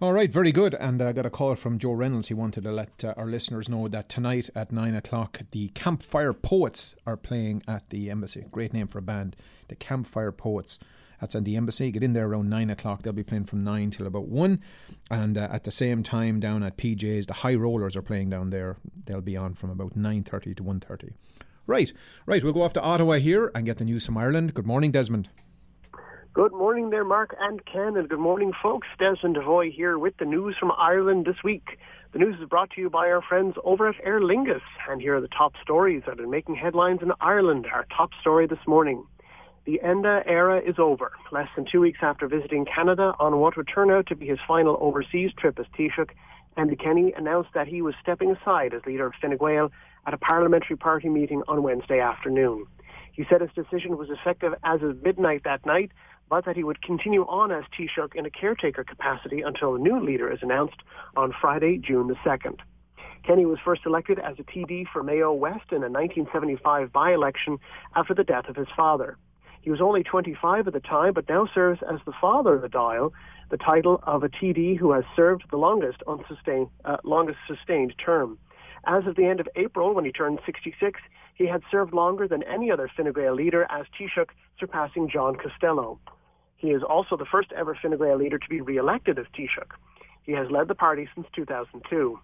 All 0.00 0.12
right, 0.12 0.30
very 0.30 0.50
good. 0.50 0.74
And 0.74 1.00
I 1.00 1.12
got 1.12 1.24
a 1.24 1.30
call 1.30 1.54
from 1.54 1.78
Joe 1.78 1.92
Reynolds. 1.92 2.26
He 2.26 2.34
wanted 2.34 2.64
to 2.64 2.72
let 2.72 3.04
uh, 3.04 3.14
our 3.16 3.26
listeners 3.26 3.68
know 3.68 3.86
that 3.86 4.08
tonight 4.08 4.50
at 4.54 4.72
nine 4.72 4.96
o'clock, 4.96 5.42
the 5.52 5.68
Campfire 5.68 6.32
Poets 6.32 6.96
are 7.06 7.16
playing 7.16 7.62
at 7.68 7.90
the 7.90 8.10
Embassy. 8.10 8.44
Great 8.50 8.72
name 8.72 8.88
for 8.88 8.98
a 8.98 9.02
band, 9.02 9.36
the 9.68 9.76
Campfire 9.76 10.32
Poets. 10.32 10.80
That's 11.20 11.36
at 11.36 11.44
the 11.44 11.56
Embassy. 11.56 11.92
Get 11.92 12.02
in 12.02 12.12
there 12.12 12.26
around 12.26 12.50
nine 12.50 12.70
o'clock. 12.70 13.02
They'll 13.02 13.12
be 13.12 13.22
playing 13.22 13.44
from 13.44 13.62
nine 13.62 13.92
till 13.92 14.08
about 14.08 14.26
one. 14.26 14.60
And 15.12 15.38
uh, 15.38 15.48
at 15.50 15.62
the 15.62 15.70
same 15.70 16.02
time, 16.02 16.40
down 16.40 16.64
at 16.64 16.76
PJ's, 16.76 17.26
the 17.26 17.34
High 17.34 17.54
Rollers 17.54 17.96
are 17.96 18.02
playing 18.02 18.30
down 18.30 18.50
there. 18.50 18.78
They'll 19.06 19.20
be 19.20 19.36
on 19.36 19.54
from 19.54 19.70
about 19.70 19.94
nine 19.94 20.24
thirty 20.24 20.54
to 20.56 20.62
one 20.64 20.80
thirty. 20.80 21.12
Right, 21.68 21.92
right. 22.26 22.42
We'll 22.42 22.52
go 22.52 22.62
off 22.62 22.72
to 22.74 22.82
Ottawa 22.82 23.14
here 23.14 23.52
and 23.54 23.64
get 23.64 23.78
the 23.78 23.84
news 23.84 24.04
from 24.04 24.18
Ireland. 24.18 24.54
Good 24.54 24.66
morning, 24.66 24.90
Desmond. 24.90 25.28
Good 26.34 26.50
morning 26.52 26.90
there, 26.90 27.04
Mark 27.04 27.36
and 27.38 27.64
Ken, 27.64 27.96
and 27.96 28.08
good 28.08 28.18
morning, 28.18 28.52
folks. 28.60 28.88
Desmond 28.98 29.36
Devoy 29.36 29.70
here 29.70 29.96
with 29.96 30.16
the 30.16 30.24
news 30.24 30.56
from 30.58 30.72
Ireland 30.76 31.26
this 31.26 31.44
week. 31.44 31.78
The 32.12 32.18
news 32.18 32.40
is 32.40 32.48
brought 32.48 32.70
to 32.70 32.80
you 32.80 32.90
by 32.90 33.08
our 33.08 33.22
friends 33.22 33.54
over 33.62 33.86
at 33.86 33.94
Aer 34.02 34.20
Lingus, 34.20 34.60
and 34.90 35.00
here 35.00 35.14
are 35.14 35.20
the 35.20 35.28
top 35.28 35.52
stories 35.62 36.02
that 36.08 36.18
are 36.18 36.26
making 36.26 36.56
headlines 36.56 37.02
in 37.02 37.12
Ireland. 37.20 37.68
Our 37.72 37.86
top 37.96 38.10
story 38.20 38.48
this 38.48 38.66
morning. 38.66 39.06
The 39.64 39.80
Enda 39.84 40.24
era 40.26 40.58
is 40.60 40.74
over. 40.76 41.12
Less 41.30 41.46
than 41.54 41.66
two 41.70 41.80
weeks 41.80 42.00
after 42.02 42.26
visiting 42.26 42.64
Canada 42.64 43.14
on 43.20 43.38
what 43.38 43.56
would 43.56 43.68
turn 43.72 43.92
out 43.92 44.08
to 44.08 44.16
be 44.16 44.26
his 44.26 44.40
final 44.48 44.76
overseas 44.80 45.30
trip 45.38 45.60
as 45.60 45.66
Taoiseach, 45.78 46.10
Enda 46.58 46.76
Kenny 46.82 47.12
announced 47.16 47.50
that 47.54 47.68
he 47.68 47.80
was 47.80 47.94
stepping 48.02 48.32
aside 48.32 48.74
as 48.74 48.84
leader 48.86 49.06
of 49.06 49.12
Fine 49.22 49.36
Gael 49.36 49.70
at 50.04 50.14
a 50.14 50.18
parliamentary 50.18 50.76
party 50.76 51.08
meeting 51.08 51.44
on 51.46 51.62
Wednesday 51.62 52.00
afternoon. 52.00 52.66
He 53.12 53.24
said 53.30 53.40
his 53.40 53.50
decision 53.54 53.96
was 53.96 54.10
effective 54.10 54.54
as 54.64 54.82
of 54.82 55.00
midnight 55.04 55.44
that 55.44 55.64
night, 55.64 55.92
but 56.28 56.44
that 56.44 56.56
he 56.56 56.64
would 56.64 56.82
continue 56.82 57.22
on 57.22 57.52
as 57.52 57.64
Taoiseach 57.76 58.14
in 58.14 58.26
a 58.26 58.30
caretaker 58.30 58.84
capacity 58.84 59.42
until 59.42 59.74
a 59.74 59.78
new 59.78 60.00
leader 60.00 60.30
is 60.30 60.40
announced 60.42 60.82
on 61.16 61.34
Friday, 61.40 61.78
June 61.78 62.08
the 62.08 62.14
2nd. 62.24 62.58
Kenny 63.26 63.46
was 63.46 63.58
first 63.64 63.82
elected 63.86 64.18
as 64.18 64.38
a 64.38 64.42
TD 64.42 64.86
for 64.92 65.02
Mayo 65.02 65.32
West 65.32 65.70
in 65.70 65.78
a 65.78 65.88
1975 65.88 66.92
by-election 66.92 67.58
after 67.96 68.14
the 68.14 68.24
death 68.24 68.48
of 68.48 68.56
his 68.56 68.68
father. 68.76 69.16
He 69.62 69.70
was 69.70 69.80
only 69.80 70.02
25 70.02 70.66
at 70.66 70.74
the 70.74 70.80
time, 70.80 71.14
but 71.14 71.26
now 71.26 71.48
serves 71.54 71.80
as 71.82 71.98
the 72.04 72.12
father 72.20 72.56
of 72.56 72.62
the 72.62 72.68
Dáil, 72.68 73.12
the 73.50 73.56
title 73.56 73.98
of 74.02 74.22
a 74.22 74.28
TD 74.28 74.76
who 74.76 74.92
has 74.92 75.04
served 75.16 75.44
the 75.50 75.56
longest, 75.56 76.02
unsustained, 76.06 76.68
uh, 76.84 76.98
longest 77.02 77.38
sustained 77.48 77.94
term. 78.04 78.38
As 78.86 79.06
of 79.06 79.16
the 79.16 79.24
end 79.24 79.40
of 79.40 79.48
April, 79.56 79.94
when 79.94 80.04
he 80.04 80.12
turned 80.12 80.38
66, 80.44 81.00
he 81.34 81.46
had 81.46 81.62
served 81.70 81.92
longer 81.92 82.26
than 82.28 82.42
any 82.44 82.70
other 82.70 82.90
Fine 82.96 83.12
Gael 83.12 83.34
leader 83.34 83.66
as 83.70 83.86
Taoiseach, 83.98 84.30
surpassing 84.58 85.08
John 85.08 85.36
Costello. 85.36 85.98
He 86.56 86.70
is 86.70 86.82
also 86.82 87.16
the 87.16 87.26
first 87.26 87.52
ever 87.52 87.76
Fine 87.80 87.98
Gael 87.98 88.16
leader 88.16 88.38
to 88.38 88.48
be 88.48 88.60
re-elected 88.60 89.18
as 89.18 89.26
Taoiseach. 89.36 89.72
He 90.22 90.32
has 90.32 90.50
led 90.50 90.68
the 90.68 90.74
party 90.74 91.08
since 91.14 91.26
2002. 91.34 92.18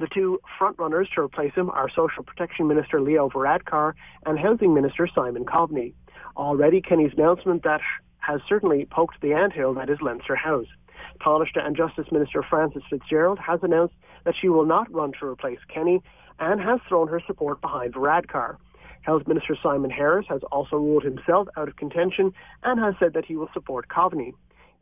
The 0.00 0.08
two 0.12 0.40
frontrunners 0.58 1.08
to 1.14 1.20
replace 1.20 1.54
him 1.54 1.70
are 1.70 1.88
Social 1.88 2.24
Protection 2.24 2.66
Minister 2.66 3.00
Leo 3.00 3.30
Varadkar 3.30 3.94
and 4.26 4.38
Housing 4.38 4.74
Minister 4.74 5.06
Simon 5.06 5.44
Coveney. 5.44 5.94
Already, 6.36 6.80
Kenny's 6.80 7.12
announcement 7.16 7.62
that 7.62 7.80
has 8.18 8.40
certainly 8.48 8.86
poked 8.86 9.20
the 9.20 9.34
anthill 9.34 9.74
that 9.74 9.88
is 9.88 10.00
Leinster 10.02 10.34
House. 10.34 10.66
Tánaiste 11.20 11.64
and 11.64 11.76
Justice 11.76 12.10
Minister 12.10 12.42
Frances 12.42 12.82
Fitzgerald 12.90 13.38
has 13.38 13.60
announced 13.62 13.94
that 14.24 14.34
she 14.34 14.48
will 14.48 14.66
not 14.66 14.92
run 14.92 15.12
to 15.20 15.26
replace 15.26 15.60
Kenny 15.72 16.02
and 16.38 16.60
has 16.60 16.80
thrown 16.88 17.08
her 17.08 17.20
support 17.26 17.60
behind 17.60 17.94
Varadkar. 17.94 18.56
Health 19.02 19.26
Minister 19.26 19.56
Simon 19.62 19.90
Harris 19.90 20.26
has 20.28 20.40
also 20.50 20.76
ruled 20.76 21.04
himself 21.04 21.48
out 21.56 21.68
of 21.68 21.76
contention 21.76 22.32
and 22.62 22.80
has 22.80 22.94
said 22.98 23.12
that 23.12 23.26
he 23.26 23.36
will 23.36 23.50
support 23.52 23.88
Coveney. 23.88 24.32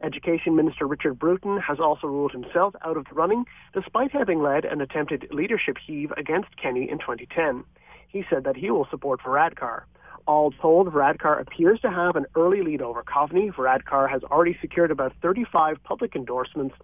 Education 0.02 0.56
Minister 0.56 0.86
Richard 0.86 1.18
Bruton 1.18 1.58
has 1.58 1.78
also 1.78 2.06
ruled 2.06 2.32
himself 2.32 2.74
out 2.84 2.96
of 2.96 3.04
the 3.04 3.14
running, 3.14 3.44
despite 3.72 4.12
having 4.12 4.42
led 4.42 4.64
an 4.64 4.80
attempted 4.80 5.28
leadership 5.30 5.76
heave 5.84 6.12
against 6.16 6.56
Kenny 6.56 6.88
in 6.90 6.98
2010. 6.98 7.64
He 8.08 8.24
said 8.28 8.44
that 8.44 8.56
he 8.56 8.70
will 8.70 8.86
support 8.90 9.20
Varadkar. 9.20 9.82
All 10.26 10.52
told, 10.52 10.92
Varadkar 10.92 11.40
appears 11.40 11.80
to 11.80 11.90
have 11.90 12.14
an 12.14 12.26
early 12.36 12.62
lead 12.62 12.82
over 12.82 13.02
Coveney. 13.02 13.52
Varadkar 13.52 14.08
has 14.08 14.22
already 14.24 14.56
secured 14.60 14.90
about 14.90 15.12
35 15.20 15.82
public 15.82 16.14
endorsements 16.14 16.74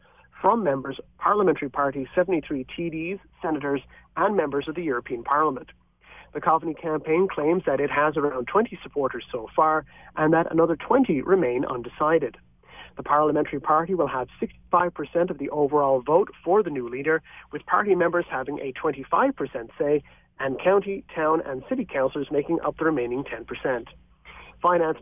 from 0.40 0.62
members, 0.62 0.98
parliamentary 1.18 1.68
parties, 1.68 2.06
73 2.14 2.64
TDs, 2.64 3.20
senators, 3.42 3.80
and 4.16 4.36
members 4.36 4.68
of 4.68 4.74
the 4.74 4.82
European 4.82 5.22
Parliament. 5.22 5.68
The 6.34 6.40
Coveney 6.40 6.74
campaign 6.80 7.26
claims 7.28 7.62
that 7.66 7.80
it 7.80 7.90
has 7.90 8.16
around 8.16 8.46
20 8.46 8.78
supporters 8.82 9.24
so 9.32 9.48
far 9.56 9.84
and 10.16 10.32
that 10.32 10.50
another 10.52 10.76
20 10.76 11.22
remain 11.22 11.64
undecided. 11.64 12.36
The 12.96 13.02
parliamentary 13.02 13.60
party 13.60 13.94
will 13.94 14.08
have 14.08 14.28
65% 14.72 15.30
of 15.30 15.38
the 15.38 15.48
overall 15.50 16.02
vote 16.02 16.30
for 16.44 16.62
the 16.62 16.70
new 16.70 16.88
leader, 16.88 17.22
with 17.52 17.64
party 17.64 17.94
members 17.94 18.26
having 18.28 18.58
a 18.58 18.72
25% 18.72 19.70
say 19.78 20.02
and 20.40 20.60
county, 20.60 21.04
town 21.14 21.40
and 21.46 21.62
city 21.68 21.86
councillors 21.90 22.28
making 22.30 22.58
up 22.64 22.76
the 22.76 22.84
remaining 22.84 23.24
10%. 23.24 23.86
Finance 24.60 24.98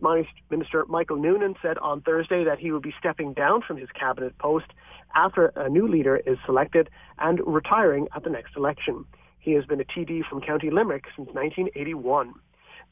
Minister 0.50 0.84
Michael 0.86 1.16
Noonan 1.16 1.54
said 1.62 1.78
on 1.78 2.02
Thursday 2.02 2.44
that 2.44 2.58
he 2.58 2.70
will 2.70 2.80
be 2.80 2.94
stepping 2.98 3.32
down 3.32 3.62
from 3.62 3.76
his 3.76 3.88
cabinet 3.98 4.36
post 4.38 4.66
after 5.14 5.46
a 5.56 5.68
new 5.68 5.88
leader 5.88 6.16
is 6.16 6.36
selected 6.44 6.90
and 7.18 7.40
retiring 7.46 8.08
at 8.14 8.22
the 8.22 8.30
next 8.30 8.56
election. 8.56 9.04
He 9.38 9.52
has 9.52 9.64
been 9.64 9.80
a 9.80 9.84
TD 9.84 10.26
from 10.28 10.40
County 10.40 10.70
Limerick 10.70 11.04
since 11.16 11.28
1981. 11.28 12.34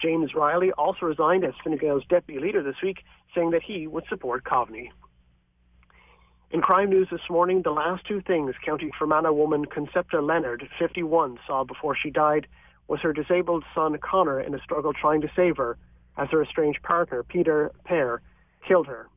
James 0.01 0.35
Reilly 0.35 0.73
also 0.73 1.07
resigned 1.07 1.45
as 1.45 1.53
Fine 1.63 1.77
Gael's 1.77 2.05
deputy 2.09 2.41
leader 2.41 2.63
this 2.63 2.81
week, 2.83 3.05
saying 3.35 3.51
that 3.51 3.63
he 3.63 3.87
would 3.87 4.05
support 4.09 4.45
Coveney. 4.45 4.91
In 6.51 6.61
crime 6.61 6.91
news 6.91 7.09
this 7.11 7.29
morning, 7.29 7.63
the 7.63 7.71
last 7.73 8.07
two 8.07 8.21
things 8.21 8.55
County 8.65 8.91
Fermanagh 8.99 9.33
woman 9.33 9.67
Concepta 9.67 10.25
Leonard, 10.25 10.69
51, 10.79 11.39
saw 11.47 11.65
before 11.65 11.97
she 11.97 12.11
died 12.11 12.47
was 12.87 13.01
her 13.01 13.13
disabled 13.13 13.65
son 13.75 13.99
Connor 13.99 14.41
in 14.41 14.55
a 14.55 14.61
struggle 14.61 14.93
trying 14.93 15.21
to 15.23 15.31
save 15.35 15.57
her 15.57 15.77
as 16.17 16.29
her 16.31 16.43
estranged 16.43 16.83
partner, 16.83 17.23
Peter 17.23 17.73
Pear, 17.85 18.23
killed 18.67 18.87
her. 18.87 19.09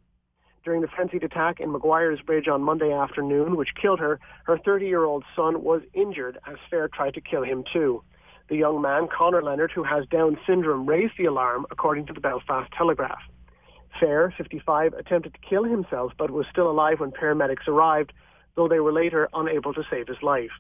During 0.63 0.81
the 0.81 0.87
frenzied 0.87 1.23
attack 1.23 1.59
in 1.59 1.71
Maguire's 1.71 2.21
Bridge 2.21 2.47
on 2.47 2.61
Monday 2.61 2.91
afternoon, 2.91 3.55
which 3.55 3.75
killed 3.81 3.99
her, 3.99 4.19
her 4.45 4.57
30-year-old 4.57 5.23
son 5.35 5.63
was 5.63 5.81
injured 5.93 6.37
as 6.45 6.57
Fair 6.69 6.89
tried 6.89 7.13
to 7.13 7.21
kill 7.21 7.43
him 7.43 7.63
too. 7.71 8.03
The 8.49 8.57
young 8.57 8.81
man, 8.81 9.07
Connor 9.07 9.41
Leonard, 9.41 9.71
who 9.71 9.83
has 9.83 10.05
Down 10.07 10.37
syndrome, 10.45 10.85
raised 10.85 11.13
the 11.17 11.25
alarm, 11.25 11.65
according 11.71 12.05
to 12.07 12.13
the 12.13 12.19
Belfast 12.19 12.71
Telegraph. 12.77 13.21
Fair, 13.99 14.33
55, 14.37 14.93
attempted 14.93 15.33
to 15.33 15.39
kill 15.39 15.63
himself 15.63 16.13
but 16.17 16.31
was 16.31 16.45
still 16.51 16.69
alive 16.69 16.99
when 16.99 17.11
paramedics 17.11 17.67
arrived, 17.67 18.13
though 18.55 18.67
they 18.67 18.79
were 18.79 18.91
later 18.91 19.29
unable 19.33 19.73
to 19.73 19.83
save 19.89 20.07
his 20.07 20.21
life. 20.21 20.51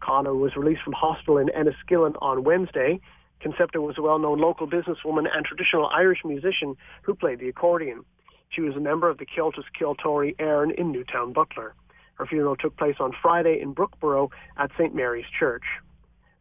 Connor 0.00 0.34
was 0.34 0.56
released 0.56 0.82
from 0.82 0.94
hospital 0.94 1.36
in 1.38 1.48
Enniskillen 1.48 2.14
on 2.22 2.44
Wednesday. 2.44 3.00
Concepta 3.42 3.80
was 3.80 3.96
a 3.98 4.02
well-known 4.02 4.38
local 4.38 4.66
businesswoman 4.66 5.26
and 5.34 5.44
traditional 5.44 5.86
Irish 5.86 6.24
musician 6.24 6.76
who 7.02 7.14
played 7.14 7.40
the 7.40 7.48
accordion. 7.48 8.04
She 8.50 8.60
was 8.60 8.76
a 8.76 8.80
member 8.80 9.08
of 9.08 9.18
the 9.18 9.26
Comhaltas 9.26 9.64
Ceoltóirí 9.78 10.36
Éireann 10.36 10.74
in 10.74 10.92
Newtown 10.92 11.32
Butler. 11.32 11.74
Her 12.14 12.26
funeral 12.26 12.56
took 12.56 12.76
place 12.76 12.96
on 13.00 13.12
Friday 13.22 13.60
in 13.60 13.74
Brookeborough 13.74 14.30
at 14.58 14.70
St. 14.76 14.94
Mary's 14.94 15.26
Church. 15.38 15.64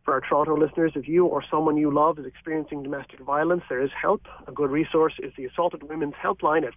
For 0.03 0.13
our 0.13 0.21
Toronto 0.21 0.57
listeners, 0.57 0.93
if 0.95 1.07
you 1.07 1.25
or 1.25 1.43
someone 1.49 1.77
you 1.77 1.91
love 1.91 2.19
is 2.19 2.25
experiencing 2.25 2.83
domestic 2.83 3.19
violence, 3.19 3.63
there 3.69 3.81
is 3.81 3.91
help. 3.91 4.27
A 4.47 4.51
good 4.51 4.71
resource 4.71 5.13
is 5.19 5.33
the 5.37 5.45
Assaulted 5.45 5.83
Women's 5.83 6.15
Helpline 6.15 6.65
at 6.65 6.73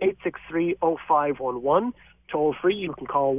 416-863-0511. 0.00 1.92
Toll 2.28 2.54
free, 2.60 2.76
you 2.76 2.92
can 2.92 3.06
call 3.06 3.34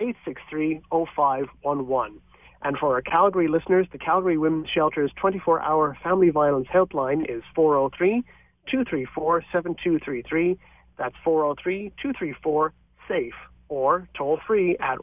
1-866-863-0511. 0.00 2.20
And 2.62 2.76
for 2.78 2.94
our 2.94 3.02
Calgary 3.02 3.48
listeners, 3.48 3.86
the 3.92 3.98
Calgary 3.98 4.38
Women's 4.38 4.70
Shelter's 4.70 5.12
24-hour 5.22 5.98
family 6.02 6.30
violence 6.30 6.68
helpline 6.68 7.28
is 7.30 7.42
403 7.54 8.22
234 8.70 9.42
7233. 9.52 10.58
That's 10.98 11.14
403 11.22 11.92
234 12.00 12.72
SAFE 13.08 13.34
or 13.68 14.08
toll 14.16 14.40
free 14.46 14.76
at 14.78 14.98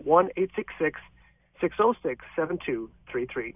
1-866-606-7233. 1.62 3.54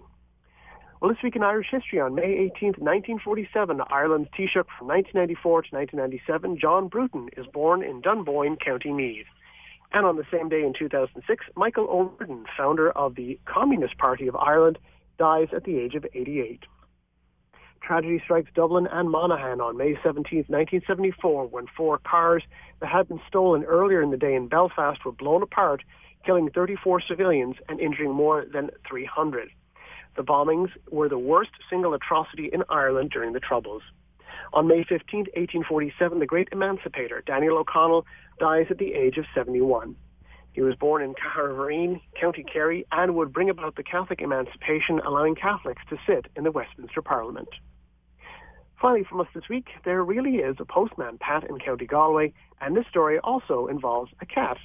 Well, 1.00 1.12
this 1.12 1.22
week 1.22 1.36
in 1.36 1.44
Irish 1.44 1.68
history, 1.70 2.00
on 2.00 2.16
May 2.16 2.50
18, 2.56 2.74
1947, 2.78 3.80
Ireland's 3.88 4.28
Taoiseach 4.30 4.66
from 4.76 4.88
1994 4.88 5.62
to 5.62 5.76
1997, 5.76 6.58
John 6.58 6.88
Bruton, 6.88 7.28
is 7.36 7.46
born 7.46 7.84
in 7.84 8.00
Dunboyne, 8.00 8.56
County 8.56 8.92
Meath. 8.92 9.26
And 9.92 10.04
on 10.04 10.16
the 10.16 10.26
same 10.30 10.48
day 10.48 10.62
in 10.62 10.74
2006, 10.74 11.44
Michael 11.56 11.88
O'Riordan, 11.88 12.44
founder 12.56 12.90
of 12.90 13.14
the 13.14 13.38
Communist 13.46 13.96
Party 13.98 14.26
of 14.26 14.36
Ireland, 14.36 14.78
dies 15.18 15.48
at 15.52 15.64
the 15.64 15.78
age 15.78 15.94
of 15.94 16.04
88. 16.14 16.64
Tragedy 17.82 18.20
strikes 18.22 18.50
Dublin 18.54 18.86
and 18.90 19.10
Monaghan 19.10 19.60
on 19.60 19.76
May 19.76 19.94
17, 20.02 20.44
1974, 20.48 21.46
when 21.46 21.66
four 21.74 21.98
cars 21.98 22.42
that 22.80 22.88
had 22.88 23.08
been 23.08 23.20
stolen 23.26 23.64
earlier 23.64 24.02
in 24.02 24.10
the 24.10 24.16
day 24.16 24.34
in 24.34 24.48
Belfast 24.48 25.04
were 25.04 25.12
blown 25.12 25.42
apart, 25.42 25.82
killing 26.24 26.50
34 26.50 27.00
civilians 27.00 27.56
and 27.68 27.80
injuring 27.80 28.12
more 28.12 28.44
than 28.52 28.70
300. 28.86 29.48
The 30.16 30.22
bombings 30.22 30.70
were 30.90 31.08
the 31.08 31.18
worst 31.18 31.52
single 31.70 31.94
atrocity 31.94 32.50
in 32.52 32.62
Ireland 32.68 33.10
during 33.10 33.32
the 33.32 33.40
Troubles. 33.40 33.82
On 34.52 34.66
May 34.66 34.82
15, 34.82 35.20
1847, 35.36 36.18
the 36.18 36.26
great 36.26 36.48
emancipator 36.52 37.22
Daniel 37.26 37.58
O'Connell 37.58 38.06
dies 38.38 38.66
at 38.70 38.78
the 38.78 38.94
age 38.94 39.18
of 39.18 39.26
71. 39.34 39.94
He 40.52 40.62
was 40.62 40.74
born 40.74 41.02
in 41.02 41.14
Cahersiveen, 41.14 42.00
County 42.18 42.42
Kerry, 42.42 42.86
and 42.90 43.14
would 43.14 43.32
bring 43.32 43.50
about 43.50 43.76
the 43.76 43.82
Catholic 43.82 44.20
emancipation, 44.20 45.00
allowing 45.00 45.34
Catholics 45.34 45.82
to 45.90 45.98
sit 46.06 46.26
in 46.34 46.44
the 46.44 46.50
Westminster 46.50 47.02
Parliament. 47.02 47.48
Finally, 48.80 49.04
from 49.04 49.20
us 49.20 49.26
this 49.34 49.48
week, 49.50 49.66
there 49.84 50.02
really 50.02 50.36
is 50.36 50.56
a 50.58 50.64
postman, 50.64 51.18
Pat, 51.18 51.44
in 51.48 51.58
County 51.58 51.86
Galway, 51.86 52.32
and 52.60 52.76
this 52.76 52.86
story 52.88 53.18
also 53.18 53.66
involves 53.66 54.10
a 54.20 54.26
cat. 54.26 54.56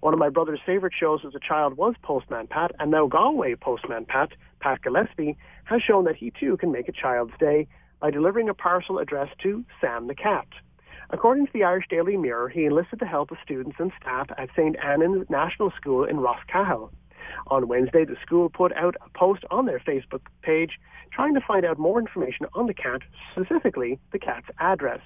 One 0.00 0.14
of 0.14 0.18
my 0.18 0.30
brother's 0.30 0.60
favourite 0.64 0.94
shows 0.98 1.20
as 1.26 1.34
a 1.34 1.46
child 1.46 1.76
was 1.76 1.94
Postman 2.02 2.46
Pat, 2.46 2.72
and 2.78 2.90
now 2.90 3.06
Galway 3.06 3.54
Postman 3.54 4.06
Pat, 4.06 4.30
Pat 4.60 4.80
Gillespie, 4.82 5.36
has 5.64 5.82
shown 5.82 6.04
that 6.04 6.16
he 6.16 6.32
too 6.40 6.56
can 6.56 6.72
make 6.72 6.88
a 6.88 6.92
child's 6.92 7.34
day 7.38 7.68
by 8.00 8.10
delivering 8.10 8.48
a 8.48 8.54
parcel 8.54 8.98
addressed 8.98 9.38
to 9.42 9.64
Sam 9.80 10.06
the 10.06 10.14
Cat. 10.14 10.46
According 11.10 11.46
to 11.46 11.52
the 11.52 11.64
Irish 11.64 11.86
Daily 11.88 12.16
Mirror, 12.16 12.50
he 12.50 12.64
enlisted 12.64 13.00
the 13.00 13.06
help 13.06 13.30
of 13.30 13.38
students 13.42 13.76
and 13.78 13.92
staff 14.00 14.28
at 14.38 14.48
St. 14.56 14.76
Annan's 14.82 15.28
National 15.28 15.70
School 15.72 16.04
in 16.04 16.18
Roscahill. 16.18 16.90
On 17.48 17.68
Wednesday, 17.68 18.04
the 18.04 18.16
school 18.22 18.48
put 18.48 18.72
out 18.74 18.96
a 19.04 19.18
post 19.18 19.44
on 19.50 19.66
their 19.66 19.80
Facebook 19.80 20.22
page 20.42 20.78
trying 21.12 21.34
to 21.34 21.40
find 21.40 21.64
out 21.64 21.78
more 21.78 21.98
information 21.98 22.46
on 22.54 22.66
the 22.66 22.74
cat, 22.74 23.02
specifically 23.32 23.98
the 24.12 24.18
cat's 24.18 24.48
address. 24.58 25.00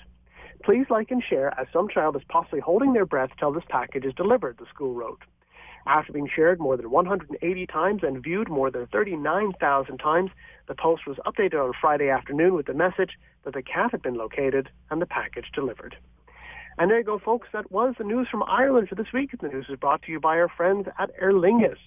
Please 0.62 0.86
like 0.90 1.10
and 1.10 1.22
share 1.22 1.58
as 1.58 1.66
some 1.72 1.88
child 1.88 2.16
is 2.16 2.22
possibly 2.28 2.60
holding 2.60 2.92
their 2.92 3.06
breath 3.06 3.30
till 3.38 3.52
this 3.52 3.64
package 3.68 4.04
is 4.04 4.14
delivered, 4.14 4.56
the 4.58 4.66
school 4.66 4.94
wrote. 4.94 5.22
After 5.86 6.12
being 6.12 6.28
shared 6.34 6.60
more 6.60 6.76
than 6.76 6.90
180 6.90 7.66
times 7.66 8.02
and 8.02 8.22
viewed 8.22 8.48
more 8.48 8.70
than 8.70 8.86
39,000 8.86 9.98
times, 9.98 10.30
the 10.66 10.74
post 10.74 11.06
was 11.06 11.18
updated 11.26 11.62
on 11.62 11.72
Friday 11.78 12.08
afternoon 12.08 12.54
with 12.54 12.66
the 12.66 12.74
message 12.74 13.18
that 13.44 13.52
the 13.52 13.62
cat 13.62 13.90
had 13.90 14.00
been 14.00 14.14
located 14.14 14.70
and 14.90 15.02
the 15.02 15.06
package 15.06 15.50
delivered. 15.54 15.96
And 16.78 16.90
there 16.90 16.98
you 16.98 17.04
go, 17.04 17.18
folks. 17.18 17.48
That 17.52 17.70
was 17.70 17.94
the 17.98 18.04
news 18.04 18.28
from 18.30 18.42
Ireland 18.44 18.88
for 18.88 18.94
this 18.94 19.12
week. 19.12 19.30
The 19.38 19.48
news 19.48 19.66
is 19.68 19.78
brought 19.78 20.02
to 20.02 20.12
you 20.12 20.18
by 20.18 20.38
our 20.38 20.48
friends 20.48 20.88
at 20.98 21.10
Aer 21.20 21.32
Lingus. 21.32 21.78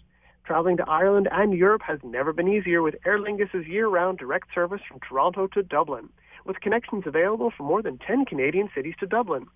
Traveling 0.46 0.78
to 0.78 0.88
Ireland 0.88 1.28
and 1.32 1.54
Europe 1.54 1.82
has 1.82 2.00
never 2.04 2.32
been 2.32 2.48
easier 2.48 2.82
with 2.82 2.96
Aer 3.06 3.20
Lingus' 3.20 3.68
year-round 3.68 4.18
direct 4.18 4.54
service 4.54 4.82
from 4.88 5.00
Toronto 5.02 5.48
to 5.48 5.64
Dublin 5.64 6.10
with 6.46 6.62
connections 6.62 7.04
available 7.06 7.52
from 7.52 7.66
more 7.66 7.82
than 7.82 7.98
10 7.98 8.26
Canadian 8.26 8.70
cities 8.74 8.96
to 9.00 9.06
Dublin. 9.08 9.48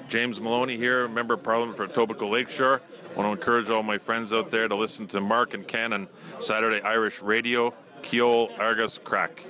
James 0.08 0.40
Maloney 0.40 0.76
here, 0.76 1.08
Member 1.08 1.34
of 1.34 1.42
Parliament 1.42 1.76
for 1.76 1.88
Etobicoke 1.88 2.30
Lakeshore. 2.30 2.80
I 3.10 3.14
want 3.18 3.26
to 3.26 3.32
encourage 3.32 3.70
all 3.70 3.82
my 3.82 3.98
friends 3.98 4.32
out 4.32 4.50
there 4.50 4.68
to 4.68 4.76
listen 4.76 5.06
to 5.08 5.20
Mark 5.20 5.54
and 5.54 5.66
Ken 5.66 5.92
on 5.92 6.08
Saturday 6.38 6.80
Irish 6.82 7.22
Radio, 7.22 7.74
Ceol 8.02 8.56
Agus 8.58 8.98
Craic. 8.98 9.46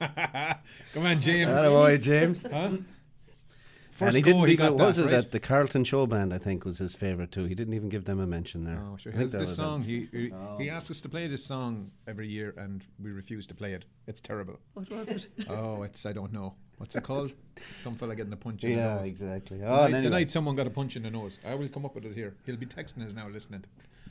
Come 0.00 1.06
on, 1.06 1.20
James. 1.20 1.50
Hello, 1.50 1.96
James. 1.96 2.42
Huh? 2.42 2.70
and 3.98 4.14
he 4.14 4.20
go, 4.20 4.32
didn't 4.32 4.46
he 4.46 4.52
even, 4.52 4.66
got 4.66 4.74
what 4.74 4.86
was 4.88 4.96
that, 4.96 5.02
it 5.02 5.04
right? 5.06 5.10
that 5.12 5.30
the 5.32 5.40
Carlton 5.40 5.84
Show 5.84 6.06
Band, 6.06 6.34
I 6.34 6.38
think, 6.38 6.64
was 6.66 6.78
his 6.78 6.94
favourite 6.94 7.32
too. 7.32 7.44
He 7.44 7.54
didn't 7.54 7.72
even 7.72 7.88
give 7.88 8.04
them 8.04 8.20
a 8.20 8.26
mention 8.26 8.64
there. 8.64 8.78
Oh, 8.78 8.96
sure. 8.98 9.12
I 9.12 9.14
think 9.14 9.22
His, 9.24 9.32
that 9.32 9.38
this 9.40 9.56
song, 9.56 9.82
it. 9.82 9.86
he, 9.86 10.08
he, 10.12 10.32
he 10.58 10.70
oh. 10.70 10.74
asks 10.74 10.90
us 10.90 11.00
to 11.00 11.08
play 11.08 11.26
this 11.28 11.44
song 11.44 11.90
every 12.06 12.28
year, 12.28 12.52
and 12.58 12.84
we 13.02 13.10
refuse 13.10 13.46
to 13.46 13.54
play 13.54 13.72
it. 13.72 13.86
It's 14.06 14.20
terrible. 14.20 14.58
What 14.74 14.90
was 14.90 15.08
it? 15.08 15.26
Oh, 15.48 15.82
it's 15.82 16.04
I 16.04 16.12
don't 16.12 16.32
know. 16.32 16.54
What's 16.76 16.94
it 16.94 17.02
called? 17.04 17.34
Some 17.82 17.94
fella 17.94 18.14
getting 18.14 18.32
a 18.34 18.36
punch 18.36 18.64
in 18.64 18.72
the 18.72 18.76
Yeah, 18.76 18.96
nose. 18.96 19.06
exactly. 19.06 19.58
The, 19.58 19.66
Oh, 19.66 19.76
night, 19.76 19.84
and 19.86 19.94
the 19.94 19.98
anyway. 19.98 20.10
night 20.10 20.30
someone 20.30 20.56
got 20.56 20.66
a 20.66 20.70
punch 20.70 20.96
in 20.96 21.02
the 21.02 21.10
nose. 21.10 21.38
I 21.46 21.54
will 21.54 21.68
come 21.68 21.86
up 21.86 21.94
with 21.94 22.04
it 22.04 22.14
here. 22.14 22.34
He'll 22.44 22.56
be 22.56 22.66
texting 22.66 23.02
us 23.02 23.14
now, 23.14 23.28
listening. 23.28 23.64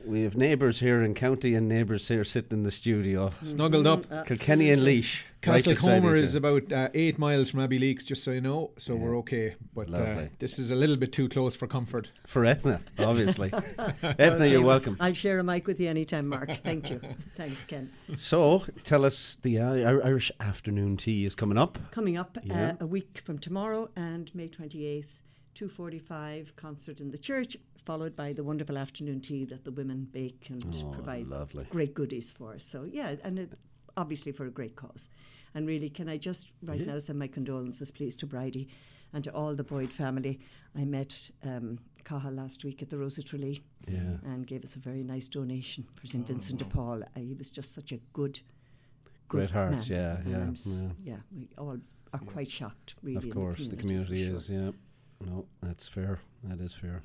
We 0.05 0.21
have 0.23 0.37
neighbours 0.37 0.79
here 0.79 1.01
in 1.01 1.15
County 1.15 1.55
and 1.55 1.67
neighbours 1.67 2.07
here 2.07 2.23
sitting 2.23 2.59
in 2.59 2.63
the 2.63 2.69
studio. 2.71 3.31
Snuggled 3.43 3.87
up. 3.87 4.27
Kilkenny 4.27 4.69
and 4.69 4.83
Laois. 4.83 5.23
right 5.47 5.57
Castle 5.57 5.73
beside 5.73 6.01
Comer 6.01 6.15
is 6.15 6.35
about 6.35 6.71
uh, 6.71 6.89
eight 6.93 7.17
miles 7.17 7.49
from 7.49 7.61
Abbeyleix, 7.61 8.05
just 8.05 8.23
so 8.23 8.29
you 8.31 8.39
know, 8.41 8.69
so 8.77 8.95
we're 8.95 9.17
okay. 9.17 9.55
But 9.73 9.91
uh, 9.91 10.25
this 10.37 10.59
is 10.59 10.69
a 10.69 10.75
little 10.75 10.95
bit 10.95 11.11
too 11.11 11.27
close 11.27 11.55
for 11.55 11.65
comfort. 11.65 12.11
For 12.27 12.43
Eithne, 12.43 12.81
obviously. 12.99 13.49
Eithne, 13.49 14.51
you're 14.51 14.61
welcome. 14.61 14.95
I'll 14.99 15.13
share 15.13 15.39
a 15.39 15.43
mic 15.43 15.65
with 15.65 15.79
you 15.79 15.89
anytime, 15.89 16.27
Mark. 16.27 16.51
Thank 16.63 16.91
you. 16.91 17.01
Thanks, 17.35 17.65
Ken. 17.65 17.91
So, 18.17 18.63
tell 18.83 19.05
us 19.05 19.37
the 19.41 19.59
uh, 19.59 19.73
Irish 19.73 20.31
afternoon 20.39 20.97
tea 20.97 21.25
is 21.25 21.33
coming 21.33 21.57
up. 21.57 21.79
Coming 21.91 22.15
up 22.17 22.37
Yeah. 22.43 22.73
uh, 22.79 22.83
a 22.83 22.85
week 22.85 23.21
from 23.25 23.39
tomorrow 23.39 23.89
and 23.95 24.29
May 24.35 24.49
28th, 24.49 25.05
2.45 25.59 26.55
concert 26.55 26.99
in 26.99 27.09
the 27.11 27.17
church, 27.17 27.57
followed 27.85 28.15
by 28.15 28.33
the 28.33 28.43
wonderful 28.43 28.77
afternoon 28.77 29.21
tea 29.21 29.45
that 29.45 29.63
the 29.63 29.71
women 29.71 30.07
bake 30.11 30.47
and 30.49 30.65
Oh, 30.83 30.91
provide 30.91 31.27
lovely. 31.27 31.65
great 31.69 31.93
goodies 31.93 32.31
for. 32.31 32.57
So, 32.59 32.83
yeah, 32.83 33.15
and 33.23 33.39
it, 33.39 33.53
obviously 33.95 34.31
for 34.31 34.45
a 34.47 34.51
great 34.51 34.75
cause. 34.75 35.09
And 35.53 35.67
really, 35.67 35.89
can 35.89 36.09
I 36.09 36.17
just 36.17 36.51
right 36.63 36.79
Yeah. 36.79 36.87
now 36.93 36.99
send 36.99 37.19
my 37.19 37.27
condolences, 37.27 37.91
please, 37.91 38.15
to 38.17 38.25
Bridie 38.25 38.67
and 39.13 39.23
to 39.23 39.33
all 39.33 39.55
the 39.55 39.63
Boyd 39.63 39.91
family. 39.91 40.39
I 40.75 40.83
met 40.83 41.29
um, 41.43 41.79
Caha 42.03 42.35
last 42.35 42.63
week 42.65 42.81
at 42.81 42.89
the 42.89 42.97
Rose 42.97 43.17
of 43.17 43.25
Tralee 43.25 43.63
Yeah. 43.87 44.17
and 44.25 44.45
gave 44.45 44.63
us 44.63 44.75
a 44.75 44.79
very 44.79 45.03
nice 45.03 45.29
donation 45.29 45.85
for 45.95 46.07
St. 46.07 46.27
Vincent 46.27 46.59
de 46.59 46.65
Paul. 46.65 47.03
Uh, 47.03 47.19
he 47.19 47.33
was 47.35 47.49
just 47.49 47.73
such 47.73 47.91
a 47.93 47.97
good, 48.13 48.39
good 49.29 49.37
Great 49.47 49.51
heart, 49.51 49.71
man. 49.71 49.83
yeah, 49.85 50.21
yeah, 50.27 50.49
yeah. 50.65 50.89
yeah, 51.03 51.17
we 51.31 51.47
all 51.57 51.77
are 52.13 52.19
quite 52.19 52.49
shocked, 52.51 52.95
really. 53.03 53.29
Of 53.29 53.35
course, 53.35 53.67
the 53.67 53.75
for 53.75 53.81
community 53.81 54.25
sure. 54.27 54.35
is, 54.37 54.49
yeah. 54.49 54.71
No, 55.25 55.45
that's 55.63 55.87
fair. 55.87 56.19
That 56.43 56.59
is 56.59 56.73
fair. 56.73 57.01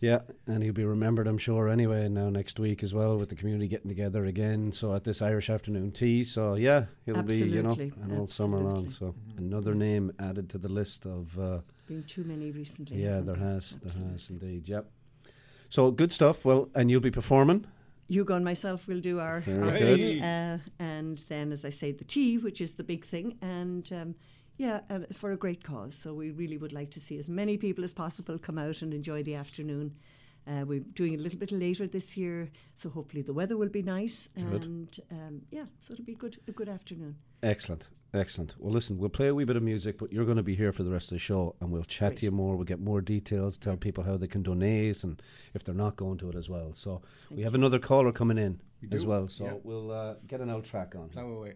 Yeah, 0.00 0.20
and 0.46 0.62
he'll 0.62 0.74
be 0.74 0.84
remembered, 0.84 1.26
I'm 1.26 1.38
sure, 1.38 1.68
anyway, 1.70 2.06
now 2.10 2.28
next 2.28 2.58
week 2.58 2.82
as 2.82 2.92
well, 2.92 3.16
with 3.16 3.30
the 3.30 3.34
community 3.34 3.66
getting 3.66 3.88
together 3.88 4.26
again. 4.26 4.70
So 4.72 4.94
at 4.94 5.04
this 5.04 5.22
Irish 5.22 5.48
afternoon 5.48 5.90
tea. 5.90 6.22
So 6.24 6.54
yeah, 6.54 6.84
he'll 7.06 7.22
be, 7.22 7.36
you 7.38 7.62
know, 7.62 7.70
Absolutely, 7.70 8.02
and 8.02 8.18
all 8.18 8.26
summer 8.26 8.58
long. 8.58 8.86
absolutely. 8.88 9.24
So 9.36 9.42
another 9.42 9.74
name 9.74 10.12
added 10.18 10.50
to 10.50 10.58
the 10.58 10.68
list 10.68 11.06
of. 11.06 11.38
Uh, 11.38 11.58
Been 11.86 12.02
too 12.04 12.24
many 12.24 12.50
recently. 12.50 13.02
yeah, 13.02 13.20
there 13.20 13.36
there? 13.36 13.36
has, 13.36 13.78
there 13.82 14.04
has 14.12 14.26
indeed. 14.28 14.68
Yep. 14.68 14.90
So 15.70 15.90
good 15.90 16.12
stuff. 16.12 16.44
Well, 16.44 16.68
and 16.74 16.90
you'll 16.90 17.00
be 17.00 17.10
performing. 17.10 17.66
Hugo 18.08 18.34
and 18.34 18.44
myself 18.44 18.86
will 18.86 19.00
do 19.00 19.18
our, 19.18 19.40
Very 19.40 19.62
our 19.62 19.78
good. 19.96 20.22
uh, 20.22 20.58
and 20.78 21.18
then, 21.28 21.50
as 21.52 21.64
I 21.64 21.70
say, 21.70 21.90
the 21.90 22.04
tea, 22.04 22.38
which 22.38 22.60
is 22.60 22.74
the 22.74 22.84
big 22.84 23.04
thing, 23.04 23.36
and 23.42 23.90
um, 23.92 24.14
yeah, 24.58 24.80
uh, 24.90 25.00
for 25.12 25.32
a 25.32 25.36
great 25.36 25.64
cause. 25.64 25.94
So 25.94 26.14
we 26.14 26.30
really 26.30 26.58
would 26.58 26.72
like 26.72 26.90
to 26.92 27.00
see 27.00 27.18
as 27.18 27.28
many 27.28 27.56
people 27.56 27.84
as 27.84 27.92
possible 27.92 28.38
come 28.38 28.58
out 28.58 28.82
and 28.82 28.94
enjoy 28.94 29.22
the 29.22 29.34
afternoon. 29.34 29.94
Uh, 30.46 30.64
we're 30.64 30.80
doing 30.80 31.14
it 31.14 31.18
a 31.18 31.22
little 31.22 31.40
bit 31.40 31.50
later 31.50 31.88
this 31.88 32.16
year, 32.16 32.48
so 32.76 32.88
hopefully 32.88 33.20
the 33.22 33.32
weather 33.32 33.56
will 33.56 33.68
be 33.68 33.82
nice, 33.82 34.28
Good. 34.36 34.64
and 34.66 35.00
um, 35.10 35.42
yeah, 35.50 35.64
so 35.80 35.92
it'll 35.92 36.04
be 36.04 36.14
good 36.14 36.38
a 36.46 36.52
good 36.52 36.68
afternoon. 36.68 37.16
Excellent. 37.42 37.90
Excellent. 38.14 38.54
Well, 38.58 38.72
listen, 38.72 38.96
we'll 38.96 39.10
play 39.10 39.26
a 39.26 39.34
wee 39.34 39.44
bit 39.44 39.56
of 39.56 39.62
music, 39.62 39.98
but 39.98 40.12
you're 40.12 40.24
going 40.24 40.36
to 40.38 40.42
be 40.42 40.54
here 40.54 40.72
for 40.72 40.84
the 40.84 40.90
rest 40.90 41.06
of 41.06 41.16
the 41.16 41.18
show 41.18 41.54
and 41.60 41.70
we'll 41.70 41.82
chat 41.82 42.10
Great. 42.10 42.18
to 42.18 42.24
you 42.26 42.30
more. 42.30 42.56
We'll 42.56 42.64
get 42.64 42.80
more 42.80 43.00
details, 43.00 43.58
tell 43.58 43.76
people 43.76 44.04
how 44.04 44.16
they 44.16 44.28
can 44.28 44.42
donate 44.42 45.04
and 45.04 45.20
if 45.52 45.64
they're 45.64 45.74
not 45.74 45.96
going 45.96 46.16
to 46.18 46.30
it 46.30 46.34
as 46.36 46.48
well. 46.48 46.72
So 46.72 47.02
we 47.30 47.42
have 47.42 47.54
another 47.54 47.78
caller 47.78 48.12
coming 48.12 48.38
in 48.38 48.60
We 48.80 48.88
as 48.92 49.02
do, 49.02 49.08
well. 49.08 49.28
So 49.28 49.44
yeah. 49.44 49.52
we'll 49.64 49.90
uh, 49.90 50.14
get 50.26 50.40
an 50.40 50.48
old 50.48 50.64
track 50.64 50.94
on. 50.96 51.08
Plow 51.10 51.26
away. 51.26 51.54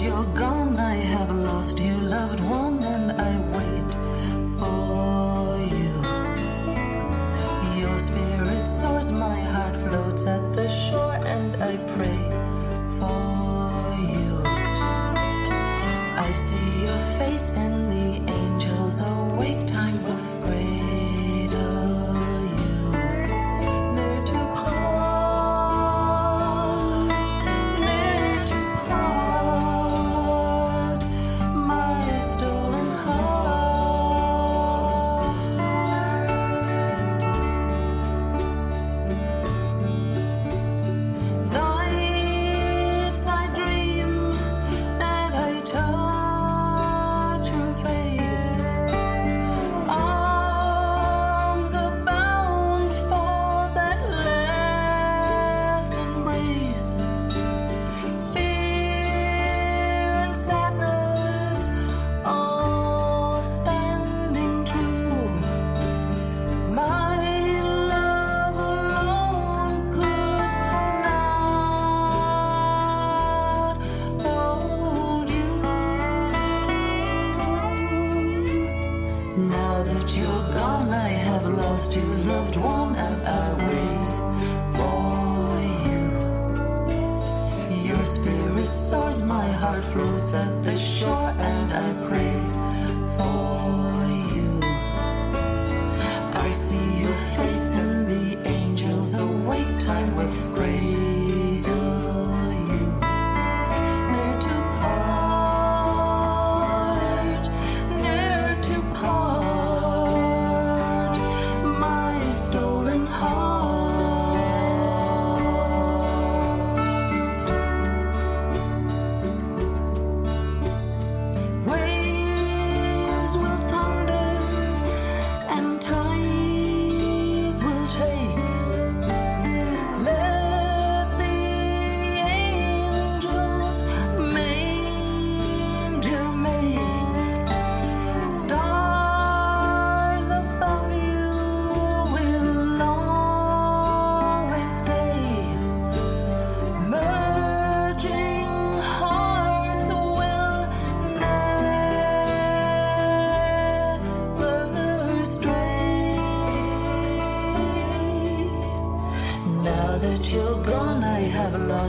you're 0.00 0.24
gone, 0.34 0.76
I 0.76 0.94
have 0.94 1.30
lost 1.30 1.78
you, 1.80 1.94
loved 2.00 2.40
one, 2.40 2.82
and 2.84 3.12
I 3.12 3.32
wait. 3.56 3.67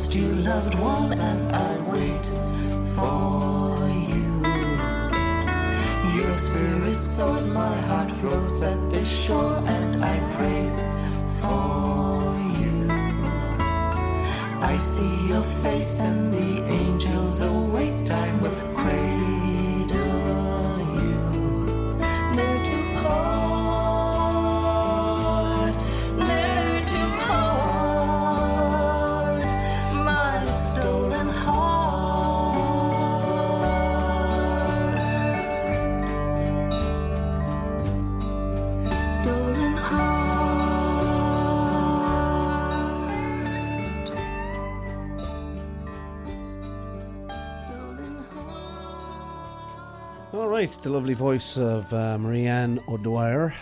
Lost 0.10 0.16
you, 0.16 0.34
loved 0.44 0.76
one, 0.76 1.14
and 1.14 1.56
I 1.56 1.78
wait 1.92 2.26
for 2.96 3.88
you. 4.10 4.44
Your 6.22 6.34
spirit 6.34 6.96
soars, 6.96 7.50
my 7.52 7.76
heart 7.82 8.12
flows 8.12 8.64
at 8.64 8.92
the 8.92 9.06
shore, 9.06 9.58
and 9.68 10.04
I 10.04 10.18
pray 10.36 10.70
for 11.42 12.36
you. 12.60 12.88
I 14.62 14.78
see 14.78 15.28
your 15.28 15.44
face, 15.44 16.00
and 16.00 16.34
the 16.34 16.64
angels 16.66 17.42
awake. 17.42 17.99
Right, 50.60 50.82
the 50.82 50.90
lovely 50.90 51.14
voice 51.14 51.58
of 51.58 51.92
uh, 51.94 52.18
Marianne 52.18 52.82
O'Dwyer, 52.90 53.54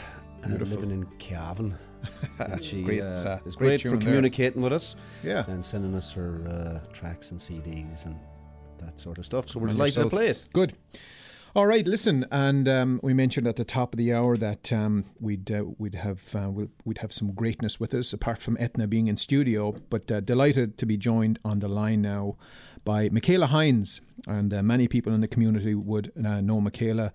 uh, 0.44 0.48
living 0.48 0.90
in 0.90 1.06
Cavan. 1.20 1.78
and 2.40 2.64
she 2.64 2.82
Great, 2.82 3.02
uh, 3.02 3.06
uh, 3.06 3.40
is 3.46 3.56
great 3.56 3.68
great 3.68 3.82
for 3.82 3.90
there. 3.90 3.98
communicating 4.00 4.64
with 4.64 4.74
us. 4.74 4.96
Yeah. 5.24 5.46
And 5.48 5.64
sending 5.64 5.94
us 5.94 6.12
her 6.14 6.82
uh, 6.84 6.92
tracks 6.94 7.30
and 7.30 7.40
CDs 7.40 8.06
and 8.06 8.16
that 8.80 9.00
sort 9.00 9.20
of 9.20 9.28
stuff. 9.28 9.48
So 9.48 9.60
we're 9.60 9.68
And 9.68 9.78
delighted 9.78 10.04
to 10.04 10.10
play 10.10 10.30
it. 10.30 10.44
Good. 10.54 10.74
All 11.56 11.66
right, 11.66 11.88
listen, 11.88 12.26
and 12.30 12.68
um, 12.68 13.00
we 13.02 13.14
mentioned 13.14 13.48
at 13.48 13.56
the 13.56 13.64
top 13.64 13.94
of 13.94 13.98
the 13.98 14.14
hour 14.14 14.36
that 14.36 14.72
um, 14.74 15.06
we'd 15.20 15.50
uh, 15.50 15.64
we'd 15.78 15.96
have 15.96 16.36
uh, 16.36 16.50
we'll, 16.52 16.68
we'd 16.84 16.98
have 16.98 17.14
some 17.14 17.32
greatness 17.32 17.80
with 17.80 17.94
us, 17.94 18.12
apart 18.12 18.42
from 18.42 18.58
Eithne 18.58 18.90
being 18.90 19.08
in 19.08 19.16
studio. 19.16 19.74
But 19.90 20.12
uh, 20.12 20.20
delighted 20.20 20.78
to 20.78 20.86
be 20.86 20.98
joined 20.98 21.40
on 21.46 21.60
the 21.60 21.70
line 21.70 22.02
now 22.02 22.36
by 22.84 23.08
Michaela 23.10 23.48
Hinds, 23.48 24.02
and 24.28 24.54
uh, 24.54 24.62
many 24.62 24.90
people 24.90 25.14
in 25.14 25.22
the 25.22 25.28
community 25.28 25.74
would 25.74 26.12
uh, 26.18 26.42
know 26.42 26.60
Michaela. 26.60 27.14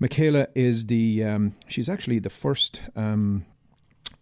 Michaela 0.00 0.48
is 0.54 0.86
the 0.86 1.22
um, 1.22 1.54
she's 1.68 1.88
actually 1.88 2.18
the 2.18 2.30
first. 2.30 2.80
Um, 2.96 3.44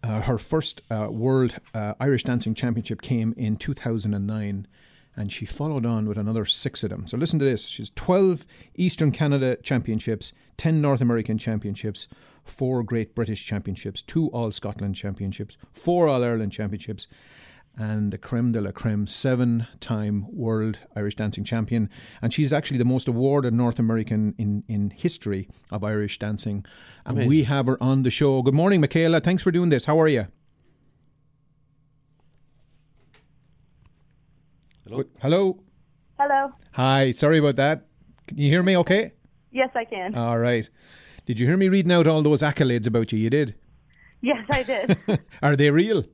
uh, 0.01 0.21
her 0.21 0.37
first 0.37 0.81
World 0.89 1.57
Irish 1.73 2.23
Dancing 2.23 2.53
Championship 2.53 3.01
came 3.01 3.33
in 3.35 3.57
2009, 3.57 4.65
and 5.15 5.31
she 5.31 5.45
followed 5.45 5.85
on 5.85 6.07
with 6.07 6.17
another 6.17 6.45
six 6.45 6.83
of 6.83 6.89
them. 6.89 7.07
So 7.07 7.17
listen 7.17 7.39
to 7.39 7.45
this: 7.45 7.67
she's 7.67 7.91
12 7.91 8.45
Eastern 8.75 9.11
Canada 9.11 9.57
Championships, 9.57 10.33
10 10.57 10.81
North 10.81 11.01
American 11.01 11.37
Championships, 11.37 12.07
four 12.43 12.83
Great 12.83 13.15
British 13.15 13.45
Championships, 13.45 14.01
two 14.01 14.27
All 14.27 14.51
Scotland 14.51 14.95
Championships, 14.95 15.57
four 15.71 16.07
All 16.07 16.23
Ireland 16.23 16.51
Championships, 16.51 17.07
and 17.77 18.11
the 18.11 18.17
creme 18.17 18.51
de 18.51 18.61
la 18.61 18.71
creme, 18.71 19.07
seven 19.07 19.67
time 19.79 20.25
World 20.29 20.79
Irish 20.95 21.15
Dancing 21.15 21.43
Champion. 21.43 21.89
And 22.21 22.33
she's 22.33 22.51
actually 22.51 22.77
the 22.77 22.85
most 22.85 23.07
awarded 23.07 23.53
North 23.53 23.79
American 23.79 24.35
in, 24.37 24.63
in 24.67 24.89
history 24.89 25.47
of 25.71 25.83
Irish 25.83 26.19
dancing. 26.19 26.65
And 27.05 27.27
we 27.27 27.43
have 27.43 27.67
her 27.67 27.81
on 27.81 28.03
the 28.03 28.11
show. 28.11 28.41
Good 28.41 28.53
morning, 28.53 28.81
Michaela. 28.81 29.21
Thanks 29.21 29.43
for 29.43 29.51
doing 29.51 29.69
this. 29.69 29.85
How 29.85 29.99
are 29.99 30.07
you? 30.07 30.27
Hello. 34.89 35.03
Hello. 35.21 35.59
Hello. 36.19 36.51
Hi. 36.71 37.11
Sorry 37.11 37.37
about 37.37 37.57
that. 37.57 37.85
Can 38.27 38.39
you 38.39 38.49
hear 38.49 38.63
me 38.63 38.75
okay? 38.77 39.11
Yes, 39.51 39.69
I 39.75 39.85
can. 39.85 40.15
All 40.15 40.39
right. 40.39 40.67
Did 41.27 41.39
you 41.39 41.45
hear 41.45 41.57
me 41.57 41.69
reading 41.69 41.91
out 41.91 42.07
all 42.07 42.23
those 42.23 42.41
accolades 42.41 42.87
about 42.87 43.11
you? 43.11 43.19
You 43.19 43.29
did? 43.29 43.53
yes, 44.21 44.43
I 44.49 44.63
did. 44.63 44.97
Are 45.43 45.55
they 45.55 45.69
real? 45.69 46.05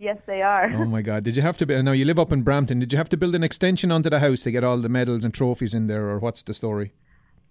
yes, 0.00 0.18
they 0.26 0.42
are. 0.42 0.68
Oh 0.74 0.84
my 0.84 1.00
God! 1.00 1.22
Did 1.22 1.36
you 1.36 1.42
have 1.42 1.56
to? 1.58 1.66
Be, 1.66 1.80
now 1.80 1.92
you 1.92 2.04
live 2.04 2.18
up 2.18 2.32
in 2.32 2.42
Brampton. 2.42 2.80
Did 2.80 2.90
you 2.90 2.98
have 2.98 3.08
to 3.10 3.16
build 3.16 3.36
an 3.36 3.44
extension 3.44 3.92
onto 3.92 4.10
the 4.10 4.18
house 4.18 4.40
to 4.42 4.50
get 4.50 4.64
all 4.64 4.78
the 4.78 4.88
medals 4.88 5.24
and 5.24 5.32
trophies 5.32 5.72
in 5.72 5.86
there, 5.86 6.08
or 6.08 6.18
what's 6.18 6.42
the 6.42 6.54
story? 6.54 6.92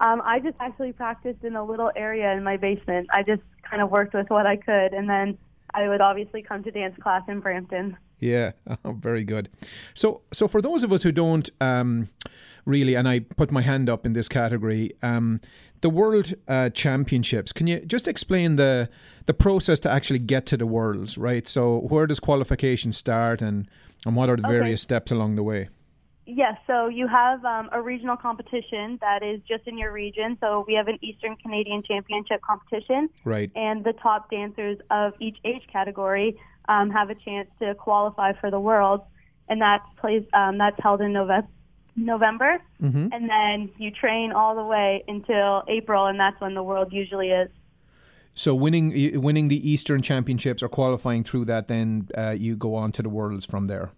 Um, 0.01 0.21
I 0.25 0.39
just 0.39 0.57
actually 0.59 0.91
practiced 0.91 1.45
in 1.45 1.55
a 1.55 1.63
little 1.63 1.91
area 1.95 2.29
in 2.33 2.43
my 2.43 2.57
basement. 2.57 3.07
I 3.13 3.23
just 3.23 3.43
kind 3.63 3.81
of 3.81 3.89
worked 3.89 4.13
with 4.13 4.29
what 4.29 4.45
I 4.45 4.57
could, 4.57 4.93
and 4.93 5.09
then 5.09 5.37
I 5.73 5.87
would 5.87 6.01
obviously 6.01 6.41
come 6.41 6.61
to 6.63 6.71
dance 6.71 6.97
class 7.01 7.21
in 7.29 7.39
Brampton. 7.39 7.95
Yeah, 8.21 8.51
oh, 8.85 8.93
very 8.93 9.25
good. 9.25 9.49
So, 9.93 10.21
so 10.31 10.47
for 10.47 10.61
those 10.61 10.83
of 10.83 10.93
us 10.93 11.03
who 11.03 11.11
don't 11.11 11.49
um, 11.59 12.07
really, 12.65 12.95
and 12.95 13.07
I 13.09 13.19
put 13.19 13.51
my 13.51 13.61
hand 13.61 13.89
up 13.89 14.05
in 14.05 14.13
this 14.13 14.29
category, 14.29 14.91
um, 15.03 15.41
the 15.81 15.89
World 15.89 16.33
uh, 16.47 16.69
Championships. 16.69 17.51
Can 17.51 17.67
you 17.67 17.79
just 17.81 18.07
explain 18.07 18.55
the 18.55 18.87
the 19.25 19.33
process 19.33 19.79
to 19.81 19.89
actually 19.89 20.19
get 20.19 20.45
to 20.47 20.57
the 20.57 20.65
Worlds? 20.67 21.17
Right. 21.17 21.47
So, 21.47 21.79
where 21.79 22.05
does 22.07 22.19
qualification 22.19 22.91
start, 22.91 23.41
and 23.41 23.67
and 24.05 24.15
what 24.15 24.29
are 24.29 24.37
the 24.37 24.47
Okay. 24.47 24.57
various 24.57 24.81
steps 24.81 25.11
along 25.11 25.35
the 25.35 25.43
way? 25.43 25.69
Yes, 26.27 26.55
so 26.67 26.87
you 26.87 27.07
have 27.07 27.43
um, 27.43 27.67
a 27.73 27.81
regional 27.81 28.15
competition 28.15 28.99
that 29.01 29.23
is 29.23 29.41
just 29.47 29.67
in 29.67 29.77
your 29.77 29.91
region. 29.91 30.37
So 30.39 30.63
we 30.67 30.75
have 30.75 30.87
an 30.87 30.97
Eastern 31.01 31.35
Canadian 31.37 31.81
Championship 31.83 32.41
competition, 32.41 33.09
Right. 33.25 33.51
and 33.55 33.83
the 33.83 33.93
top 33.93 34.29
dancers 34.29 34.77
of 34.91 35.13
each 35.19 35.37
age 35.43 35.63
category 35.73 36.37
um, 36.67 36.89
have 36.91 37.09
a 37.09 37.15
chance 37.15 37.49
to 37.59 37.75
qualify 37.75 38.33
for 38.33 38.51
the 38.51 38.59
Worlds, 38.59 39.03
and 39.49 39.61
that's 39.61 39.83
plays 39.97 40.23
um, 40.33 40.57
that's 40.57 40.77
held 40.81 41.01
in 41.01 41.13
November. 41.13 41.47
November, 41.97 42.57
Mhm. 42.81 43.09
and 43.13 43.29
then 43.29 43.69
you 43.77 43.91
train 43.91 44.31
all 44.31 44.55
the 44.55 44.63
way 44.63 45.03
until 45.09 45.63
April, 45.67 46.05
and 46.07 46.17
that's 46.17 46.39
when 46.39 46.53
the 46.53 46.63
World 46.63 46.93
usually 46.93 47.31
is. 47.31 47.49
So, 48.33 48.55
winning 48.55 49.19
winning 49.21 49.49
the 49.49 49.69
Eastern 49.69 50.01
Championships 50.01 50.63
or 50.63 50.69
qualifying 50.69 51.23
through 51.23 51.45
that, 51.45 51.67
then 51.67 52.07
uh, 52.17 52.29
you 52.29 52.55
go 52.55 52.75
on 52.75 52.93
to 52.93 53.03
the 53.03 53.09
Worlds 53.09 53.45
from 53.45 53.65
there. 53.67 53.91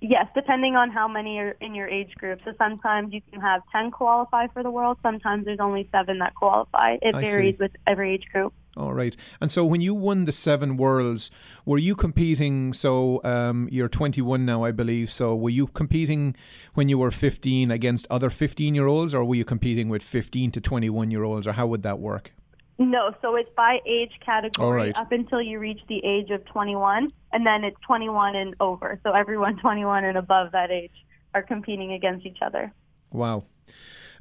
Yes, 0.00 0.26
depending 0.34 0.76
on 0.76 0.90
how 0.90 1.08
many 1.08 1.38
are 1.38 1.56
in 1.60 1.74
your 1.74 1.88
age 1.88 2.14
group. 2.16 2.40
So 2.44 2.52
sometimes 2.58 3.12
you 3.12 3.20
can 3.30 3.40
have 3.40 3.62
10 3.72 3.90
qualify 3.90 4.46
for 4.48 4.62
the 4.62 4.70
world. 4.70 4.98
Sometimes 5.02 5.44
there's 5.44 5.60
only 5.60 5.88
seven 5.92 6.18
that 6.18 6.34
qualify. 6.34 6.96
It 7.02 7.14
I 7.14 7.22
see. 7.22 7.30
varies 7.30 7.58
with 7.58 7.70
every 7.86 8.14
age 8.14 8.24
group. 8.32 8.52
All 8.76 8.94
right. 8.94 9.14
And 9.40 9.50
so 9.50 9.64
when 9.64 9.82
you 9.82 9.94
won 9.94 10.24
the 10.24 10.32
seven 10.32 10.76
worlds, 10.76 11.30
were 11.66 11.78
you 11.78 11.94
competing? 11.94 12.72
So 12.72 13.20
um, 13.22 13.68
you're 13.70 13.88
21 13.88 14.46
now, 14.46 14.64
I 14.64 14.72
believe. 14.72 15.10
So 15.10 15.34
were 15.34 15.50
you 15.50 15.66
competing 15.66 16.34
when 16.74 16.88
you 16.88 16.96
were 16.96 17.10
15 17.10 17.70
against 17.70 18.06
other 18.10 18.30
15 18.30 18.74
year 18.74 18.86
olds, 18.86 19.14
or 19.14 19.24
were 19.24 19.34
you 19.34 19.44
competing 19.44 19.88
with 19.88 20.02
15 20.02 20.52
to 20.52 20.60
21 20.60 21.10
year 21.10 21.22
olds, 21.22 21.46
or 21.46 21.52
how 21.52 21.66
would 21.66 21.82
that 21.82 21.98
work? 21.98 22.32
No, 22.78 23.14
so 23.20 23.36
it's 23.36 23.50
by 23.54 23.80
age 23.86 24.12
category 24.24 24.86
right. 24.86 24.96
up 24.96 25.12
until 25.12 25.42
you 25.42 25.58
reach 25.58 25.80
the 25.88 26.02
age 26.04 26.30
of 26.30 26.44
21, 26.46 27.12
and 27.32 27.46
then 27.46 27.64
it's 27.64 27.76
21 27.86 28.34
and 28.34 28.54
over. 28.58 28.98
So 29.02 29.12
everyone 29.12 29.56
21 29.60 30.04
and 30.04 30.16
above 30.16 30.52
that 30.52 30.70
age 30.70 31.04
are 31.34 31.42
competing 31.42 31.92
against 31.92 32.26
each 32.26 32.38
other. 32.40 32.72
Wow. 33.10 33.44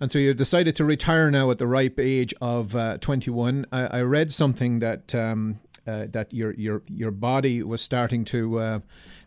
And 0.01 0.11
so 0.11 0.17
you 0.17 0.33
decided 0.33 0.75
to 0.77 0.83
retire 0.83 1.29
now 1.29 1.51
at 1.51 1.59
the 1.59 1.67
ripe 1.67 1.99
age 1.99 2.33
of 2.41 2.75
uh, 2.75 2.97
21. 2.97 3.67
I, 3.71 3.85
I 3.99 4.01
read 4.01 4.31
something 4.31 4.79
that 4.79 5.13
um, 5.13 5.59
uh, 5.87 6.05
that 6.09 6.33
your 6.33 6.53
your 6.55 6.81
your 6.87 7.11
body 7.11 7.61
was 7.61 7.81
starting 7.83 8.25
to, 8.25 8.59
uh, 8.59 8.79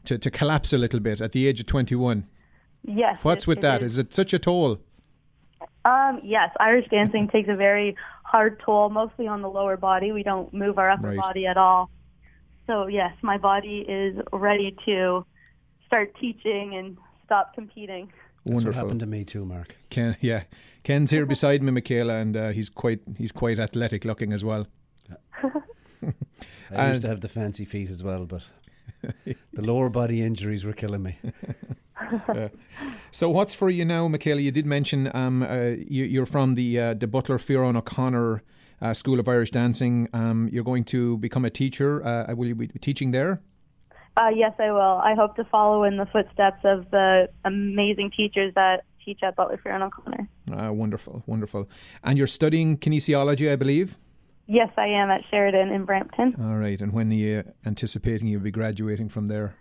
to 0.07 0.19
to 0.19 0.31
collapse 0.33 0.73
a 0.73 0.79
little 0.79 0.99
bit 0.99 1.21
at 1.21 1.31
the 1.31 1.47
age 1.47 1.61
of 1.61 1.67
21. 1.67 2.27
Yes. 2.83 3.19
What's 3.23 3.45
it- 3.45 3.47
with 3.47 3.59
it 3.59 3.63
that? 3.63 3.83
is. 3.85 3.93
Is 3.93 3.99
it 3.99 4.15
such 4.15 4.35
a 4.35 4.39
toll? 4.41 4.81
Um, 5.85 6.21
yes, 6.25 6.51
Irish 6.59 6.89
dancing 6.89 7.29
takes 7.29 7.49
a 7.49 7.55
very 7.55 7.95
hard 8.25 8.61
toll, 8.65 8.89
mostly 8.91 9.29
on 9.29 9.43
the 9.43 9.51
lower 9.51 9.77
body. 9.77 10.11
We 10.13 10.23
don't 10.25 10.53
move 10.53 10.79
our 10.79 10.91
upper 10.91 11.09
Right. 11.09 11.19
body 11.19 11.47
at 11.47 11.57
all. 11.57 11.89
So 12.67 12.89
yes, 12.89 13.13
my 13.23 13.39
body 13.39 13.85
is 13.89 14.17
ready 14.33 14.75
to 14.87 15.25
start 15.87 16.17
teaching 16.21 16.75
and 16.75 16.97
stop 17.27 17.55
competing. 17.55 18.13
That's 18.45 18.57
what 18.57 18.65
Wonderful. 18.65 18.83
happened 18.83 19.01
to 19.01 19.07
me 19.07 19.25
too, 19.25 19.45
Mark. 19.47 19.77
Ken, 19.89 20.17
yeah, 20.21 20.45
Ken's 20.83 21.11
here 21.11 21.25
beside 21.35 21.63
me, 21.63 21.71
Michaela, 21.73 22.17
and 22.17 22.37
uh, 22.37 22.49
he's 22.51 22.69
quite 22.69 23.01
he's 23.17 23.33
quite 23.33 23.59
athletic 23.59 24.05
looking 24.05 24.33
as 24.33 24.45
well. 24.45 24.67
I 26.71 26.89
used 26.89 27.03
to 27.03 27.09
have 27.09 27.21
the 27.21 27.29
fancy 27.29 27.65
feet 27.65 27.89
as 27.89 28.03
well, 28.03 28.27
but 28.27 28.43
the 29.25 29.63
lower 29.63 29.89
body 29.89 30.23
injuries 30.23 30.65
were 30.65 30.73
killing 30.73 31.03
me. 31.03 31.19
Uh, 32.29 32.49
so 33.11 33.31
what's 33.31 33.55
for 33.55 33.71
you 33.71 33.85
now, 33.85 34.09
Michaela? 34.09 34.41
You 34.41 34.51
did 34.51 34.67
mention 34.67 35.11
um, 35.15 35.43
uh, 35.43 35.75
you, 35.89 36.05
you're 36.05 36.27
from 36.27 36.55
the 36.55 36.79
uh, 36.79 36.95
the 36.95 37.07
Butler 37.07 37.39
Fearon 37.39 37.77
O'Connor 37.77 38.43
uh, 38.83 38.93
School 38.93 39.19
of 39.19 39.29
Irish 39.29 39.51
Dancing. 39.51 40.09
Um, 40.13 40.49
you're 40.53 40.65
going 40.65 40.85
to 40.85 41.17
become 41.19 41.45
a 41.47 41.51
teacher. 41.51 42.05
Uh, 42.05 42.35
will 42.35 42.49
you 42.49 42.55
be 42.55 42.67
teaching 42.69 43.13
there? 43.13 43.41
Uh, 44.17 44.29
yes, 44.35 44.53
I 44.59 44.71
will. 44.71 45.01
I 45.03 45.15
hope 45.15 45.37
to 45.37 45.45
follow 45.45 45.85
in 45.85 45.97
the 45.97 46.07
footsteps 46.07 46.61
of 46.65 46.91
the 46.91 47.29
amazing 47.45 48.13
teachers 48.17 48.53
that 48.55 48.85
teach 49.05 49.21
at 49.23 49.37
Butler 49.37 49.61
Fearon 49.65 49.83
O'Connor. 49.83 50.29
Uh, 50.53 50.73
wonderful, 50.73 51.23
wonderful. 51.27 51.69
And 52.03 52.17
you're 52.17 52.27
studying 52.27 52.79
kinesiology, 52.79 53.51
I 53.51 53.57
believe. 53.57 53.99
Yes, 54.47 54.71
I 54.77 54.87
am 54.87 55.11
at 55.11 55.23
Sheridan 55.31 55.71
in 55.71 55.85
Brampton. 55.85 56.37
All 56.41 56.57
right. 56.57 56.81
And 56.81 56.93
when 56.93 57.11
are 57.11 57.15
you 57.15 57.45
anticipating 57.65 58.29
you'll 58.29 58.43
be 58.43 58.51
graduating 58.51 59.09
from 59.09 59.29
there? 59.29 59.57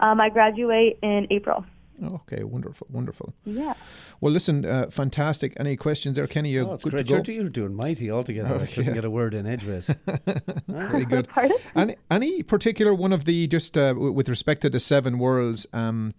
Um, 0.00 0.20
I 0.20 0.28
graduate 0.28 0.98
in 1.02 1.26
April. 1.30 1.64
Okay, 2.02 2.44
wonderful, 2.44 2.86
wonderful. 2.90 3.34
Yeah. 3.44 3.74
Well, 4.20 4.32
listen, 4.32 4.64
uh, 4.64 4.86
fantastic. 4.90 5.52
Any 5.56 5.76
questions 5.76 6.14
there, 6.14 6.26
Kenny? 6.26 6.50
You're 6.50 6.64
Oh, 6.66 6.76
good 6.76 6.90
great. 6.92 7.06
to 7.08 7.12
go. 7.22 7.22
You're, 7.32 7.42
you're 7.42 7.50
doing 7.50 7.74
mighty 7.74 8.10
altogether. 8.10 8.54
Oh, 8.54 8.60
I 8.60 8.66
couldn't 8.66 8.86
yeah. 8.86 8.92
get 8.94 9.04
a 9.04 9.10
word 9.10 9.34
in 9.34 9.46
edgeways. 9.46 9.88
Very 10.68 11.04
good. 11.04 11.26
any, 11.74 11.96
any 12.10 12.42
particular 12.42 12.94
one 12.94 13.12
of 13.12 13.24
the 13.24 13.46
just 13.48 13.76
uh, 13.76 13.88
w- 13.94 14.12
with 14.12 14.28
respect 14.28 14.62
to 14.62 14.70
the 14.70 14.80
seven 14.80 15.18
worlds? 15.18 15.66
Um, 15.72 16.14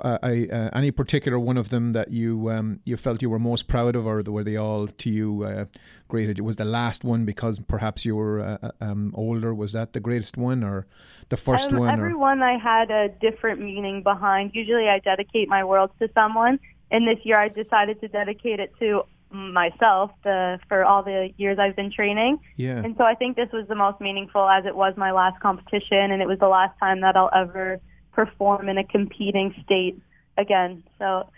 uh, 0.00 0.18
I, 0.22 0.48
uh, 0.50 0.70
any 0.72 0.90
particular 0.90 1.38
one 1.38 1.56
of 1.56 1.68
them 1.68 1.92
that 1.92 2.10
you 2.10 2.50
um, 2.50 2.80
you 2.84 2.96
felt 2.96 3.22
you 3.22 3.30
were 3.30 3.38
most 3.38 3.68
proud 3.68 3.96
of, 3.96 4.06
or 4.06 4.22
were 4.22 4.44
they 4.44 4.56
all 4.56 4.86
to 4.88 5.10
you 5.10 5.44
uh, 5.44 5.64
great? 6.08 6.40
Was 6.40 6.56
the 6.56 6.64
last 6.64 7.04
one 7.04 7.24
because 7.24 7.60
perhaps 7.60 8.04
you 8.04 8.16
were 8.16 8.40
uh, 8.40 8.58
uh, 8.62 8.70
um, 8.80 9.12
older? 9.14 9.54
Was 9.54 9.72
that 9.72 9.92
the 9.92 10.00
greatest 10.00 10.36
one, 10.36 10.64
or 10.64 10.86
the 11.28 11.36
first 11.36 11.72
Um, 11.72 11.80
one? 11.80 11.90
Every 11.90 12.12
Or? 12.12 12.18
one 12.18 12.42
I 12.42 12.58
had 12.58 12.90
a 12.90 13.08
different 13.20 13.60
meaning 13.60 14.02
behind. 14.02 14.52
Usually 14.54 14.88
I 14.88 14.98
dedicate 14.98 15.48
my 15.48 15.64
worlds 15.64 15.92
to 16.00 16.08
someone, 16.14 16.58
and 16.90 17.06
this 17.06 17.18
year 17.24 17.38
I 17.38 17.48
decided 17.48 18.00
to 18.00 18.08
dedicate 18.08 18.60
it 18.60 18.72
to 18.78 19.02
myself 19.30 20.10
the, 20.24 20.58
for 20.68 20.84
all 20.84 21.02
the 21.02 21.30
years 21.38 21.58
I've 21.58 21.74
been 21.74 21.90
training. 21.90 22.38
Yeah. 22.56 22.82
And 22.84 22.94
so 22.98 23.04
I 23.04 23.14
think 23.14 23.36
this 23.36 23.48
was 23.52 23.66
the 23.66 23.74
most 23.74 23.98
meaningful 24.00 24.46
as 24.46 24.66
it 24.66 24.76
was 24.76 24.94
my 24.96 25.10
last 25.10 25.40
competition, 25.40 26.12
and 26.12 26.20
it 26.20 26.28
was 26.28 26.38
the 26.38 26.48
last 26.48 26.78
time 26.78 27.00
that 27.00 27.16
I'll 27.16 27.30
ever 27.34 27.80
perform 28.12 28.68
in 28.68 28.78
a 28.78 28.84
competing 28.84 29.54
state 29.64 30.00
again. 30.36 30.82
So 30.98 31.28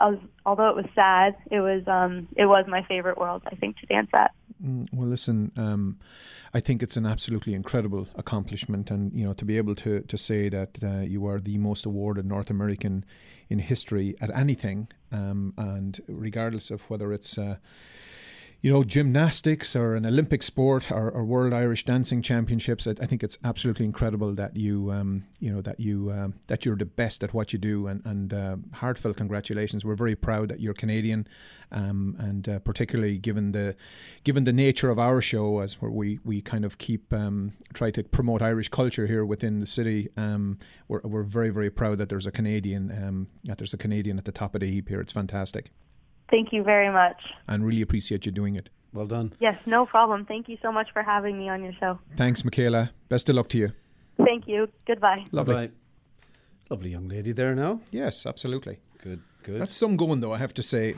was, 0.00 0.18
although 0.44 0.68
it 0.68 0.76
was 0.76 0.86
sad, 0.94 1.36
it 1.50 1.60
was 1.60 1.82
um, 1.86 2.28
it 2.36 2.46
was 2.46 2.64
my 2.68 2.82
favorite 2.84 3.18
world, 3.18 3.42
I 3.46 3.54
think, 3.54 3.78
to 3.78 3.86
dance 3.86 4.10
at. 4.12 4.32
Mm, 4.64 4.88
Well, 4.92 5.08
listen, 5.08 5.52
um, 5.56 5.98
I 6.54 6.60
think 6.60 6.82
it's 6.82 6.96
an 6.96 7.06
absolutely 7.06 7.54
incredible 7.54 8.08
accomplishment, 8.14 8.90
and 8.90 9.12
you 9.12 9.24
know 9.24 9.32
to 9.34 9.44
be 9.44 9.56
able 9.56 9.74
to 9.76 10.00
to 10.00 10.18
say 10.18 10.48
that 10.48 10.78
uh, 10.82 11.00
you 11.00 11.26
are 11.26 11.38
the 11.38 11.58
most 11.58 11.86
awarded 11.86 12.26
North 12.26 12.50
American 12.50 13.04
in 13.48 13.58
history 13.58 14.14
at 14.20 14.34
anything, 14.36 14.88
um, 15.10 15.54
and 15.56 16.00
regardless 16.08 16.70
of 16.70 16.82
whether 16.90 17.12
it's 17.12 17.38
uh, 17.38 17.56
you 18.62 18.72
know 18.72 18.84
gymnastics 18.84 19.74
or 19.74 19.96
an 19.96 20.06
Olympic 20.06 20.40
sport 20.40 20.92
or, 20.92 21.10
or 21.10 21.24
World 21.24 21.52
Irish 21.52 21.84
Dancing 21.84 22.22
Championships, 22.22 22.86
I, 22.86 22.92
I 23.00 23.06
think 23.06 23.24
it's 23.24 23.36
absolutely 23.42 23.84
incredible 23.84 24.34
that 24.36 24.56
you 24.56 24.92
um, 24.92 25.24
you 25.40 25.52
know 25.52 25.60
that 25.62 25.80
you 25.80 26.12
um, 26.12 26.34
that 26.46 26.64
you're 26.64 26.76
the 26.76 26.86
best 26.86 27.24
at 27.24 27.34
what 27.34 27.52
you 27.52 27.58
do, 27.58 27.88
and 27.88 28.06
and 28.06 28.32
uh, 28.32 28.56
heartfelt 28.72 29.16
congratulations. 29.16 29.84
We're 29.84 29.96
very 29.96 30.14
proud 30.14 30.48
that 30.50 30.60
you're 30.60 30.74
Canadian, 30.74 31.26
um, 31.72 32.14
and 32.20 32.48
uh, 32.48 32.58
particularly 32.60 33.18
given 33.18 33.50
the 33.50 33.74
given 34.22 34.44
the 34.44 34.52
nature 34.52 34.90
of 34.90 34.98
our 34.98 35.20
show, 35.20 35.58
as 35.58 35.82
where 35.82 35.90
we 35.90 36.20
we 36.24 36.40
kind 36.40 36.64
of 36.64 36.78
keep 36.78 37.12
um, 37.12 37.54
try 37.74 37.90
to 37.90 38.04
promote 38.04 38.42
Irish 38.42 38.68
culture 38.68 39.08
here 39.08 39.24
within 39.24 39.58
the 39.58 39.66
city. 39.66 40.08
Um, 40.16 40.56
we're 40.86 41.00
we're 41.02 41.24
very 41.24 41.50
very 41.50 41.70
proud 41.70 41.98
that 41.98 42.08
there's 42.08 42.28
a 42.28 42.32
Canadian 42.32 42.92
um, 42.92 43.26
that 43.42 43.58
there's 43.58 43.74
a 43.74 43.78
Canadian 43.78 44.18
at 44.18 44.24
the 44.24 44.32
top 44.32 44.54
of 44.54 44.60
the 44.60 44.70
heap 44.70 44.88
here. 44.88 45.00
It's 45.00 45.12
fantastic, 45.12 45.72
Thank 46.32 46.52
you 46.52 46.62
very 46.64 46.90
much. 47.00 47.20
and 47.46 47.64
really 47.64 47.82
appreciate 47.82 48.26
you 48.26 48.32
doing 48.32 48.56
it. 48.56 48.68
Well 48.94 49.06
done. 49.06 49.32
Yes, 49.40 49.56
no 49.66 49.86
problem. 49.86 50.24
Thank 50.26 50.48
you 50.48 50.58
so 50.62 50.70
much 50.72 50.88
for 50.92 51.02
having 51.02 51.38
me 51.38 51.48
on 51.48 51.62
your 51.62 51.72
show. 51.80 51.98
Thanks, 52.16 52.44
Michaela. 52.44 52.90
Best 53.08 53.28
of 53.28 53.36
luck 53.36 53.48
to 53.50 53.58
you. 53.58 53.72
Thank 54.28 54.48
you. 54.48 54.68
Goodbye. 54.86 55.24
Lovely. 55.30 55.54
Bye. 55.54 55.70
Lovely 56.70 56.90
young 56.90 57.08
lady 57.08 57.32
there 57.32 57.54
now. 57.54 57.80
Yes, 57.90 58.26
absolutely. 58.26 58.78
Good, 59.02 59.20
good. 59.44 59.60
That's 59.60 59.76
some 59.76 59.96
going 59.96 60.20
though. 60.20 60.32
I 60.32 60.38
have 60.38 60.54
to 60.54 60.62
say. 60.62 60.96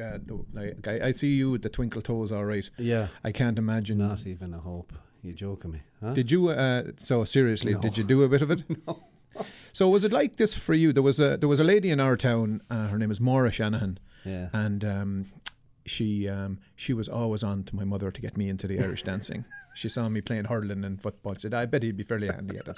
Uh, 0.00 0.18
like, 0.52 0.86
I, 0.88 1.06
I 1.08 1.10
see 1.12 1.34
you 1.34 1.52
with 1.52 1.62
the 1.62 1.68
twinkle 1.68 2.02
toes. 2.02 2.32
All 2.32 2.44
right. 2.44 2.68
Yeah. 2.78 3.08
I 3.22 3.30
can't 3.30 3.58
imagine. 3.58 3.98
Not 3.98 4.26
even 4.26 4.52
a 4.52 4.58
hope. 4.58 4.92
You're 5.22 5.34
joking 5.34 5.70
me? 5.72 5.82
Huh? 6.02 6.14
Did 6.14 6.30
you? 6.32 6.48
Uh, 6.48 6.82
so 6.98 7.24
seriously, 7.24 7.74
No. 7.74 7.80
did 7.80 7.96
you 7.96 8.02
do 8.04 8.22
a 8.24 8.28
bit 8.28 8.42
of 8.42 8.50
it? 8.50 8.62
no. 8.86 8.98
So 9.72 9.88
was 9.88 10.04
it 10.04 10.12
like 10.12 10.36
this 10.36 10.54
for 10.54 10.72
you? 10.72 10.92
There 10.92 11.02
was 11.02 11.18
a 11.18 11.36
there 11.36 11.48
was 11.48 11.58
a 11.58 11.64
lady 11.64 11.90
in 11.90 11.98
our 11.98 12.16
town. 12.16 12.62
Uh, 12.70 12.86
her 12.88 12.98
name 12.98 13.10
is 13.10 13.20
Maura 13.20 13.50
Shanahan. 13.50 13.98
Yeah. 14.24 14.48
And 14.52 14.84
um, 14.84 15.26
she 15.84 16.28
um, 16.28 16.58
she 16.76 16.92
was 16.92 17.08
always 17.08 17.42
on 17.42 17.64
to 17.64 17.74
my 17.76 17.84
mother 17.84 18.10
to 18.12 18.20
get 18.20 18.36
me 18.36 18.48
into 18.48 18.66
the 18.68 18.78
Irish 18.80 19.02
dancing. 19.10 19.44
She 19.74 19.88
saw 19.88 20.08
me 20.08 20.20
playing 20.20 20.44
hurling 20.44 20.84
and 20.84 21.02
football. 21.02 21.34
Said, 21.36 21.54
"I 21.54 21.66
bet 21.66 21.82
he'd 21.82 21.96
be 21.96 22.04
fairly 22.04 22.28
handy 22.28 22.56
at 22.58 22.68
it." 22.68 22.76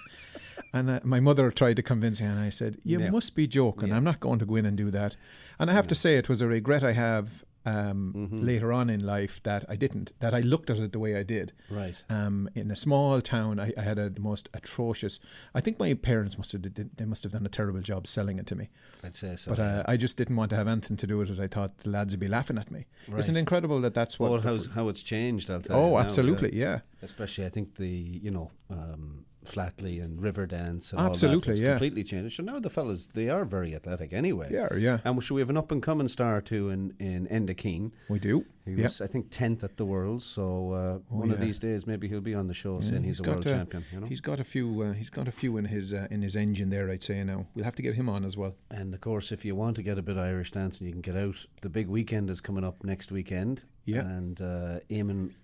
And 0.73 0.89
uh, 0.91 1.01
my 1.05 1.21
mother 1.21 1.51
tried 1.51 1.77
to 1.77 1.83
convince 1.83 2.21
me, 2.21 2.27
and 2.27 2.39
I 2.39 2.49
said, 2.49 2.79
"You 2.83 2.99
No. 2.99 3.11
must 3.11 3.35
be 3.35 3.47
joking. 3.47 3.93
I'm 3.93 4.05
not 4.05 4.21
going 4.21 4.39
to 4.39 4.47
go 4.47 4.57
in 4.57 4.65
and 4.67 4.77
do 4.77 4.91
that." 4.91 5.17
And 5.59 5.71
I 5.71 5.75
have 5.75 5.87
to 5.89 5.95
say, 5.95 6.17
it 6.17 6.29
was 6.31 6.41
a 6.41 6.47
regret 6.49 6.83
I 6.83 6.93
have 6.93 7.45
um, 7.67 8.29
later 8.31 8.73
on 8.73 8.89
in 8.89 9.05
life 9.05 9.43
that 9.43 9.65
I 9.69 9.77
didn't. 9.77 10.13
That 10.21 10.35
I 10.35 10.41
looked 10.41 10.71
at 10.71 10.79
it 10.79 10.93
the 10.93 10.99
way 10.99 11.17
I 11.17 11.23
did. 11.23 11.53
Right. 11.69 12.01
Um, 12.09 12.49
in 12.55 12.71
a 12.71 12.77
small 12.77 13.21
town, 13.21 13.59
I, 13.61 13.73
I 13.77 13.83
had 13.83 13.99
a 13.99 14.09
the 14.09 14.21
most 14.21 14.49
atrocious. 14.55 15.19
I 15.55 15.61
think 15.61 15.79
my 15.79 15.93
parents 15.93 16.39
must 16.39 16.53
have 16.53 16.63
did, 16.63 16.91
they 16.97 17.05
must 17.05 17.25
have 17.25 17.33
done 17.33 17.45
a 17.45 17.51
terrible 17.51 17.81
job 17.81 18.07
selling 18.07 18.39
it 18.39 18.47
to 18.47 18.55
me. 18.55 18.69
I'd 19.03 19.15
say 19.15 19.37
so. 19.37 19.51
But 19.51 19.59
uh, 19.61 19.83
I 19.87 19.97
just 19.97 20.17
didn't 20.17 20.37
want 20.37 20.51
to 20.51 20.57
have 20.57 20.69
anything 20.69 20.97
to 20.97 21.07
do 21.07 21.19
with 21.19 21.31
it. 21.31 21.41
I 21.41 21.49
thought 21.49 21.77
the 21.79 21.91
lads 21.91 22.15
would 22.15 22.21
be 22.21 22.29
laughing 22.29 22.57
at 22.57 22.71
me. 22.71 22.87
Right. 23.09 23.19
Isn't 23.19 23.37
it 23.37 23.41
incredible 23.41 23.81
that 23.83 23.95
that's 23.95 24.19
what? 24.19 24.31
well, 24.31 24.61
how 24.75 24.89
it's 24.89 25.03
changed, 25.03 25.51
I'll 25.51 25.61
tell 25.61 25.77
you. 25.77 25.83
oh, 25.83 25.91
now, 25.91 25.99
absolutely, 25.99 26.57
yeah. 26.57 26.81
Especially, 27.03 27.45
I 27.45 27.51
think 27.51 27.75
the 27.77 27.89
you 27.89 28.31
know 28.31 28.51
um, 28.71 29.26
Flatley 29.47 30.03
and 30.03 30.21
Riverdance. 30.21 30.93
And 30.93 31.01
all 31.01 31.05
that 31.05 31.11
Absolutely, 31.11 31.61
yeah. 31.61 31.71
completely 31.71 32.05
changed. 32.05 32.37
So 32.37 32.43
now 32.43 32.59
the 32.59 32.71
fellas, 32.71 33.09
they 33.15 33.29
are 33.29 33.45
very 33.45 33.75
athletic 33.75 34.13
anyway. 34.13 34.49
Yeah, 34.51 34.75
yeah. 34.75 34.99
And 35.05 35.23
so 35.23 35.35
we 35.35 35.41
have 35.41 35.51
an 35.51 35.57
up 35.57 35.71
and 35.73 35.83
coming 35.83 36.09
star 36.09 36.41
too 36.41 36.71
in 36.71 36.95
in 36.99 37.27
Enda 37.27 37.57
Keane. 37.57 37.93
We 38.09 38.19
do. 38.19 38.45
He 38.67 38.73
yeah. 38.73 38.85
was, 38.85 39.01
I 39.01 39.07
think, 39.07 39.31
tenth 39.31 39.63
at 39.63 39.77
the 39.77 39.85
Worlds. 39.85 40.25
So 40.25 40.73
uh, 40.73 40.99
one 41.09 41.31
of 41.31 41.39
these 41.39 41.59
days, 41.61 41.87
maybe 41.87 42.09
he'll 42.09 42.21
be 42.21 42.35
on 42.35 42.49
the 42.49 42.55
show 42.55 42.81
Yeah, 42.81 42.91
saying 42.91 43.05
he's, 43.05 43.21
a 43.21 43.23
world 43.23 43.47
uh, 43.47 43.51
champion. 43.51 43.85
You 43.93 44.01
know. 44.01 44.07
He's 44.07 44.21
got 44.21 44.41
a 44.41 44.45
few. 44.45 44.83
Uh, 44.83 44.93
he's 44.93 45.09
got 45.09 45.29
a 45.29 45.33
few 45.33 45.57
in 45.57 45.67
his 45.67 45.93
uh, 45.93 46.09
in 46.11 46.21
his 46.21 46.35
engine 46.35 46.71
there. 46.71 46.91
I'd 46.91 47.05
say 47.05 47.23
now. 47.23 47.47
We'll 47.55 47.65
have 47.65 47.77
to 47.77 47.83
get 47.83 47.95
him 47.95 48.09
on 48.09 48.25
as 48.25 48.37
well. 48.37 48.57
And 48.71 48.93
of 48.93 49.01
course, 49.01 49.31
if 49.31 49.45
you 49.45 49.55
want 49.55 49.77
to 49.77 49.83
get 49.83 49.99
a 49.99 50.03
bit 50.03 50.17
of 50.17 50.25
Irish 50.25 50.51
dancing, 50.51 50.87
you 50.89 50.93
can 50.93 51.01
get 51.01 51.17
out. 51.17 51.47
The 51.63 51.69
big 51.69 51.87
weekend 51.87 52.29
is 52.29 52.41
coming 52.41 52.65
up 52.65 52.83
next 52.83 53.13
weekend. 53.13 53.63
Yeah. 53.85 54.01
And 54.01 54.41
uh, 54.41 54.81
Eamon 54.91 55.35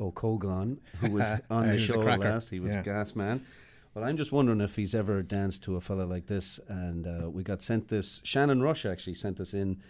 O'Cogan, 0.00 0.80
who 1.00 1.10
was 1.10 1.30
on 1.50 1.66
the 1.66 1.68
he 1.68 1.72
was 1.74 1.82
a 1.82 1.86
show 1.86 2.00
last, 2.00 2.48
he 2.50 2.60
was 2.60 2.72
Yeah. 2.72 2.80
a 2.80 2.84
gas 2.84 3.14
man. 3.14 3.44
Well, 3.94 4.04
I'm 4.04 4.16
just 4.16 4.32
wondering 4.32 4.60
if 4.62 4.76
he's 4.76 4.94
ever 4.94 5.22
danced 5.22 5.62
to 5.64 5.76
a 5.76 5.80
fella 5.80 6.04
like 6.04 6.26
this. 6.26 6.58
And 6.68 7.06
uh, 7.06 7.28
we 7.28 7.42
got 7.42 7.60
sent 7.62 7.88
this. 7.88 8.20
Shannon 8.24 8.62
Rush 8.62 8.86
actually 8.86 9.14
sent 9.14 9.38
us 9.38 9.52
in 9.52 9.82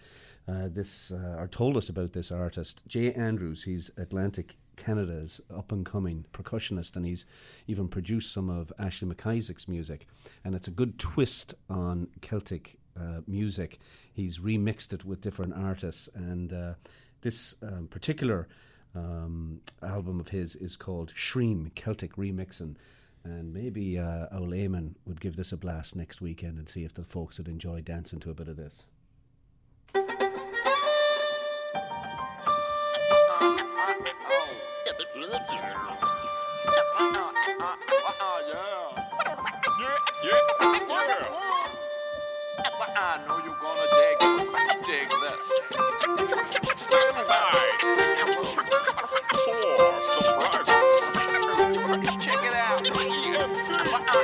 uh, 0.45 0.67
this, 0.69 1.11
uh, 1.11 1.37
or 1.39 1.47
told 1.47 1.77
us 1.77 1.87
about 1.87 2.11
this 2.11 2.29
artist, 2.29 2.81
Jay 2.85 3.13
Andrews. 3.13 3.63
He's 3.63 3.91
Atlantic 3.95 4.57
Canada's 4.75 5.39
up 5.55 5.71
and 5.71 5.85
coming 5.85 6.25
percussionist, 6.33 6.97
and 6.97 7.05
he's 7.05 7.25
even 7.67 7.87
produced 7.87 8.33
some 8.33 8.49
of 8.49 8.73
Ashley 8.77 9.07
McIsaac's 9.07 9.69
music. 9.69 10.05
And 10.43 10.53
it's 10.53 10.67
a 10.67 10.71
good 10.71 10.99
twist 10.99 11.53
on 11.69 12.07
Celtic 12.19 12.77
uh, 12.99 13.21
music. 13.25 13.79
He's 14.11 14.39
remixed 14.39 14.91
it 14.91 15.05
with 15.05 15.21
different 15.21 15.53
artists, 15.53 16.09
and 16.13 16.51
uh, 16.51 16.73
this 17.21 17.55
um, 17.61 17.87
particular 17.89 18.49
um, 18.95 19.61
album 19.81 20.19
of 20.19 20.29
his 20.29 20.55
is 20.55 20.75
called 20.75 21.13
Shreem 21.13 21.73
Celtic 21.75 22.15
Remixing. 22.15 22.75
And 23.23 23.53
maybe 23.53 23.97
uh, 23.97 24.27
Old 24.33 24.51
Eamon 24.51 24.95
would 25.05 25.21
give 25.21 25.37
this 25.37 25.53
a 25.53 25.57
blast 25.57 25.95
next 25.95 26.19
weekend 26.19 26.57
and 26.57 26.67
see 26.67 26.83
if 26.83 26.93
the 26.93 27.05
folks 27.05 27.37
would 27.37 27.47
enjoy 27.47 27.81
dancing 27.81 28.19
to 28.19 28.29
a 28.29 28.33
bit 28.33 28.49
of 28.49 28.57
this. 28.57 28.83
I 42.95 43.19
know 43.27 43.39
you're 43.43 43.57
gonna 43.59 43.87
dig, 43.95 44.17
dig 44.85 45.09
this. 45.09 45.45
Stand 46.79 47.17
by 47.27 47.51
for 49.43 50.01
surprises. 50.03 50.95
Check 52.23 52.41
it 52.43 52.53
out. 52.53 52.81
Let's 52.83 53.71
uh, 53.71 53.77
uh, 54.05 54.21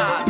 uh, 0.00 0.24
do 0.24 0.29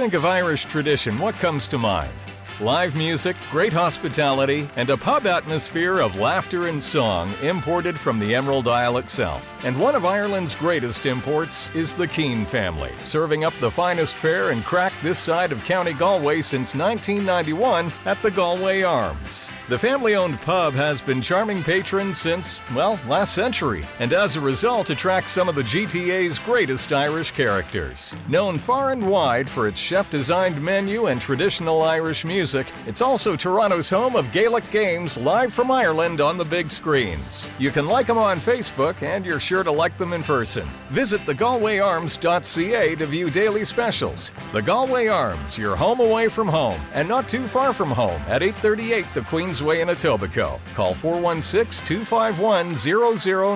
think 0.00 0.14
of 0.14 0.24
Irish 0.24 0.64
tradition, 0.64 1.18
what 1.18 1.34
comes 1.34 1.68
to 1.68 1.76
mind? 1.76 2.29
Live 2.60 2.94
music, 2.94 3.36
great 3.50 3.72
hospitality, 3.72 4.68
and 4.76 4.90
a 4.90 4.96
pub 4.98 5.26
atmosphere 5.26 5.98
of 5.98 6.18
laughter 6.18 6.66
and 6.66 6.82
song 6.82 7.32
imported 7.42 7.98
from 7.98 8.18
the 8.18 8.34
Emerald 8.34 8.68
Isle 8.68 8.98
itself. 8.98 9.50
And 9.64 9.80
one 9.80 9.94
of 9.94 10.04
Ireland's 10.04 10.54
greatest 10.54 11.06
imports 11.06 11.74
is 11.74 11.94
the 11.94 12.06
Keane 12.06 12.44
family, 12.44 12.92
serving 13.02 13.44
up 13.44 13.54
the 13.60 13.70
finest 13.70 14.14
fare 14.14 14.50
and 14.50 14.62
crack 14.62 14.92
this 15.02 15.18
side 15.18 15.52
of 15.52 15.64
County 15.64 15.94
Galway 15.94 16.42
since 16.42 16.74
1991 16.74 17.90
at 18.04 18.20
the 18.20 18.30
Galway 18.30 18.82
Arms. 18.82 19.48
The 19.70 19.78
family 19.78 20.14
owned 20.14 20.40
pub 20.42 20.74
has 20.74 21.00
been 21.00 21.22
charming 21.22 21.62
patrons 21.62 22.18
since, 22.18 22.60
well, 22.74 22.98
last 23.06 23.34
century, 23.34 23.86
and 24.00 24.12
as 24.12 24.36
a 24.36 24.40
result 24.40 24.90
attracts 24.90 25.30
some 25.30 25.48
of 25.48 25.54
the 25.54 25.62
GTA's 25.62 26.38
greatest 26.40 26.92
Irish 26.92 27.30
characters. 27.30 28.14
Known 28.28 28.58
far 28.58 28.90
and 28.90 29.08
wide 29.08 29.48
for 29.48 29.66
its 29.68 29.80
chef 29.80 30.10
designed 30.10 30.60
menu 30.60 31.06
and 31.06 31.20
traditional 31.20 31.82
Irish 31.82 32.24
music, 32.24 32.49
it's 32.54 33.02
also 33.02 33.36
Toronto's 33.36 33.88
home 33.88 34.16
of 34.16 34.32
Gaelic 34.32 34.70
games 34.70 35.16
live 35.16 35.52
from 35.52 35.70
Ireland 35.70 36.20
on 36.20 36.36
the 36.36 36.44
big 36.44 36.70
screens. 36.70 37.48
You 37.58 37.70
can 37.70 37.86
like 37.86 38.06
them 38.06 38.18
on 38.18 38.38
Facebook, 38.38 39.02
and 39.02 39.24
you're 39.24 39.40
sure 39.40 39.62
to 39.62 39.70
like 39.70 39.96
them 39.96 40.12
in 40.12 40.22
person. 40.22 40.68
Visit 40.90 41.20
thegalwayarms.ca 41.22 42.94
to 42.96 43.06
view 43.06 43.30
daily 43.30 43.64
specials. 43.64 44.32
The 44.52 44.62
Galway 44.62 45.06
Arms, 45.06 45.56
your 45.56 45.76
home 45.76 46.00
away 46.00 46.28
from 46.28 46.48
home, 46.48 46.80
and 46.94 47.08
not 47.08 47.28
too 47.28 47.46
far 47.46 47.72
from 47.72 47.90
home 47.90 48.20
at 48.28 48.42
838 48.42 49.06
the 49.14 49.20
Queensway 49.20 49.80
in 49.82 49.88
Etobicoke. 49.88 50.60
Call 50.74 50.94
416 50.94 51.86
251 51.86 52.76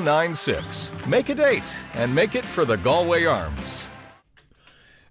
0096. 0.04 0.92
Make 1.06 1.28
a 1.28 1.34
date 1.34 1.78
and 1.94 2.14
make 2.14 2.34
it 2.34 2.44
for 2.44 2.64
the 2.64 2.76
Galway 2.76 3.24
Arms. 3.24 3.90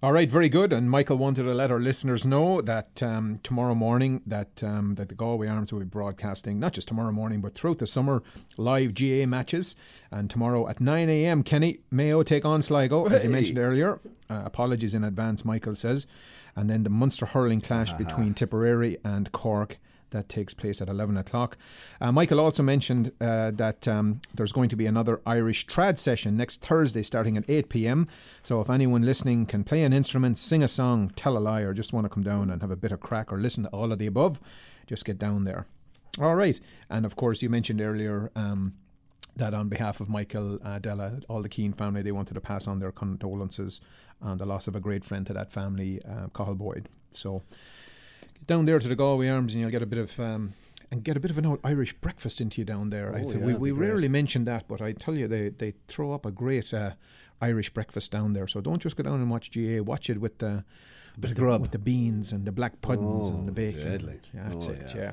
All 0.03 0.11
right, 0.11 0.29
very 0.29 0.49
good. 0.49 0.73
And 0.73 0.91
Michael 0.91 1.15
wanted 1.15 1.43
to 1.43 1.53
let 1.53 1.71
our 1.71 1.79
listeners 1.79 2.25
know 2.25 2.59
that 2.59 3.01
um, 3.01 3.39
tomorrow 3.41 3.73
morning 3.73 4.21
that 4.25 4.61
um, 4.61 4.95
that 4.95 5.07
the 5.07 5.15
Galway 5.15 5.47
Arms 5.47 5.71
will 5.71 5.79
be 5.79 5.85
broadcasting 5.85 6.59
not 6.59 6.73
just 6.73 6.89
tomorrow 6.89 7.13
morning 7.13 7.39
but 7.39 7.55
throughout 7.55 7.77
the 7.77 7.87
summer 7.87 8.21
live 8.57 8.95
GAA 8.95 9.25
matches. 9.25 9.77
And 10.11 10.29
tomorrow 10.29 10.67
at 10.67 10.81
9 10.81 11.09
a.m. 11.09 11.41
Kenny 11.41 11.79
Mayo 11.89 12.21
take 12.21 12.43
on 12.43 12.61
Sligo 12.61 13.05
as 13.05 13.23
you 13.23 13.29
mentioned 13.29 13.57
earlier. 13.57 14.01
Uh, 14.29 14.41
apologies 14.43 14.93
in 14.93 15.05
advance, 15.05 15.45
Michael 15.45 15.73
says. 15.73 16.05
And 16.53 16.69
then 16.69 16.83
the 16.83 16.89
Munster 16.89 17.25
hurling 17.25 17.61
clash 17.61 17.93
between 17.93 18.33
Tipperary 18.33 18.97
and 19.05 19.31
Cork. 19.31 19.77
That 20.13 20.29
takes 20.29 20.53
place 20.53 20.79
at 20.79 20.87
11 20.87 21.17
o'clock. 21.17 21.57
Uh, 21.99 22.11
Michael 22.11 22.39
also 22.39 22.61
mentioned 22.63 23.11
uh, 23.19 23.49
that 23.51 23.87
um, 23.87 24.21
there's 24.33 24.51
going 24.51 24.69
to 24.69 24.75
be 24.75 24.85
another 24.85 25.21
Irish 25.25 25.65
trad 25.65 25.97
session 25.97 26.37
next 26.37 26.61
Thursday 26.61 27.01
starting 27.01 27.35
at 27.35 27.49
8 27.49 27.67
pm. 27.67 28.07
So 28.43 28.61
if 28.61 28.69
anyone 28.69 29.01
listening 29.01 29.47
can 29.47 29.63
play 29.63 29.83
an 29.83 29.91
instrument, 29.91 30.37
sing 30.37 30.63
a 30.63 30.67
song, 30.67 31.11
tell 31.15 31.35
a 31.35 31.39
lie, 31.39 31.61
or 31.61 31.73
just 31.73 31.93
want 31.93 32.05
to 32.05 32.09
come 32.09 32.23
down 32.23 32.51
and 32.51 32.61
have 32.61 32.71
a 32.71 32.75
bit 32.75 32.91
of 32.91 32.99
crack 32.99 33.33
or 33.33 33.39
listen 33.39 33.63
to 33.63 33.69
all 33.69 33.91
of 33.91 33.97
the 33.97 34.05
above, 34.05 34.39
just 34.85 35.03
get 35.03 35.17
down 35.17 35.43
there. 35.43 35.65
All 36.21 36.35
right. 36.35 36.59
And 36.89 37.05
of 37.05 37.15
course, 37.15 37.41
you 37.41 37.49
mentioned 37.49 37.81
earlier. 37.81 38.31
Um, 38.35 38.75
that 39.35 39.51
on 39.51 39.67
behalf 39.67 39.99
of 39.99 40.09
Michael 40.09 40.59
uh, 40.63 40.77
Della, 40.77 41.19
all 41.27 41.41
the 41.41 41.49
Keane 41.49 41.73
family, 41.73 42.03
they 42.03 42.11
wanted 42.11 42.35
to 42.35 42.39
pass 42.39 42.67
on 42.67 42.77
their 42.77 42.91
condolences 42.91 43.81
on 44.21 44.37
the 44.37 44.45
loss 44.45 44.67
of 44.67 44.75
a 44.75 44.79
great 44.79 45.03
friend 45.03 45.25
to 45.25 45.33
that 45.33 45.51
family, 45.51 45.99
uh, 46.05 46.27
Cathal 46.27 46.55
Boyd. 46.55 46.87
So 47.11 47.41
down 48.45 48.65
there 48.65 48.79
to 48.79 48.87
the 48.87 48.95
Galway 48.95 49.27
Arms 49.29 49.53
and 49.53 49.61
you'll 49.61 49.71
get 49.71 49.81
a 49.81 49.85
bit 49.85 49.99
of 49.99 50.19
um, 50.19 50.53
and 50.91 51.03
get 51.03 51.17
a 51.17 51.19
bit 51.19 51.31
of 51.31 51.37
an 51.37 51.45
old 51.45 51.59
Irish 51.63 51.93
breakfast 51.93 52.39
into 52.41 52.61
you 52.61 52.65
down 52.65 52.89
there. 52.89 53.15
I 53.15 53.21
Oh, 53.21 53.29
think 53.29 53.39
yeah, 53.41 53.45
we 53.47 53.53
we 53.55 53.71
rarely 53.71 54.07
mention 54.09 54.45
that, 54.45 54.67
but 54.67 54.81
I 54.81 54.91
tell 54.93 55.15
you 55.15 55.27
they 55.27 55.49
they 55.49 55.73
throw 55.87 56.13
up 56.13 56.25
a 56.25 56.31
great 56.31 56.73
uh, 56.73 56.91
Irish 57.41 57.69
breakfast 57.71 58.11
down 58.11 58.33
there. 58.33 58.47
So 58.47 58.61
don't 58.61 58.81
just 58.81 58.95
go 58.95 59.03
down 59.03 59.21
and 59.21 59.29
watch 59.29 59.51
GAA. 59.51 59.81
Watch 59.83 60.09
it 60.09 60.19
with 60.21 60.37
the 60.39 60.63
with 61.19 61.29
the, 61.29 61.35
grub. 61.35 61.61
with 61.61 61.71
the 61.71 61.77
beans 61.79 62.31
and 62.31 62.45
the 62.45 62.51
black 62.51 62.81
puddings 62.81 63.27
and 63.29 63.47
the 63.47 63.51
Oh, 63.51 63.55
bacon. 63.55 63.83
deadly. 63.91 64.19
Yeah, 64.33 64.49
that's 64.49 64.67
Oh, 64.67 64.71
it. 64.71 64.81
yeah. 64.87 64.95
Yeah. 65.01 65.11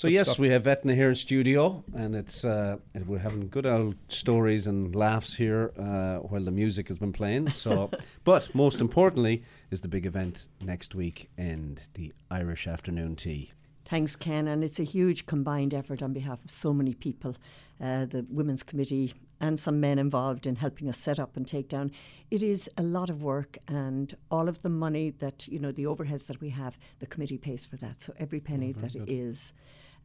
So 0.00 0.08
Good 0.08 0.14
yes, 0.14 0.28
stuff. 0.28 0.38
we 0.38 0.48
have 0.48 0.62
Eithne 0.62 0.94
here 0.94 1.10
in 1.10 1.14
studio, 1.14 1.84
and 1.92 2.16
it's 2.16 2.42
uh, 2.42 2.78
we're 3.04 3.18
having 3.18 3.50
good 3.50 3.66
old 3.66 3.96
stories 4.08 4.66
and 4.66 4.96
laughs 4.96 5.34
here 5.34 5.74
uh, 5.78 6.26
while 6.26 6.42
the 6.42 6.50
music 6.50 6.88
has 6.88 6.96
been 6.96 7.12
playing. 7.12 7.48
So, 7.54 7.90
but 8.24 8.54
most 8.54 8.80
importantly 8.80 9.42
is 9.70 9.82
the 9.82 9.88
big 9.88 10.06
event 10.06 10.46
next 10.62 10.94
week 10.94 11.28
and 11.36 11.82
the 11.92 12.14
Irish 12.30 12.66
afternoon 12.66 13.14
tea. 13.14 13.52
Thanks, 13.84 14.16
Ken. 14.16 14.48
And 14.48 14.64
it's 14.64 14.80
a 14.80 14.84
huge 14.84 15.26
combined 15.26 15.74
effort 15.74 16.00
on 16.00 16.14
behalf 16.14 16.42
of 16.42 16.50
so 16.50 16.72
many 16.72 16.94
people. 16.94 17.36
Uh, 17.78 18.06
the 18.06 18.24
Women's 18.30 18.62
Committee 18.62 19.12
and 19.38 19.60
some 19.60 19.80
men 19.80 19.98
involved 19.98 20.46
in 20.46 20.56
helping 20.56 20.88
us 20.88 20.96
set 20.96 21.18
up 21.18 21.36
and 21.36 21.46
take 21.46 21.68
down. 21.68 21.90
It 22.30 22.42
is 22.42 22.70
a 22.78 22.82
lot 22.82 23.10
of 23.10 23.22
work, 23.22 23.58
and 23.68 24.16
all 24.30 24.48
of 24.48 24.62
the 24.62 24.70
money 24.70 25.10
that, 25.18 25.46
you 25.46 25.58
know, 25.58 25.72
the 25.72 25.84
overheads 25.84 26.26
that 26.28 26.40
we 26.40 26.48
have, 26.50 26.78
the 27.00 27.06
committee 27.06 27.36
pays 27.36 27.66
for 27.66 27.76
that. 27.76 28.00
So 28.00 28.14
every 28.18 28.40
penny 28.40 28.72
that 28.72 28.96
is 29.06 29.52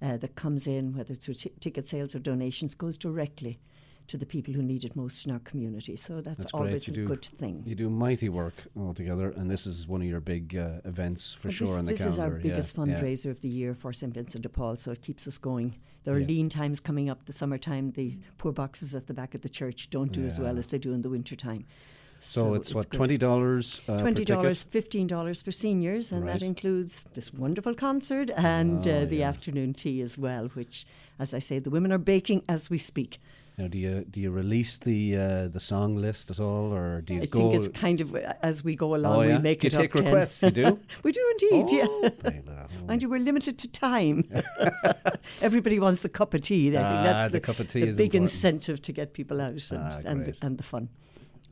uh, 0.02 0.18
that 0.18 0.36
comes 0.36 0.68
in, 0.68 0.96
whether 0.96 1.16
through 1.16 1.36
t- 1.36 1.52
ticket 1.60 1.88
sales 1.88 2.16
or 2.16 2.20
donations, 2.20 2.76
goes 2.76 2.98
directly 2.98 3.60
to 4.08 4.18
the 4.18 4.26
people 4.26 4.54
who 4.54 4.62
need 4.62 4.84
it 4.84 4.96
most 4.96 5.26
in 5.26 5.32
our 5.32 5.39
community. 5.39 5.96
So 5.96 6.22
that's, 6.22 6.38
That's 6.38 6.52
always 6.54 6.88
a 6.88 6.91
do, 6.91 7.08
good 7.08 7.26
thing. 7.26 7.64
You 7.66 7.74
do 7.74 7.89
mighty 7.89 8.30
work 8.30 8.54
altogether, 8.78 9.32
and 9.32 9.50
this 9.50 9.66
is 9.66 9.88
one 9.88 10.02
of 10.02 10.08
your 10.08 10.20
big 10.20 10.56
uh, 10.56 10.82
events 10.86 11.34
for 11.34 11.48
Well, 11.48 11.54
sure 11.56 11.68
this, 11.68 11.78
on 11.80 11.86
the 11.86 11.91
this 11.93 12.02
is 12.02 12.16
calendar. 12.18 12.36
our 12.36 12.41
biggest 12.41 12.78
yeah, 12.78 12.86
yeah. 12.86 13.00
fundraiser 13.00 13.30
of 13.32 13.41
the 13.41 13.50
year 13.50 13.74
for 13.74 13.91
St 13.93 14.14
Vincent 14.14 14.43
de 14.43 14.50
Paul, 14.50 14.78
so 14.78 14.91
it 14.91 15.02
keeps 15.02 15.28
us 15.28 15.39
going. 15.39 15.76
There 16.04 16.14
are 16.14 16.20
Yeah. 16.20 16.28
lean 16.28 16.50
times 16.50 16.80
coming 16.80 17.10
up. 17.10 17.26
The 17.26 17.34
summertime, 17.34 17.91
the 17.93 18.20
poor 18.38 18.52
boxes 18.52 18.93
at 18.93 19.08
the 19.08 19.14
back 19.16 19.34
of 19.34 19.41
the 19.41 19.50
church 19.50 19.89
don't 19.89 20.12
do 20.12 20.24
as 20.24 20.39
well 20.39 20.60
as 20.60 20.68
they 20.68 20.78
do 20.78 20.93
in 20.93 21.02
the 21.02 21.10
wintertime. 21.10 21.66
So, 22.22 22.55
it's, 22.55 22.74
what 22.74 22.89
good. 22.89 22.97
twenty 22.97 23.18
dollars 23.18 23.82
uh, 23.88 23.99
Twenty 24.01 24.26
dollars, 24.26 24.63
fifteen 24.63 25.05
dollars 25.07 25.41
for 25.43 25.51
seniors, 25.51 26.11
and 26.11 26.26
Right. 26.26 26.34
that 26.39 26.41
includes 26.45 27.05
this 27.13 27.32
wonderful 27.34 27.76
concert 27.76 28.32
and 28.36 28.86
Oh, 28.88 28.91
uh, 29.01 29.05
the 29.05 29.18
yeah. 29.18 29.28
afternoon 29.30 29.74
tea 29.74 30.01
as 30.01 30.18
well. 30.18 30.47
Which, 30.55 30.86
as 31.20 31.34
I 31.34 31.39
say, 31.39 31.59
the 31.59 31.70
women 31.70 31.91
are 31.91 31.99
baking 31.99 32.41
as 32.49 32.70
we 32.70 32.80
speak. 32.80 33.20
Now, 33.57 33.68
do 33.68 33.78
you 33.78 34.05
do 34.09 34.20
you 34.20 34.32
release 34.32 34.78
the 34.78 35.16
uh, 35.16 35.47
the 35.49 35.59
song 35.59 35.95
list 35.97 36.30
at 36.32 36.39
all, 36.39 36.74
or 36.74 37.01
do 37.01 37.13
you 37.13 37.22
I 37.22 37.26
go? 37.28 37.51
think 37.51 37.55
it's 37.66 37.80
kind 37.80 38.01
of 38.01 38.13
uh, 38.16 38.34
as 38.41 38.63
we 38.63 38.76
go 38.76 38.95
along, 38.95 39.16
Oh, 39.18 39.22
yeah? 39.22 39.36
we 39.38 39.41
make 39.43 39.59
Do 39.61 39.68
it 39.68 39.74
you 39.74 39.80
up. 39.80 39.84
take 39.84 39.93
Ken. 39.93 40.03
requests? 40.05 40.41
You 40.43 40.51
do? 40.51 40.80
we 41.03 41.11
do 41.11 41.22
indeed. 41.39 41.66
Oh, 41.86 42.11
yeah. 42.32 42.39
Oh. 42.49 42.86
Mind 42.88 43.01
you, 43.03 43.09
we're 43.09 43.20
limited 43.20 43.57
to 43.59 43.68
time. 43.70 44.24
Everybody 45.41 45.80
wants 45.80 46.01
the 46.01 46.09
cup 46.09 46.34
of 46.34 46.41
tea. 46.41 46.76
I 46.76 46.82
Ah, 46.82 46.93
think 46.93 47.03
that's 47.05 47.24
the 47.26 47.32
the, 47.32 47.39
cup 47.39 47.59
of 47.59 47.68
tea 47.68 47.82
the 47.82 47.86
big 47.88 48.16
important. 48.16 48.24
incentive 48.24 48.82
to 48.82 48.91
get 48.91 49.13
people 49.13 49.39
out 49.41 49.51
and, 49.72 49.80
Ah, 49.80 50.01
and, 50.05 50.26
the, 50.26 50.36
and 50.41 50.57
the 50.57 50.63
fun. 50.63 50.89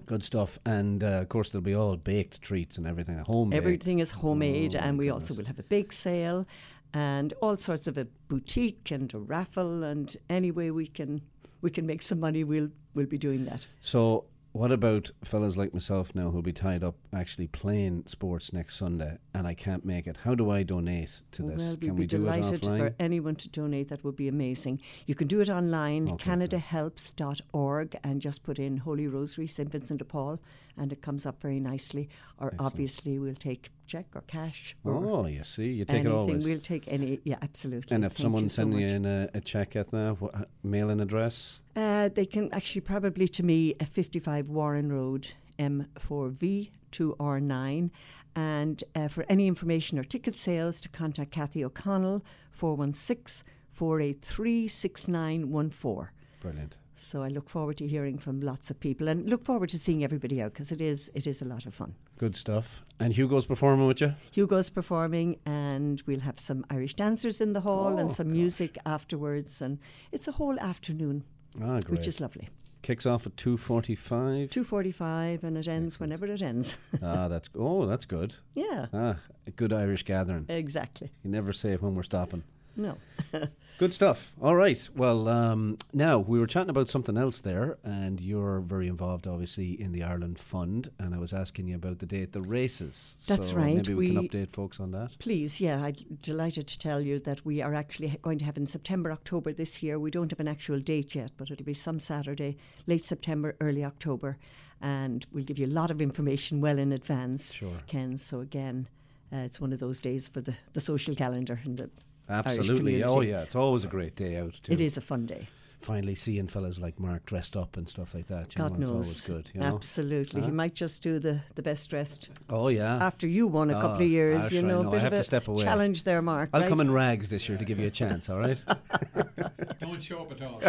Good 0.06 0.24
stuff, 0.24 0.60
and 0.66 1.04
uh, 1.04 1.22
of 1.22 1.30
course 1.30 1.50
there'll 1.50 1.64
be 1.64 1.74
all 1.76 1.96
baked 1.96 2.42
treats 2.42 2.78
and 2.78 2.86
everything 2.86 3.18
at 3.20 3.28
home. 3.28 3.54
Everything 3.54 4.00
is 4.00 4.12
homemade, 4.12 4.76
Oh, 4.76 4.80
and 4.80 4.98
we 4.98 5.06
goodness. 5.06 5.30
also 5.30 5.34
will 5.36 5.46
have 5.46 5.60
a 5.60 5.64
bake 5.64 5.94
sale 5.94 6.46
and 6.94 7.34
all 7.42 7.56
sorts 7.58 7.88
of 7.88 7.98
a 7.98 8.06
boutique 8.28 8.92
and 8.92 9.14
a 9.14 9.18
raffle. 9.18 9.84
And 9.84 10.16
any 10.30 10.52
way 10.52 10.72
we 10.72 10.88
can 10.88 11.22
we 11.62 11.70
can 11.72 11.86
make 11.86 12.02
some 12.02 12.20
money, 12.20 12.44
we'll 12.44 12.70
we'll 12.94 13.06
be 13.06 13.18
doing 13.18 13.46
that. 13.46 13.66
So, 13.82 14.26
what 14.54 14.72
about 14.72 15.10
fellas 15.24 15.58
like 15.58 15.74
myself 15.74 16.14
now 16.16 16.30
who'll 16.30 16.42
be 16.44 16.54
tied 16.54 16.84
up 16.84 16.96
actually 17.12 17.48
playing 17.48 18.04
sports 18.08 18.54
next 18.54 18.78
Sunday, 18.78 19.18
and 19.34 19.46
I 19.48 19.54
can't 19.56 19.84
make 19.84 20.08
it? 20.08 20.18
How 20.24 20.36
do 20.36 20.50
I 20.52 20.64
donate 20.64 21.22
to 21.34 21.42
this? 21.42 21.58
Well, 21.60 21.78
Can 21.78 21.96
be 21.96 22.02
we 22.02 22.06
do 22.08 22.18
it 22.18 22.20
delighted 22.20 22.62
offline? 22.62 22.78
for 22.78 22.96
anyone 23.00 23.36
to 23.38 23.50
donate. 23.50 23.90
That 23.90 24.04
would 24.04 24.16
be 24.16 24.28
amazing. 24.28 24.80
You 25.08 25.16
can 25.16 25.28
do 25.28 25.42
it 25.42 25.50
online, 25.50 26.08
Okay, 26.10 26.30
CanadaHelps.org, 26.32 27.96
and 28.04 28.22
just 28.22 28.44
put 28.44 28.60
in 28.60 28.78
Holy 28.78 29.08
Rosary, 29.08 29.48
St. 29.48 29.70
Vincent 29.72 29.98
de 30.00 30.06
Paul, 30.06 30.40
and 30.78 30.92
it 30.94 31.02
comes 31.02 31.26
up 31.26 31.42
very 31.42 31.60
nicely. 31.60 32.10
Or 32.38 32.48
Excellent. 32.48 32.66
obviously, 32.74 33.20
we'll 33.20 33.36
take 33.36 33.72
check 33.86 34.06
or 34.16 34.22
cash. 34.22 34.76
Or 34.84 34.94
Oh, 34.96 35.26
you 35.28 35.44
see, 35.44 35.68
you 35.72 35.86
take 35.86 35.98
anything. 36.06 36.12
it 36.12 36.16
always. 36.16 36.46
We'll 36.46 36.60
take 36.60 36.84
any. 36.88 37.20
Yeah, 37.24 37.38
absolutely. 37.42 37.96
and 37.96 38.04
if 38.06 38.14
Thank 38.14 38.24
someone's 38.24 38.44
you 38.44 38.50
so 38.50 38.56
sending 38.62 38.80
you 38.80 38.88
in 38.88 39.06
a, 39.06 39.30
a 39.34 39.42
check, 39.42 39.72
Eithne, 39.72 40.20
what, 40.20 40.48
mailing 40.64 41.00
address? 41.00 41.60
Uh, 41.76 42.10
they 42.14 42.26
can 42.26 42.54
actually 42.54 42.82
probably 42.82 43.28
to 43.28 43.44
me 43.44 43.74
at 43.80 43.90
55 43.90 44.50
Warren 44.50 44.92
Road, 44.92 45.32
M4V 45.60 46.70
2R9. 46.92 47.90
And 48.36 48.84
uh, 48.96 49.08
for 49.10 49.26
any 49.30 49.48
information 49.48 50.00
or 50.00 50.04
ticket 50.04 50.36
sales, 50.36 50.82
to 50.82 50.90
contact 50.90 51.32
Kathy 51.32 51.64
O'Connell, 51.64 52.24
416 52.52 53.46
483 53.72 54.68
6914. 54.68 56.10
Brilliant. 56.42 56.78
So 56.96 57.24
I 57.24 57.28
look 57.28 57.50
forward 57.50 57.78
to 57.78 57.88
hearing 57.88 58.18
from 58.18 58.40
lots 58.42 58.70
of 58.70 58.80
people 58.80 59.08
and 59.08 59.30
look 59.30 59.44
forward 59.44 59.70
to 59.70 59.78
seeing 59.80 60.04
everybody 60.04 60.42
out 60.42 60.54
because 60.54 60.72
it 60.72 60.80
is, 60.80 61.12
it 61.16 61.26
is 61.28 61.42
a 61.42 61.46
lot 61.46 61.66
of 61.66 61.74
fun. 61.74 61.96
Good 62.18 62.36
stuff. 62.36 62.84
And 63.00 63.14
Hugo's 63.14 63.46
performing 63.46 63.88
with 63.88 64.00
you? 64.00 64.14
Hugo's 64.32 64.70
performing, 64.70 65.38
and 65.46 66.02
we'll 66.06 66.22
have 66.22 66.40
some 66.40 66.66
Irish 66.70 66.94
dancers 66.94 67.42
in 67.42 67.54
the 67.54 67.62
hall 67.62 67.94
Oh, 67.96 67.98
and 67.98 68.14
some 68.14 68.32
music 68.32 68.78
afterwards. 68.86 69.62
And 69.62 69.80
it's 70.12 70.28
a 70.28 70.34
whole 70.34 70.60
afternoon, 70.60 71.24
Ah, 71.62 71.80
great. 71.80 71.90
which 71.90 72.08
is 72.08 72.22
lovely. 72.22 72.50
Kicks 72.84 73.06
off 73.06 73.26
at 73.26 73.36
2.45. 73.38 74.50
2.45 74.50 75.44
and 75.44 75.58
it 75.58 75.68
ends 75.68 76.00
whenever 76.00 76.26
it 76.28 76.42
ends. 76.42 76.76
ah, 77.02 77.28
that's 77.28 77.50
oh, 77.58 77.86
that's 77.86 78.06
good. 78.06 78.36
yeah, 78.56 78.88
Ah, 78.94 79.16
a 79.48 79.52
good 79.52 79.74
Irish 79.74 80.04
gathering. 80.04 80.46
exactly. 80.50 81.12
You 81.24 81.30
never 81.32 81.54
say 81.54 81.76
when 81.76 81.96
we're 81.96 82.04
stopping. 82.04 82.44
No. 82.76 82.98
Good 83.80 83.92
stuff. 83.94 84.34
All 84.42 84.56
right. 84.56 84.88
Well, 84.96 85.28
um, 85.28 85.78
now 85.94 86.20
we 86.20 86.40
were 86.40 86.48
chatting 86.48 86.70
about 86.70 86.90
something 86.90 87.18
else 87.18 87.40
there, 87.42 87.78
and 87.84 88.22
you're 88.22 88.60
very 88.62 88.88
involved, 88.88 89.28
obviously, 89.28 89.80
in 89.80 89.92
the 89.92 90.04
Ireland 90.04 90.40
Fund. 90.40 90.92
And 91.00 91.14
I 91.14 91.18
was 91.18 91.34
asking 91.34 91.68
you 91.68 91.76
about 91.76 92.00
the 92.00 92.06
date, 92.06 92.34
the 92.34 92.42
races. 92.42 93.18
That's 93.28 93.50
So 93.50 93.56
right. 93.56 93.76
Maybe 93.76 93.94
we, 93.94 94.08
can 94.14 94.28
update 94.28 94.52
folks 94.52 94.80
on 94.80 94.92
that. 94.92 95.18
Please, 95.20 95.60
yeah, 95.60 95.84
I'm 95.84 95.96
delighted 96.22 96.68
to 96.68 96.80
tell 96.80 97.02
you 97.02 97.20
that 97.22 97.46
we 97.46 97.62
are 97.62 97.74
actually 97.74 98.18
going 98.22 98.40
to 98.40 98.46
have 98.46 98.58
in 98.58 98.68
September, 98.68 99.12
October 99.12 99.52
this 99.54 99.82
year. 99.82 100.00
We 100.00 100.12
don't 100.12 100.32
have 100.32 100.40
an 100.40 100.48
actual 100.48 100.80
date 100.80 101.16
yet, 101.16 101.32
but 101.38 101.50
it'll 101.50 101.66
be 101.66 101.74
some 101.74 102.00
Saturday, 102.00 102.58
late 102.86 103.06
September, 103.06 103.56
early 103.60 103.84
October. 103.84 104.38
And 104.82 105.26
we'll 105.32 105.46
give 105.46 105.58
you 105.58 105.66
a 105.66 105.68
lot 105.68 105.90
of 105.90 106.02
information 106.02 106.62
well 106.62 106.78
in 106.78 106.92
advance, 106.92 107.54
Sure. 107.54 107.80
Ken. 107.88 108.18
So, 108.18 108.40
again, 108.40 108.88
uh, 109.32 109.38
it's 109.38 109.60
one 109.60 109.74
of 109.74 109.80
those 109.80 110.00
days 110.00 110.28
for 110.28 110.42
the, 110.42 110.56
the 110.74 110.82
social 110.82 111.16
calendar 111.16 111.60
and 111.64 111.78
the 111.78 111.90
Absolutely. 112.30 113.04
Oh, 113.04 113.22
yeah. 113.22 113.42
It's 113.42 113.56
always 113.56 113.84
a 113.84 113.88
great 113.88 114.16
day 114.16 114.38
out, 114.38 114.54
too. 114.64 114.72
It 114.74 114.82
is 114.82 114.98
a 114.98 115.02
fun 115.02 115.26
day. 115.26 115.48
Finally 115.82 116.16
seeing 116.16 116.48
fellas 116.48 116.80
like 116.80 116.98
Mark 116.98 117.26
dressed 117.26 117.58
up 117.58 117.76
and 117.76 117.90
stuff 117.90 118.16
like 118.16 118.28
that. 118.28 118.56
You 118.56 118.62
God 118.62 118.80
know, 118.80 118.88
knows. 118.94 119.10
It's 119.10 119.30
always 119.30 119.44
good. 119.44 119.52
You 119.54 119.60
know? 119.60 119.76
Absolutely. 119.76 120.40
Huh? 120.40 120.48
He 120.48 120.52
might 120.54 120.74
just 120.74 121.02
do 121.04 121.20
the, 121.20 121.42
the 121.56 121.62
best 121.62 121.90
dressed. 121.90 122.30
Oh, 122.50 122.70
yeah. 122.70 122.96
After 123.04 123.28
you 123.28 123.48
won 123.48 123.70
a 123.70 123.74
couple 123.74 123.98
Oh, 124.02 124.06
of 124.06 124.10
years, 124.10 124.44
gosh, 124.44 124.52
you 124.54 124.60
I 124.60 124.62
know, 124.62 124.80
a 124.80 124.84
know. 124.84 124.90
I 124.90 124.92
bit 124.94 125.02
have 125.02 125.14
of 125.14 125.18
to 125.18 125.22
a 125.22 125.24
step 125.26 125.48
away. 125.50 125.62
challenge 125.64 126.04
there, 126.06 126.22
Mark. 126.22 126.52
I'll 126.54 126.62
right? 126.62 126.70
come 126.70 126.80
in 126.80 126.90
rags 126.92 127.28
this 127.30 127.50
year 127.50 127.58
to 127.58 127.66
give 127.66 127.80
you 127.80 127.88
a 127.88 127.92
chance, 127.92 128.30
all 128.30 128.40
right? 128.40 128.64
Don't 129.82 130.02
show 130.02 130.22
up 130.22 130.32
at 130.32 130.42
all. 130.42 130.62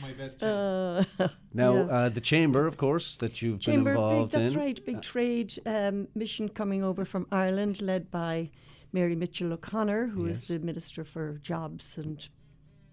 My 0.00 0.12
best 0.12 0.40
chance. 0.40 1.08
Uh, 1.18 1.28
Now, 1.54 1.74
yeah. 1.74 1.80
uh, 1.82 2.08
the 2.08 2.20
chamber, 2.20 2.66
of 2.66 2.76
course, 2.76 3.16
that 3.16 3.42
you've 3.42 3.60
Chamber, 3.60 3.90
been 3.94 4.00
involved 4.02 4.32
big, 4.32 4.40
involved 4.40 4.44
that's 4.44 4.50
in. 4.52 4.56
That's 4.56 4.66
right, 4.66 4.86
big 4.86 5.02
trade 5.02 5.54
um, 5.66 6.08
mission 6.14 6.48
coming 6.48 6.82
over 6.82 7.04
from 7.04 7.26
Ireland, 7.30 7.82
led 7.82 8.10
by 8.10 8.50
Mary 8.92 9.16
Mitchell 9.16 9.52
O'Connor, 9.52 10.08
who 10.08 10.26
is 10.26 10.40
Yes. 10.40 10.48
the 10.48 10.58
Minister 10.58 11.04
for 11.04 11.38
Jobs. 11.42 11.96
And 11.96 12.28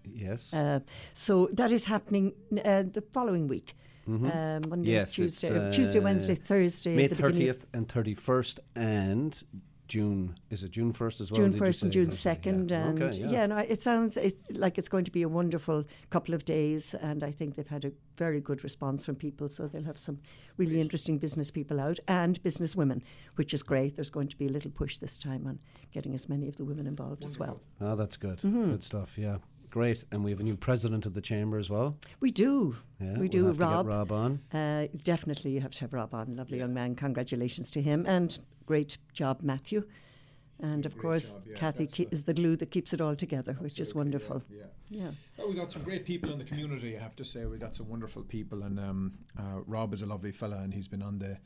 Yes. 0.04 0.52
uh, 0.54 0.80
so 1.12 1.48
that 1.52 1.70
is 1.72 1.84
happening 1.84 2.32
uh, 2.64 2.84
the 2.84 3.02
following 3.12 3.46
week. 3.48 3.74
Mhm. 4.08 4.34
Um, 4.34 4.62
Monday, 4.70 4.90
yes, 4.90 5.12
Tuesday, 5.12 5.56
uh, 5.56 5.70
Tuesday, 5.70 6.00
Wednesday, 6.00 6.34
Thursday. 6.34 6.96
May 6.96 7.04
at 7.04 7.10
the 7.10 7.16
beginning 7.16 7.48
of- 7.50 7.56
thirtieth 7.58 7.66
and 7.74 7.88
thirty 7.88 8.14
first, 8.14 8.58
and 8.74 9.40
June. 9.90 10.34
Is 10.50 10.62
it 10.62 10.70
June 10.70 10.92
first 10.92 11.20
as 11.20 11.30
well? 11.30 11.40
June 11.40 11.52
first 11.52 11.82
and? 11.82 11.92
June 11.92 12.10
second, 12.10 12.70
yeah. 12.70 12.86
and 12.88 13.02
Okay, 13.02 13.18
yeah. 13.28 13.46
no, 13.46 13.58
it 13.58 13.82
sounds 13.82 14.16
it's 14.16 14.44
like 14.54 14.78
it's 14.78 14.88
going 14.88 15.04
to 15.04 15.10
be 15.10 15.22
a 15.22 15.28
wonderful 15.28 15.84
couple 16.10 16.32
of 16.34 16.44
days, 16.44 16.94
and 16.94 17.22
I 17.24 17.32
think 17.32 17.56
they've 17.56 17.66
had 17.66 17.84
a 17.84 17.92
very 18.16 18.40
good 18.40 18.62
response 18.62 19.04
from 19.04 19.16
people. 19.16 19.48
So 19.48 19.66
they'll 19.66 19.84
have 19.84 19.98
some 19.98 20.18
really 20.56 20.80
interesting 20.80 21.18
business 21.18 21.50
people 21.50 21.80
out 21.80 21.98
and 22.06 22.40
business 22.42 22.76
women, 22.76 23.02
which 23.34 23.52
is 23.52 23.62
great. 23.64 23.96
There's 23.96 24.10
going 24.10 24.28
to 24.28 24.36
be 24.36 24.46
a 24.46 24.50
little 24.50 24.70
push 24.70 24.98
this 24.98 25.18
time 25.18 25.46
on 25.46 25.58
getting 25.92 26.14
as 26.14 26.28
many 26.28 26.48
of 26.48 26.56
the 26.56 26.64
women 26.64 26.86
involved 26.86 27.24
as 27.24 27.38
well. 27.38 27.60
Oh, 27.80 27.96
that's 27.96 28.16
good. 28.16 28.38
Mhm. 28.42 28.70
Good 28.70 28.84
stuff. 28.84 29.18
Yeah, 29.18 29.38
great. 29.70 30.04
And 30.10 30.24
we 30.24 30.30
have 30.30 30.40
a 30.40 30.42
new 30.44 30.56
president 30.56 31.06
of 31.06 31.14
the 31.14 31.20
chamber 31.20 31.58
as 31.58 31.70
well. 31.70 31.96
We 32.20 32.30
do. 32.30 32.76
Yeah, 33.00 33.14
we 33.14 33.20
we'll 33.20 33.28
do. 33.28 33.46
have 33.46 33.56
to 33.56 33.62
get 33.62 33.68
Rob. 33.68 33.86
Rob 33.86 34.12
on. 34.12 34.40
Uh, 34.52 34.86
definitely, 35.02 35.52
you 35.52 35.60
have 35.60 35.72
to 35.72 35.80
have 35.80 35.92
Rob 35.92 36.14
on. 36.14 36.36
Lovely 36.36 36.58
young 36.58 36.74
man. 36.74 36.94
Congratulations 36.94 37.70
to 37.72 37.82
him, 37.82 38.04
and 38.06 38.38
great 38.66 38.98
job, 39.12 39.42
Matthew. 39.42 39.84
And 40.62 40.84
of 40.84 40.98
course, 40.98 41.32
job, 41.32 41.44
yeah, 41.48 41.56
Kathy 41.56 41.86
that's, 41.86 41.94
ke- 41.98 42.12
is 42.12 42.24
the 42.24 42.34
glue 42.34 42.54
that 42.56 42.70
keeps 42.70 42.92
it 42.92 43.00
all 43.00 43.16
together, 43.16 43.54
which 43.60 43.80
is 43.80 43.94
wonderful. 43.94 44.42
Yeah. 44.50 44.64
Yeah. 44.90 45.10
Well, 45.38 45.48
we 45.48 45.54
got 45.54 45.72
some 45.72 45.82
great 45.82 46.04
people 46.04 46.30
in 46.30 46.38
the 46.38 46.44
community. 46.44 46.98
I 46.98 47.00
have 47.00 47.16
to 47.16 47.24
say, 47.24 47.46
we 47.46 47.56
got 47.56 47.74
some 47.74 47.88
wonderful 47.88 48.24
people, 48.24 48.64
and 48.64 48.78
um, 48.78 49.12
uh, 49.38 49.60
Rob 49.66 49.94
is 49.94 50.02
a 50.02 50.06
lovely 50.06 50.32
fella, 50.32 50.58
and 50.58 50.74
he's 50.74 50.88
been 50.88 51.02
on 51.02 51.18
the 51.18 51.38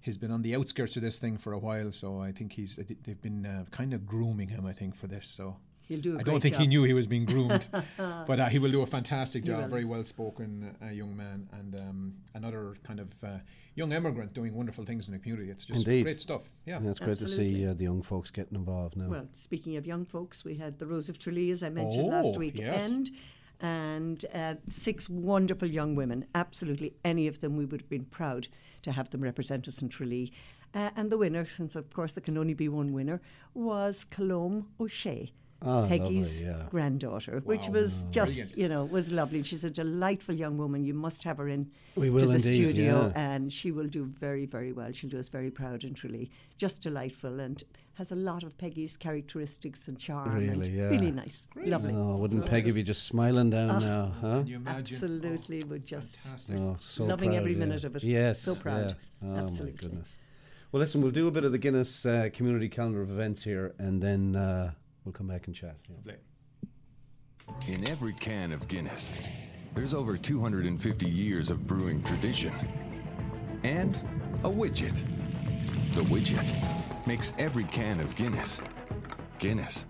he's 0.00 0.16
been 0.16 0.30
on 0.30 0.42
the 0.42 0.54
outskirts 0.54 0.96
of 0.96 1.02
this 1.02 1.18
thing 1.18 1.36
for 1.36 1.52
a 1.52 1.58
while. 1.58 1.92
So 1.92 2.20
I 2.20 2.32
think 2.32 2.52
he's 2.52 2.76
they've 2.76 3.20
been 3.20 3.44
uh, 3.44 3.64
kind 3.70 3.92
of 3.92 4.06
grooming 4.06 4.48
him. 4.48 4.64
I 4.64 4.72
think 4.72 4.94
for 4.94 5.08
this. 5.08 5.28
So 5.28 5.56
He'll 5.88 6.00
do 6.00 6.12
a 6.12 6.14
I 6.14 6.22
great 6.22 6.32
don't 6.32 6.40
think 6.40 6.56
he 6.56 6.66
knew 6.66 6.82
he 6.84 6.94
was 6.94 7.06
being 7.06 7.26
groomed, 7.26 7.68
but 7.96 8.40
uh, 8.40 8.46
he 8.46 8.58
will 8.58 8.70
do 8.70 8.82
a 8.82 8.86
fantastic 8.86 9.44
job. 9.44 9.68
Very 9.68 9.84
well 9.84 10.02
spoken 10.04 10.74
uh, 10.82 10.90
young 10.90 11.14
man, 11.16 11.48
and 11.52 11.78
um, 11.80 12.14
another 12.34 12.76
kind 12.84 13.00
of 13.00 13.08
uh, 13.22 13.38
young 13.74 13.92
immigrant 13.92 14.32
doing 14.32 14.54
wonderful 14.54 14.84
things 14.84 15.08
in 15.08 15.12
the 15.12 15.18
community. 15.18 15.50
It's 15.50 15.64
just 15.64 15.80
Indeed. 15.80 16.04
great 16.04 16.20
stuff. 16.20 16.42
Yeah, 16.64 16.78
And 16.78 16.88
it's 16.88 17.00
great 17.00 17.18
to 17.18 17.28
see 17.28 17.66
uh, 17.66 17.74
the 17.74 17.84
young 17.84 18.02
folks 18.02 18.30
getting 18.30 18.56
involved 18.56 18.96
now. 18.96 19.08
Well, 19.08 19.28
speaking 19.34 19.76
of 19.76 19.86
young 19.86 20.06
folks, 20.06 20.42
we 20.44 20.54
had 20.54 20.78
the 20.78 20.86
Rose 20.86 21.08
of 21.10 21.18
Tralee, 21.18 21.50
as 21.50 21.62
I 21.62 21.68
mentioned 21.68 22.08
last 22.08 22.32
Oh, 22.34 22.38
weekend, 22.38 23.10
and 23.60 24.24
uh, 24.34 24.54
six 24.66 25.08
wonderful 25.10 25.68
young 25.68 25.94
women. 25.94 26.24
Absolutely, 26.34 26.94
any 27.04 27.26
of 27.26 27.40
them, 27.40 27.56
we 27.56 27.66
would 27.66 27.82
have 27.82 27.90
been 27.90 28.06
proud 28.06 28.48
to 28.82 28.92
have 28.92 29.10
them 29.10 29.20
represent 29.20 29.68
us 29.68 29.82
in 29.82 29.88
Tralee. 29.90 30.32
Uh, 30.74 30.90
and 30.96 31.10
the 31.10 31.18
winner, 31.18 31.46
since 31.46 31.76
of 31.76 31.92
course 31.92 32.14
there 32.14 32.22
can 32.22 32.36
only 32.36 32.54
be 32.54 32.68
one 32.68 32.92
winner, 32.92 33.20
was 33.52 34.04
Colombe 34.04 34.66
O'Shea. 34.80 35.30
Ah, 35.66 35.86
Peggy's 35.86 36.42
lovely, 36.42 36.58
yeah. 36.60 36.66
granddaughter, 36.70 37.40
which 37.44 37.68
was 37.68 38.04
Ah. 38.06 38.10
just, 38.10 38.32
Brilliant. 38.34 38.58
you 38.58 38.68
know, 38.68 38.84
was 38.84 39.10
lovely. 39.10 39.42
She's 39.42 39.64
a 39.64 39.70
delightful 39.70 40.34
young 40.34 40.58
woman. 40.58 40.84
You 40.84 40.94
must 40.94 41.24
have 41.24 41.38
her 41.38 41.48
in 41.48 41.70
We 41.96 42.06
to 42.06 42.12
will 42.12 42.28
the 42.28 42.34
indeed, 42.36 42.54
studio, 42.54 43.12
yeah. 43.14 43.34
and 43.34 43.52
she 43.52 43.70
will 43.72 43.86
do 43.88 44.04
very, 44.04 44.46
very 44.46 44.72
well. 44.72 44.92
She'll 44.92 45.10
do 45.10 45.18
us 45.18 45.28
very 45.28 45.50
proud 45.50 45.84
and 45.84 45.96
truly. 45.96 46.30
Just 46.58 46.82
delightful 46.82 47.40
and 47.40 47.62
has 47.94 48.10
a 48.10 48.16
lot 48.16 48.42
of 48.42 48.58
Peggy's 48.58 48.96
characteristics 48.96 49.86
and 49.88 49.96
charm. 49.98 50.36
and 50.36 50.50
Really, 50.60 50.70
yeah. 50.76 50.88
Really 50.88 51.12
nice. 51.12 51.46
Lovely. 51.56 51.92
Oh, 51.94 52.16
wouldn't 52.16 52.44
Peggy 52.46 52.72
be 52.72 52.82
just 52.82 53.04
smiling 53.04 53.50
down 53.50 53.70
Ah, 53.70 53.78
now, 53.78 54.12
huh? 54.20 54.38
Can 54.40 54.46
you 54.48 54.56
imagine? 54.56 54.78
Absolutely, 54.96 55.62
would 55.64 55.86
just 55.86 56.16
Fantastic. 56.16 56.58
Oh, 56.58 56.76
so 56.80 57.04
loving 57.04 57.30
proud, 57.30 57.38
every 57.38 57.52
yeah. 57.52 57.58
minute 57.58 57.84
of 57.84 57.94
it. 57.96 58.02
Yes, 58.02 58.40
so 58.42 58.54
proud. 58.56 58.96
yeah. 59.22 59.28
Oh 59.30 59.36
Absolutely. 59.46 59.70
my 59.72 59.76
goodness. 59.80 60.08
Well, 60.72 60.80
listen, 60.80 61.00
we'll 61.02 61.12
do 61.12 61.28
a 61.28 61.30
bit 61.30 61.44
of 61.44 61.52
the 61.52 61.58
Guinness 61.58 62.04
uh, 62.04 62.30
community 62.32 62.68
calendar 62.68 63.00
of 63.00 63.08
events 63.08 63.44
here, 63.44 63.74
and 63.78 64.02
then 64.02 64.34
uh, 64.34 64.72
we'll 65.04 65.12
come 65.12 65.26
back 65.26 65.46
and 65.46 65.56
chat. 65.56 65.76
yeah. 66.04 66.14
In 67.68 67.88
every 67.88 68.14
can 68.14 68.52
of 68.52 68.68
Guinness, 68.68 69.12
there's 69.74 69.94
over 69.94 70.16
250 70.16 71.08
years 71.08 71.50
of 71.50 71.66
brewing 71.66 72.02
tradition. 72.02 72.52
And 73.64 73.96
a 74.44 74.48
widget. 74.50 75.02
The 75.94 76.02
widget 76.02 77.06
makes 77.06 77.32
every 77.38 77.64
can 77.64 78.00
of 78.00 78.14
Guinness 78.16 78.60
Guinness. 79.38 79.86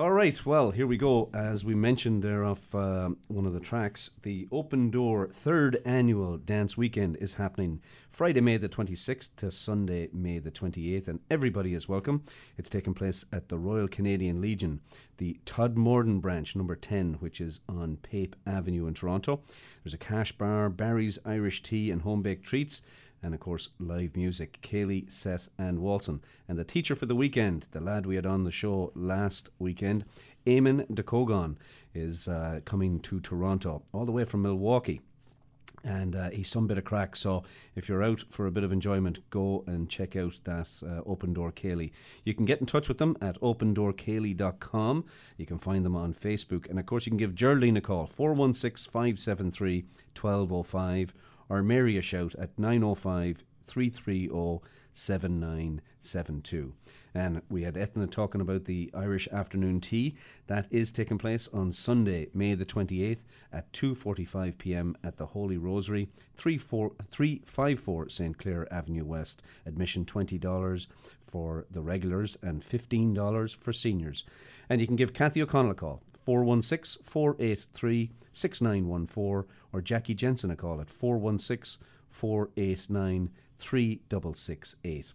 All 0.00 0.12
right, 0.12 0.46
well, 0.46 0.70
here 0.70 0.86
we 0.86 0.96
go. 0.96 1.28
As 1.34 1.62
we 1.62 1.74
mentioned 1.74 2.22
there 2.22 2.42
off 2.42 2.74
um 2.74 3.18
one 3.28 3.44
of 3.44 3.52
the 3.52 3.60
tracks, 3.60 4.08
the 4.22 4.48
Open 4.50 4.90
Door 4.90 5.28
third 5.28 5.76
annual 5.84 6.38
dance 6.38 6.74
weekend 6.74 7.18
is 7.18 7.34
happening 7.34 7.82
Friday, 8.08 8.40
May 8.40 8.56
the 8.56 8.66
26th 8.66 9.28
to 9.36 9.50
Sunday, 9.50 10.08
May 10.10 10.38
the 10.38 10.50
28th, 10.50 11.06
and 11.06 11.20
everybody 11.30 11.74
is 11.74 11.86
welcome. 11.86 12.24
It's 12.56 12.70
taking 12.70 12.94
place 12.94 13.26
at 13.30 13.50
the 13.50 13.58
Royal 13.58 13.88
Canadian 13.88 14.40
Legion, 14.40 14.80
the 15.18 15.38
Todmorden 15.44 16.22
branch, 16.22 16.56
number 16.56 16.76
10, 16.76 17.18
which 17.20 17.38
is 17.38 17.60
on 17.68 17.98
Pape 17.98 18.34
Avenue 18.46 18.86
in 18.86 18.94
Toronto. 18.94 19.42
There's 19.84 19.92
a 19.92 19.98
cash 19.98 20.32
bar, 20.32 20.70
Barry's 20.70 21.18
Irish 21.26 21.60
tea, 21.60 21.90
and 21.90 22.00
home 22.00 22.22
baked 22.22 22.46
treats 22.46 22.80
and 23.22 23.34
of 23.34 23.40
course 23.40 23.68
live 23.78 24.16
music 24.16 24.58
Kaylee, 24.62 25.10
Seth 25.10 25.48
and 25.58 25.80
Walton. 25.80 26.20
and 26.48 26.58
the 26.58 26.64
teacher 26.64 26.94
for 26.94 27.06
the 27.06 27.14
weekend 27.14 27.66
the 27.72 27.80
lad 27.80 28.06
we 28.06 28.16
had 28.16 28.26
on 28.26 28.44
the 28.44 28.50
show 28.50 28.92
last 28.94 29.50
weekend 29.58 30.04
Eamon 30.46 30.92
de 30.94 31.02
Kogan 31.02 31.56
is 31.94 32.28
uh, 32.28 32.60
coming 32.64 33.00
to 33.00 33.20
Toronto 33.20 33.82
all 33.92 34.04
the 34.04 34.12
way 34.12 34.24
from 34.24 34.42
Milwaukee 34.42 35.00
and 35.84 36.14
uh, 36.14 36.30
he's 36.30 36.50
some 36.50 36.66
bit 36.66 36.78
of 36.78 36.84
crack. 36.84 37.16
So 37.16 37.44
if 37.74 37.88
you're 37.88 38.02
out 38.02 38.24
for 38.28 38.46
a 38.46 38.50
bit 38.50 38.64
of 38.64 38.72
enjoyment, 38.72 39.18
go 39.30 39.64
and 39.66 39.88
check 39.88 40.16
out 40.16 40.38
that 40.44 40.68
uh, 40.82 41.00
Open 41.06 41.32
Door 41.32 41.52
Céilí. 41.52 41.90
You 42.24 42.34
can 42.34 42.44
get 42.44 42.60
in 42.60 42.66
touch 42.66 42.88
with 42.88 42.98
them 42.98 43.16
at 43.20 43.40
opendoorcayley.com. 43.40 45.04
You 45.36 45.46
can 45.46 45.58
find 45.58 45.84
them 45.84 45.96
on 45.96 46.14
Facebook. 46.14 46.68
And 46.68 46.78
of 46.78 46.86
course, 46.86 47.06
you 47.06 47.10
can 47.10 47.18
give 47.18 47.34
Geraldine 47.34 47.76
a 47.76 47.80
call, 47.80 48.06
416 48.06 48.90
573 48.90 49.84
1205, 50.20 51.14
or 51.50 51.62
Mary 51.62 51.98
a 51.98 52.02
shout 52.02 52.34
at 52.36 52.58
905 52.58 53.44
330 53.62 54.60
7972. 54.94 56.74
And 57.14 57.42
we 57.48 57.62
had 57.62 57.74
Eithne 57.74 58.10
talking 58.10 58.40
about 58.40 58.64
the 58.64 58.90
Irish 58.94 59.28
afternoon 59.28 59.80
tea. 59.80 60.16
That 60.46 60.66
is 60.70 60.92
taking 60.92 61.18
place 61.18 61.48
on 61.52 61.72
Sunday, 61.72 62.28
May 62.34 62.54
the 62.54 62.64
28th 62.64 63.24
at 63.52 63.72
2.45 63.72 64.58
p.m. 64.58 64.96
at 65.02 65.16
the 65.16 65.26
Holy 65.26 65.56
Rosary, 65.56 66.08
34 66.36 66.92
354 67.10 68.08
St. 68.08 68.38
Clair 68.38 68.72
Avenue 68.72 69.04
West. 69.04 69.42
Admission 69.66 70.04
$20 70.04 70.86
for 71.22 71.66
the 71.70 71.80
regulars 71.80 72.36
and 72.42 72.62
$15 72.62 73.56
for 73.56 73.72
seniors. 73.72 74.24
And 74.68 74.80
you 74.80 74.86
can 74.86 74.96
give 74.96 75.12
Kathy 75.12 75.42
O'Connell 75.42 75.72
a 75.72 75.74
call, 75.74 76.02
416 76.24 77.02
483 77.04 78.10
6914, 78.32 79.48
or 79.72 79.80
Jackie 79.80 80.14
Jensen 80.14 80.50
a 80.50 80.56
call 80.56 80.80
at 80.80 80.90
416 80.90 81.82
489 82.10 83.30
3668. 83.58 85.12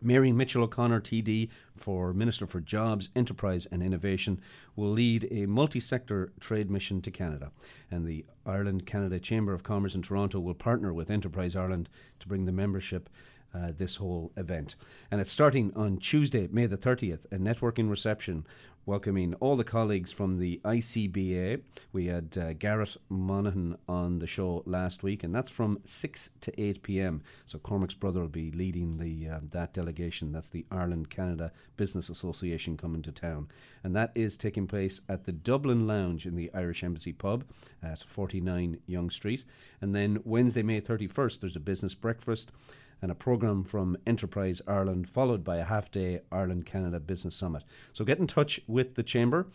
Mary 0.00 0.30
Mitchell 0.30 0.62
O'Connor, 0.62 1.00
TD, 1.00 1.50
for 1.76 2.12
Minister 2.12 2.46
for 2.46 2.60
Jobs, 2.60 3.08
Enterprise 3.16 3.66
and 3.72 3.82
Innovation, 3.82 4.40
will 4.76 4.90
lead 4.90 5.26
a 5.30 5.46
multi 5.46 5.80
sector 5.80 6.32
trade 6.38 6.70
mission 6.70 7.00
to 7.02 7.10
Canada. 7.10 7.50
And 7.90 8.06
the 8.06 8.24
Ireland 8.46 8.86
Canada 8.86 9.18
Chamber 9.18 9.52
of 9.52 9.64
Commerce 9.64 9.94
in 9.94 10.02
Toronto 10.02 10.38
will 10.38 10.54
partner 10.54 10.92
with 10.92 11.10
Enterprise 11.10 11.56
Ireland 11.56 11.88
to 12.20 12.28
bring 12.28 12.44
the 12.44 12.52
membership 12.52 13.08
uh, 13.54 13.72
this 13.76 13.96
whole 13.96 14.30
event. 14.36 14.76
And 15.10 15.20
it's 15.20 15.32
starting 15.32 15.72
on 15.74 15.96
Tuesday, 15.96 16.48
May 16.50 16.66
the 16.66 16.76
30th, 16.76 17.24
a 17.32 17.38
networking 17.38 17.90
reception 17.90 18.46
welcoming 18.88 19.34
all 19.34 19.54
the 19.54 19.64
colleagues 19.64 20.10
from 20.10 20.38
the 20.38 20.58
ICBA. 20.64 21.60
We 21.92 22.06
had 22.06 22.38
uh, 22.38 22.54
Garrett 22.54 22.96
Monaghan 23.10 23.76
on 23.86 24.18
the 24.18 24.26
show 24.26 24.62
last 24.64 25.02
week, 25.02 25.22
and 25.22 25.34
that's 25.34 25.50
from 25.50 25.78
6 25.84 26.30
to 26.40 26.58
8 26.58 26.82
p.m. 26.82 27.22
So 27.44 27.58
Cormac's 27.58 27.92
brother 27.92 28.22
will 28.22 28.28
be 28.28 28.50
leading 28.50 28.96
the 28.96 29.28
um, 29.28 29.48
that 29.50 29.74
delegation. 29.74 30.32
That's 30.32 30.48
the 30.48 30.64
Ireland 30.70 31.10
Canada 31.10 31.52
Business 31.76 32.08
Association 32.08 32.78
coming 32.78 33.02
to 33.02 33.12
town. 33.12 33.48
And 33.84 33.94
that 33.94 34.10
is 34.14 34.38
taking 34.38 34.66
place 34.66 35.02
at 35.06 35.24
the 35.24 35.32
Dublin 35.32 35.86
Lounge 35.86 36.24
in 36.24 36.34
the 36.34 36.50
Irish 36.54 36.82
Embassy 36.82 37.12
Pub 37.12 37.44
at 37.82 37.98
49 37.98 38.78
Yonge 38.86 39.12
Street. 39.12 39.44
And 39.82 39.94
then 39.94 40.22
Wednesday, 40.24 40.62
May 40.62 40.80
31st, 40.80 41.40
there's 41.40 41.56
a 41.56 41.60
business 41.60 41.94
breakfast 41.94 42.52
and 43.00 43.10
a 43.10 43.14
programme 43.14 43.64
from 43.64 43.96
Enterprise 44.06 44.60
Ireland, 44.66 45.08
followed 45.08 45.44
by 45.44 45.58
a 45.58 45.64
half 45.64 45.90
day 45.90 46.20
Ireland 46.32 46.66
Canada 46.66 47.00
Business 47.00 47.36
Summit. 47.36 47.64
So 47.92 48.04
get 48.04 48.18
in 48.18 48.26
touch 48.26 48.60
with 48.66 48.94
the 48.94 49.02
Chamber 49.02 49.46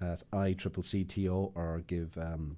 at 0.00 0.28
ICCCTO 0.30 1.52
or 1.54 1.82
give 1.86 2.16
um, 2.18 2.56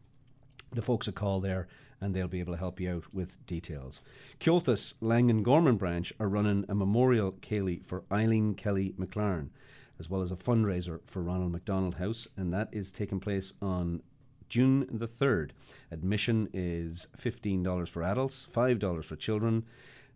the 0.73 0.83
folks 0.83 1.09
a 1.09 1.13
call 1.13 1.41
there 1.41 1.69
and 2.01 2.15
they'll 2.15 2.29
be 2.29 2.41
able 2.41 2.53
to 2.53 2.59
help 2.59 2.81
you 2.81 2.91
out 2.91 3.15
with 3.15 3.45
details. 3.47 4.03
Comhaltas 4.39 4.95
Langan 5.01 5.43
Gorman 5.43 5.77
branch 5.77 6.13
are 6.21 6.29
running 6.29 6.65
a 6.69 6.75
memorial 6.75 7.33
Céilí 7.33 7.83
for 7.83 8.05
Eileen 8.13 8.55
Kelly 8.55 8.95
McLaren, 8.99 9.49
as 9.99 10.11
well 10.11 10.21
as 10.21 10.31
a 10.31 10.37
fundraiser 10.37 11.01
for 11.07 11.23
Ronald 11.23 11.53
McDonald 11.53 11.95
House, 11.95 12.29
and 12.37 12.53
that 12.53 12.69
is 12.73 12.91
taking 12.91 13.21
place 13.21 13.55
on 13.63 14.03
June 14.51 14.87
the 14.91 15.07
3rd. 15.07 15.53
Admission 15.91 16.49
is 16.53 17.07
$15 17.17 17.89
for 17.89 18.03
adults, 18.03 18.47
$5 18.53 19.05
for 19.05 19.17
children, 19.17 19.65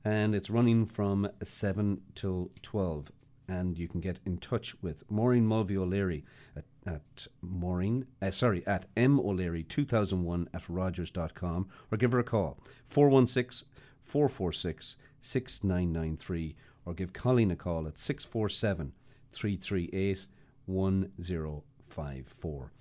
and 0.05 0.35
it's 0.35 0.51
running 0.51 0.87
from 0.87 1.29
7 1.43 2.01
till 2.15 2.51
12. 2.63 3.13
And 3.49 3.79
you 3.79 3.89
can 3.89 4.01
get 4.01 4.21
in 4.27 4.39
touch 4.39 4.75
with 4.83 5.11
Maureen 5.11 5.47
Mulvey 5.47 5.77
O'Leary 5.77 6.25
at, 6.55 6.65
at 6.87 7.27
Maureen, 7.41 8.07
uh, 8.21 8.31
sorry, 8.31 8.67
at 8.67 8.87
M 8.97 9.19
O'Leary 9.19 9.63
2001 9.63 10.49
at 10.53 10.69
rogers.com 10.69 11.69
or 11.91 11.97
give 11.97 12.13
her 12.13 12.19
a 12.19 12.25
call 12.25 12.59
416 12.87 13.67
446 14.01 14.97
6993 15.23 16.57
or 16.85 16.95
give 16.95 17.13
Colleen 17.13 17.51
a 17.51 17.57
call 17.57 17.87
at 17.87 17.99
647 17.99 18.93
338 19.33 20.27
1054. 20.67 22.73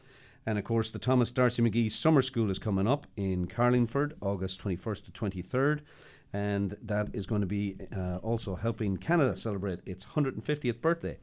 And 0.45 0.57
of 0.57 0.63
course, 0.63 0.89
the 0.89 0.99
Thomas 0.99 1.31
D'Arcy 1.31 1.61
McGee 1.61 1.91
Summer 1.91 2.21
School 2.21 2.49
is 2.49 2.57
coming 2.57 2.87
up 2.87 3.05
in 3.17 3.47
Carlingford, 3.47 4.15
August 4.21 4.63
21st 4.63 5.05
to 5.05 5.11
23rd. 5.11 5.81
And 6.33 6.75
that 6.81 7.07
is 7.13 7.25
going 7.25 7.39
to 7.41 7.47
be 7.47 7.77
uh, 7.95 8.17
also 8.17 8.55
helping 8.55 8.97
Canada 8.97 9.37
celebrate 9.37 9.79
its 9.85 10.05
150th 10.05 10.81
birthday. 10.81 11.17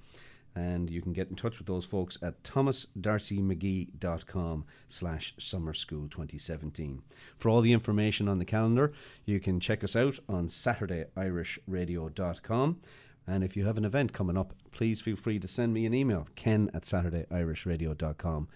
And 0.57 0.89
you 0.89 1.03
can 1.03 1.13
get 1.13 1.31
in 1.31 1.37
touch 1.37 1.59
with 1.59 1.67
those 1.67 1.85
folks 1.85 2.17
at 2.23 2.45
thomasdarcymcgee.com 2.45 4.65
slash 4.89 5.35
summer 5.39 5.75
school 5.75 6.07
2017. 6.09 7.03
For 7.37 7.49
all 7.49 7.61
the 7.61 7.73
information 7.73 8.29
on 8.29 8.39
the 8.39 8.45
calendar, 8.45 8.93
you 9.25 9.41
can 9.41 9.59
check 9.59 9.83
us 9.83 9.97
out 9.97 10.21
on 10.29 10.47
saturdayirishradio.com. 10.47 12.81
And 13.27 13.43
if 13.43 13.57
you 13.57 13.67
have 13.67 13.79
an 13.79 13.85
event 13.85 14.13
coming 14.13 14.37
up, 14.37 14.55
please 14.71 15.01
feel 15.01 15.17
free 15.17 15.41
to 15.41 15.49
send 15.49 15.75
me 15.75 15.87
an 15.87 15.95
email, 15.95 16.29
ken 16.37 16.71
at 16.75 16.83
saturdayirishradio.com, 16.83 18.47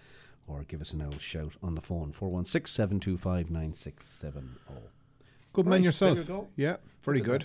or 0.46 0.62
give 0.64 0.80
us 0.80 0.92
an 0.92 1.02
old 1.02 1.20
shout 1.20 1.54
on 1.62 1.74
the 1.74 1.80
phone, 1.80 2.12
416 2.12 2.72
725 2.72 3.50
9670. 3.50 4.97
Good 5.58 5.66
Right, 5.66 5.78
man 5.78 5.82
yourself. 5.82 6.24
go. 6.28 6.46
Yeah, 6.54 6.76
very 7.02 7.20
good. 7.20 7.44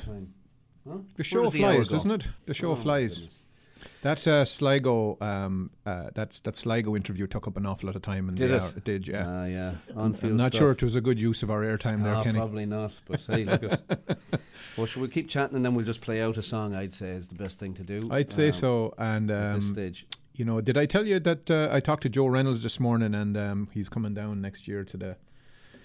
Huh? 0.87 0.97
The 1.15 1.23
show 1.23 1.49
flies, 1.49 1.89
doesn't 1.89 2.11
it? 2.11 2.27
The 2.45 2.53
show 2.53 2.73
Oh, 2.73 2.75
flies. 2.75 3.15
goodness. 3.17 3.35
That 4.03 4.27
uh, 4.27 4.45
Sligo, 4.45 5.17
um, 5.19 5.71
uh, 5.83 6.11
that's 6.13 6.39
that 6.41 6.55
Sligo 6.55 6.95
interview 6.95 7.25
took 7.25 7.47
up 7.47 7.57
an 7.57 7.65
awful 7.65 7.87
lot 7.87 7.95
of 7.95 8.03
time. 8.03 8.29
In 8.29 8.35
Did 8.35 8.51
it? 8.51 8.61
hour. 8.61 8.71
It 8.77 8.83
did, 8.83 9.07
yeah. 9.07 9.25
Ah, 9.27 9.45
yeah. 9.45 9.73
I'm- 9.97 10.15
not 10.21 10.51
stuff. 10.53 10.53
sure 10.53 10.71
it 10.71 10.83
was 10.83 10.95
a 10.95 11.01
good 11.01 11.19
use 11.19 11.41
of 11.41 11.49
our 11.49 11.61
airtime 11.61 12.03
there, 12.03 12.13
Ah, 12.15 12.23
Kenny. 12.23 12.37
Probably 12.37 12.67
not, 12.67 12.91
but 13.07 13.21
hey, 13.21 13.45
look 13.45 13.63
at. 13.63 13.81
well, 14.77 14.85
shall 14.85 15.01
we 15.01 15.07
keep 15.07 15.27
chatting 15.27 15.55
and 15.55 15.65
then 15.65 15.73
we'll 15.73 15.85
just 15.87 16.01
play 16.01 16.21
out 16.21 16.37
a 16.37 16.43
song? 16.43 16.75
I'd 16.75 16.93
say 16.93 17.09
is 17.09 17.29
the 17.29 17.35
best 17.35 17.57
thing 17.57 17.73
to 17.73 17.83
do. 17.83 18.07
I'd 18.11 18.29
say 18.29 18.47
um, 18.47 18.51
so. 18.51 18.93
And 18.99 19.31
um, 19.31 19.37
at 19.37 19.55
this 19.61 19.69
stage. 19.69 20.05
you 20.35 20.45
know, 20.45 20.61
did 20.61 20.77
I 20.77 20.85
tell 20.85 21.07
you 21.07 21.19
that 21.21 21.49
uh, 21.49 21.69
I 21.71 21.79
talked 21.79 22.03
to 22.03 22.09
Joe 22.09 22.27
Reynolds 22.27 22.61
this 22.61 22.79
morning, 22.79 23.15
and 23.15 23.35
um, 23.35 23.69
he's 23.73 23.89
coming 23.89 24.13
down 24.13 24.39
next 24.39 24.67
year 24.67 24.83
to 24.83 24.97
the. 24.97 25.15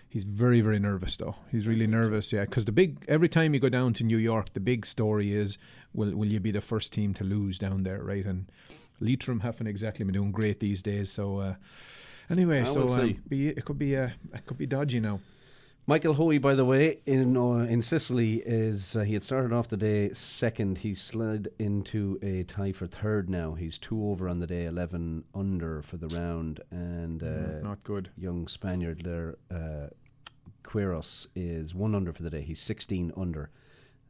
He's 0.08 0.24
very, 0.24 0.60
very 0.62 0.78
nervous 0.78 1.16
though. 1.16 1.36
He's 1.50 1.66
really 1.66 1.86
nervous, 1.86 2.32
yeah. 2.32 2.44
Because 2.44 2.64
the 2.64 2.72
big 2.72 3.04
every 3.08 3.28
time 3.28 3.52
you 3.54 3.60
go 3.60 3.68
down 3.68 3.92
to 3.94 4.04
New 4.04 4.16
York, 4.16 4.52
the 4.54 4.60
big 4.60 4.86
story 4.86 5.34
is 5.34 5.58
will 5.92 6.14
will 6.16 6.28
you 6.28 6.40
be 6.40 6.50
the 6.50 6.60
first 6.62 6.92
team 6.92 7.12
to 7.14 7.24
lose 7.24 7.58
down 7.58 7.82
there, 7.82 8.02
right? 8.02 8.24
And 8.24 8.46
Leitrim 9.00 9.40
haven't 9.40 9.66
exactly 9.66 10.04
been 10.04 10.14
doing 10.14 10.32
great 10.32 10.60
these 10.60 10.82
days. 10.82 11.10
So 11.12 11.38
uh, 11.38 11.54
anyway, 12.30 12.62
Ah, 12.62 12.72
so 12.72 12.88
um, 12.88 13.22
be, 13.28 13.48
it 13.48 13.64
could 13.64 13.78
be 13.78 13.96
uh, 13.96 14.10
it 14.34 14.46
could 14.46 14.58
be 14.58 14.66
dodgy 14.66 15.00
now. 15.00 15.20
Michael 15.88 16.12
Hoey, 16.12 16.36
by 16.36 16.54
the 16.54 16.66
way, 16.66 16.98
in 17.06 17.34
uh, 17.34 17.60
in 17.60 17.80
Sicily, 17.80 18.42
is 18.44 18.94
uh, 18.94 19.00
he 19.00 19.14
had 19.14 19.24
started 19.24 19.54
off 19.54 19.68
the 19.68 19.76
day 19.78 20.10
second. 20.12 20.76
He 20.76 20.94
slid 20.94 21.48
into 21.58 22.18
a 22.20 22.42
tie 22.42 22.72
for 22.72 22.86
third 22.86 23.30
now. 23.30 23.54
He's 23.54 23.78
two 23.78 24.06
over 24.10 24.28
on 24.28 24.38
the 24.38 24.46
day, 24.46 24.66
eleven 24.66 25.24
under 25.34 25.80
for 25.80 25.96
the 25.96 26.08
round, 26.08 26.60
and 26.70 27.22
uh, 27.22 27.26
Mm, 27.26 27.62
not 27.62 27.82
good. 27.84 28.10
Young 28.18 28.48
Spaniard 28.48 29.00
there, 29.02 29.38
uh, 29.50 29.86
Quiros 30.62 31.26
is 31.34 31.74
one 31.74 31.94
under 31.94 32.12
for 32.12 32.22
the 32.22 32.28
day. 32.28 32.42
He's 32.42 32.60
sixteen 32.60 33.10
under, 33.16 33.48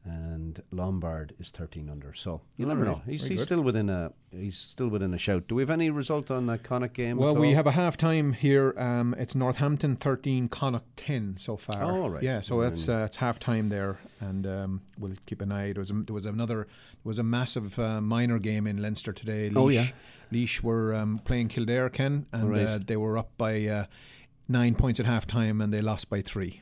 and 0.05 0.63
Lombard 0.71 1.35
is 1.39 1.51
thirteen 1.51 1.89
under. 1.91 2.15
So 2.15 2.41
you 2.57 2.65
All 2.65 2.69
never 2.71 2.85
right, 2.85 2.97
know. 2.97 3.03
He's, 3.07 3.27
he's 3.27 3.43
still 3.43 3.61
within 3.61 3.91
a 3.91 4.13
he's 4.31 4.57
still 4.57 4.89
within 4.89 5.13
a 5.13 5.19
shout. 5.19 5.49
Do 5.49 5.55
we 5.57 5.63
have 5.63 5.71
any 5.71 5.91
result 5.91 6.31
on 6.31 6.47
that 6.47 6.63
Connacht 6.63 6.95
game? 6.95 7.17
Well, 7.19 7.35
we 7.37 7.53
have 7.55 7.67
a 7.67 7.73
half 7.73 7.97
time 7.97 8.33
here. 8.33 8.75
Um, 8.79 9.15
it's 9.19 9.35
Northampton 9.35 9.97
13, 9.97 10.49
Connacht 10.49 10.97
10 10.97 11.37
so 11.39 11.57
far. 11.57 11.83
Oh, 11.83 12.03
all 12.03 12.11
right. 12.11 12.23
Yeah, 12.23 12.41
so 12.41 12.61
it's 12.63 12.89
uh, 12.89 13.03
it's 13.07 13.17
half 13.17 13.39
time 13.39 13.69
there, 13.69 13.99
and 14.21 14.47
um, 14.47 14.81
we'll 14.99 15.17
keep 15.27 15.43
an 15.43 15.53
eye. 15.53 15.73
There 15.73 15.81
was 15.81 15.91
a, 15.91 15.95
there 15.95 16.15
was 16.15 16.27
another 16.27 16.55
there 16.65 16.67
was 17.05 17.19
a 17.19 17.23
massive 17.25 17.79
uh, 17.79 18.01
minor 18.01 18.39
game 18.39 18.67
in 18.67 18.81
Leinster 18.81 19.13
today. 19.13 19.51
Laois, 19.51 19.65
Oh, 19.65 19.69
yeah. 19.69 19.87
Laois 20.33 20.63
were 20.63 20.95
um, 20.95 21.21
playing 21.25 21.49
Kildare, 21.49 21.91
Ken, 21.91 22.27
and 22.33 22.51
Right. 22.51 22.67
uh, 22.67 22.79
they 22.87 22.97
were 22.97 23.19
up 23.19 23.31
by 23.37 23.67
uh, 23.67 23.85
nine 24.49 24.75
points 24.75 25.01
at 25.01 25.07
half 25.07 25.27
time, 25.27 25.61
and 25.61 25.73
they 25.73 25.81
lost 25.81 26.09
by 26.09 26.23
three. 26.23 26.61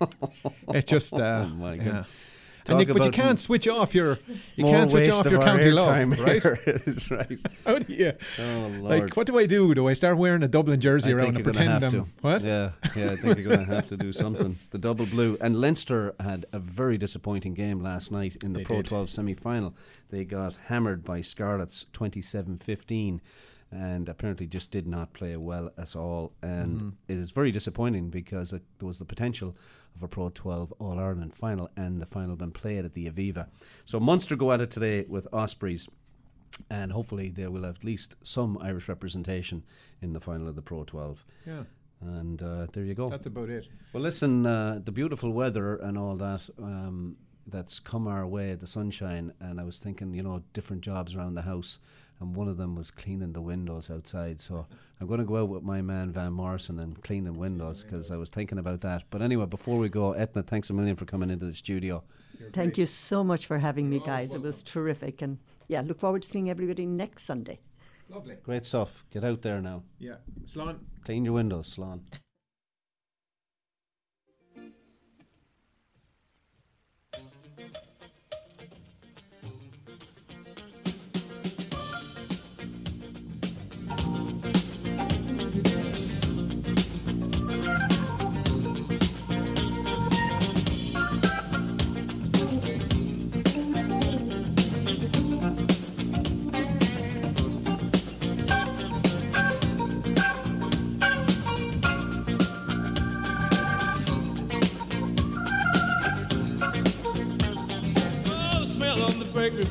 it 0.68 0.86
just 0.86 1.14
uh, 1.14 1.46
Oh, 1.46 1.54
my 1.54 1.74
yeah. 1.74 1.82
goodness. 1.84 2.30
And 2.66 2.80
you, 2.80 2.94
but 2.94 3.04
you 3.04 3.10
can't 3.10 3.38
switch 3.38 3.68
off 3.68 3.94
your 3.94 4.18
you 4.56 4.64
can't 4.64 4.90
switch 4.90 5.10
off 5.10 5.26
of 5.26 5.32
your 5.32 5.42
county 5.42 5.70
love, 5.70 6.18
right? 6.18 6.42
It's 6.66 7.10
right. 7.10 7.38
How 7.66 7.78
do 7.78 7.92
you? 7.92 8.12
Oh, 8.38 8.42
Lord. 8.42 8.82
Like, 8.82 9.16
what 9.16 9.26
do 9.26 9.38
I 9.38 9.46
do? 9.46 9.74
Do 9.74 9.88
I 9.88 9.92
start 9.92 10.16
wearing 10.16 10.42
a 10.42 10.48
Dublin 10.48 10.80
jersey 10.80 11.10
I 11.10 11.14
around 11.14 11.36
and 11.36 11.44
pretend 11.44 11.68
have 11.70 11.82
I'm 11.84 11.90
to. 11.90 12.08
what? 12.22 12.42
Yeah, 12.42 12.70
yeah. 12.96 13.12
I 13.12 13.16
think 13.16 13.38
you're 13.38 13.48
going 13.48 13.66
to 13.66 13.74
have 13.74 13.86
to 13.88 13.96
do 13.96 14.12
something. 14.24 14.58
The 14.70 14.78
double 14.78 15.06
blue 15.06 15.36
and 15.40 15.60
Leinster 15.60 16.14
had 16.20 16.46
a 16.52 16.58
very 16.58 16.96
disappointing 16.96 17.54
game 17.54 17.82
last 17.82 18.10
night 18.10 18.36
in 18.42 18.52
the 18.54 18.60
They 18.60 18.64
Pro 18.64 18.76
did. 18.76 18.86
12 18.86 19.10
semi 19.10 19.34
final. 19.34 19.74
They 20.10 20.24
got 20.24 20.56
hammered 20.68 21.04
by 21.04 21.20
Scarlets 21.20 21.86
27-15 21.92 23.20
and 23.74 24.08
apparently 24.08 24.46
just 24.46 24.70
did 24.70 24.86
not 24.86 25.12
play 25.12 25.36
well 25.36 25.70
at 25.76 25.96
all. 25.96 26.32
And 26.42 26.80
Mhm. 26.80 26.92
it 27.08 27.16
is 27.18 27.30
very 27.32 27.50
disappointing 27.50 28.08
because 28.10 28.52
it, 28.52 28.62
there 28.78 28.86
was 28.86 28.98
the 28.98 29.04
potential 29.04 29.56
of 29.96 30.02
a 30.02 30.08
Pro 30.08 30.28
12 30.30 30.72
All 30.78 30.98
Ireland 30.98 31.34
final, 31.34 31.68
and 31.76 32.00
the 32.00 32.06
final 32.06 32.36
been 32.36 32.52
played 32.52 32.84
at 32.84 32.94
the 32.94 33.10
Aviva. 33.10 33.48
So 33.84 33.98
Munster 34.00 34.36
go 34.36 34.52
at 34.52 34.60
it 34.60 34.70
today 34.70 35.04
with 35.08 35.26
Ospreys 35.32 35.88
and 36.70 36.92
hopefully 36.92 37.30
they 37.30 37.48
will 37.48 37.64
have 37.64 37.76
at 37.76 37.84
least 37.84 38.14
some 38.22 38.56
Irish 38.60 38.88
representation 38.88 39.64
in 40.00 40.12
the 40.12 40.20
final 40.20 40.46
of 40.48 40.54
the 40.54 40.62
Pro 40.62 40.84
12. 40.84 41.24
Yeah. 41.44 41.64
And 42.00 42.40
uh, 42.42 42.66
there 42.72 42.84
you 42.84 42.94
go. 42.94 43.08
That's 43.08 43.26
about 43.26 43.48
it. 43.48 43.66
Well, 43.92 44.02
listen, 44.02 44.46
uh, 44.46 44.80
the 44.84 44.92
beautiful 44.92 45.32
weather 45.32 45.76
and 45.76 45.98
all 45.98 46.16
that 46.16 46.48
um, 46.58 47.16
that's 47.46 47.78
come 47.80 48.06
our 48.06 48.26
way, 48.26 48.54
the 48.54 48.66
sunshine, 48.66 49.32
and 49.40 49.60
I 49.60 49.64
was 49.64 49.78
thinking, 49.78 50.14
you 50.14 50.22
know, 50.22 50.42
different 50.52 50.82
jobs 50.82 51.14
around 51.14 51.34
the 51.34 51.42
house, 51.42 51.78
and 52.20 52.34
one 52.34 52.48
of 52.48 52.56
them 52.56 52.74
was 52.74 52.90
cleaning 52.90 53.32
the 53.32 53.40
windows 53.40 53.90
outside. 53.90 54.40
So 54.40 54.66
I'm 55.00 55.06
going 55.06 55.20
to 55.20 55.26
go 55.26 55.38
out 55.38 55.48
with 55.48 55.62
my 55.62 55.82
man 55.82 56.12
Van 56.12 56.32
Morrison 56.32 56.78
and 56.78 57.00
cleaning 57.02 57.38
windows 57.38 57.82
because 57.82 58.10
I 58.10 58.16
was 58.16 58.30
thinking 58.30 58.58
about 58.58 58.80
that. 58.82 59.04
But 59.10 59.22
anyway, 59.22 59.46
before 59.46 59.78
we 59.78 59.88
go, 59.88 60.12
Eithne, 60.12 60.46
thanks 60.46 60.70
a 60.70 60.72
million 60.72 60.96
for 60.96 61.04
coming 61.04 61.30
into 61.30 61.46
the 61.46 61.54
studio. 61.54 62.02
Thank 62.52 62.78
you 62.78 62.86
so 62.86 63.24
much 63.24 63.46
for 63.46 63.58
having 63.58 63.88
me, 63.88 64.00
guys. 64.04 64.34
It 64.34 64.42
was 64.42 64.62
terrific. 64.62 65.22
And 65.22 65.38
yeah, 65.68 65.82
look 65.82 65.98
forward 65.98 66.22
to 66.22 66.28
seeing 66.28 66.50
everybody 66.50 66.86
next 66.86 67.24
Sunday. 67.24 67.60
Lovely. 68.08 68.36
Great 68.42 68.66
stuff. 68.66 69.04
Get 69.10 69.24
out 69.24 69.42
there 69.42 69.60
now. 69.60 69.82
Yeah. 69.98 70.16
Slán. 70.46 70.78
Clean 71.04 71.24
your 71.24 71.34
windows, 71.34 71.76
Slán. 71.76 72.00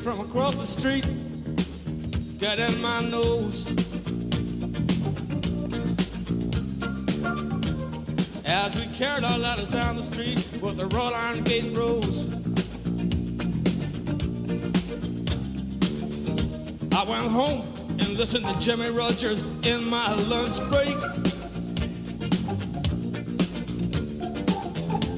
From 0.04 0.20
across 0.20 0.60
the 0.60 0.66
street 0.66 1.06
got 2.38 2.58
in 2.58 2.82
my 2.82 3.00
nose. 3.00 3.64
As 8.44 8.78
we 8.78 8.86
carried 8.88 9.24
our 9.24 9.38
ladders 9.38 9.70
down 9.70 9.96
the 9.96 10.02
street 10.02 10.46
with 10.60 10.76
the 10.76 10.88
wrought 10.88 11.14
iron 11.14 11.42
gate 11.44 11.74
rose. 11.74 12.26
I 16.94 17.02
went 17.08 17.32
home 17.32 17.62
and 17.88 18.08
listened 18.10 18.44
to 18.44 18.60
Jimmie 18.60 18.90
Rodgers 18.90 19.40
in 19.64 19.86
my 19.86 20.12
lunch 20.28 20.58
break. 20.70 20.98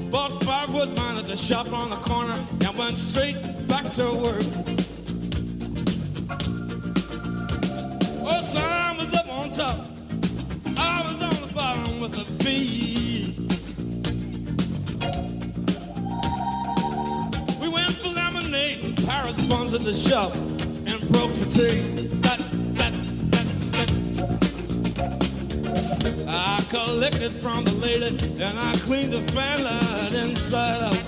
Bought 0.09 0.41
five 0.45 0.73
Woodbine 0.73 1.17
at 1.17 1.27
the 1.27 1.35
shop 1.35 1.73
on 1.73 1.89
the 1.89 1.97
corner 1.97 2.39
and 2.65 2.77
went 2.77 2.95
straight 2.95 3.67
back 3.67 3.91
to 3.91 4.13
work. 4.13 4.66
At 19.77 19.83
the 19.85 19.93
shop 19.93 20.33
and 20.87 21.07
broke 21.09 21.29
for 21.29 21.45
tea. 21.45 22.07
That, 22.21 22.39
that, 22.77 22.93
that. 23.29 23.45
I 26.27 26.65
collected 26.67 27.31
from 27.31 27.63
the 27.63 27.73
lady 27.73 28.17
and 28.41 28.57
I 28.57 28.73
cleaned 28.77 29.13
the 29.13 29.21
fan 29.31 29.63
light 29.63 30.13
inside 30.13 30.81
out. 30.81 31.03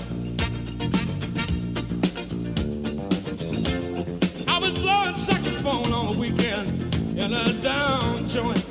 I 4.46 4.58
was 4.60 4.78
blowing 4.78 5.16
saxophone 5.16 5.92
on 5.92 6.12
the 6.12 6.18
weekend 6.20 6.94
in 7.18 7.32
a 7.32 7.52
down 7.54 8.28
joint. 8.28 8.64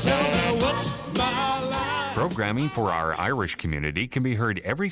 Tell 0.00 0.22
me 0.24 0.58
what's 0.60 0.92
my 1.16 1.60
line? 1.70 2.14
Programming 2.14 2.68
for 2.68 2.90
our 2.90 3.14
Irish 3.18 3.54
community 3.54 4.08
can 4.08 4.24
be 4.24 4.34
heard 4.34 4.60
every 4.64 4.90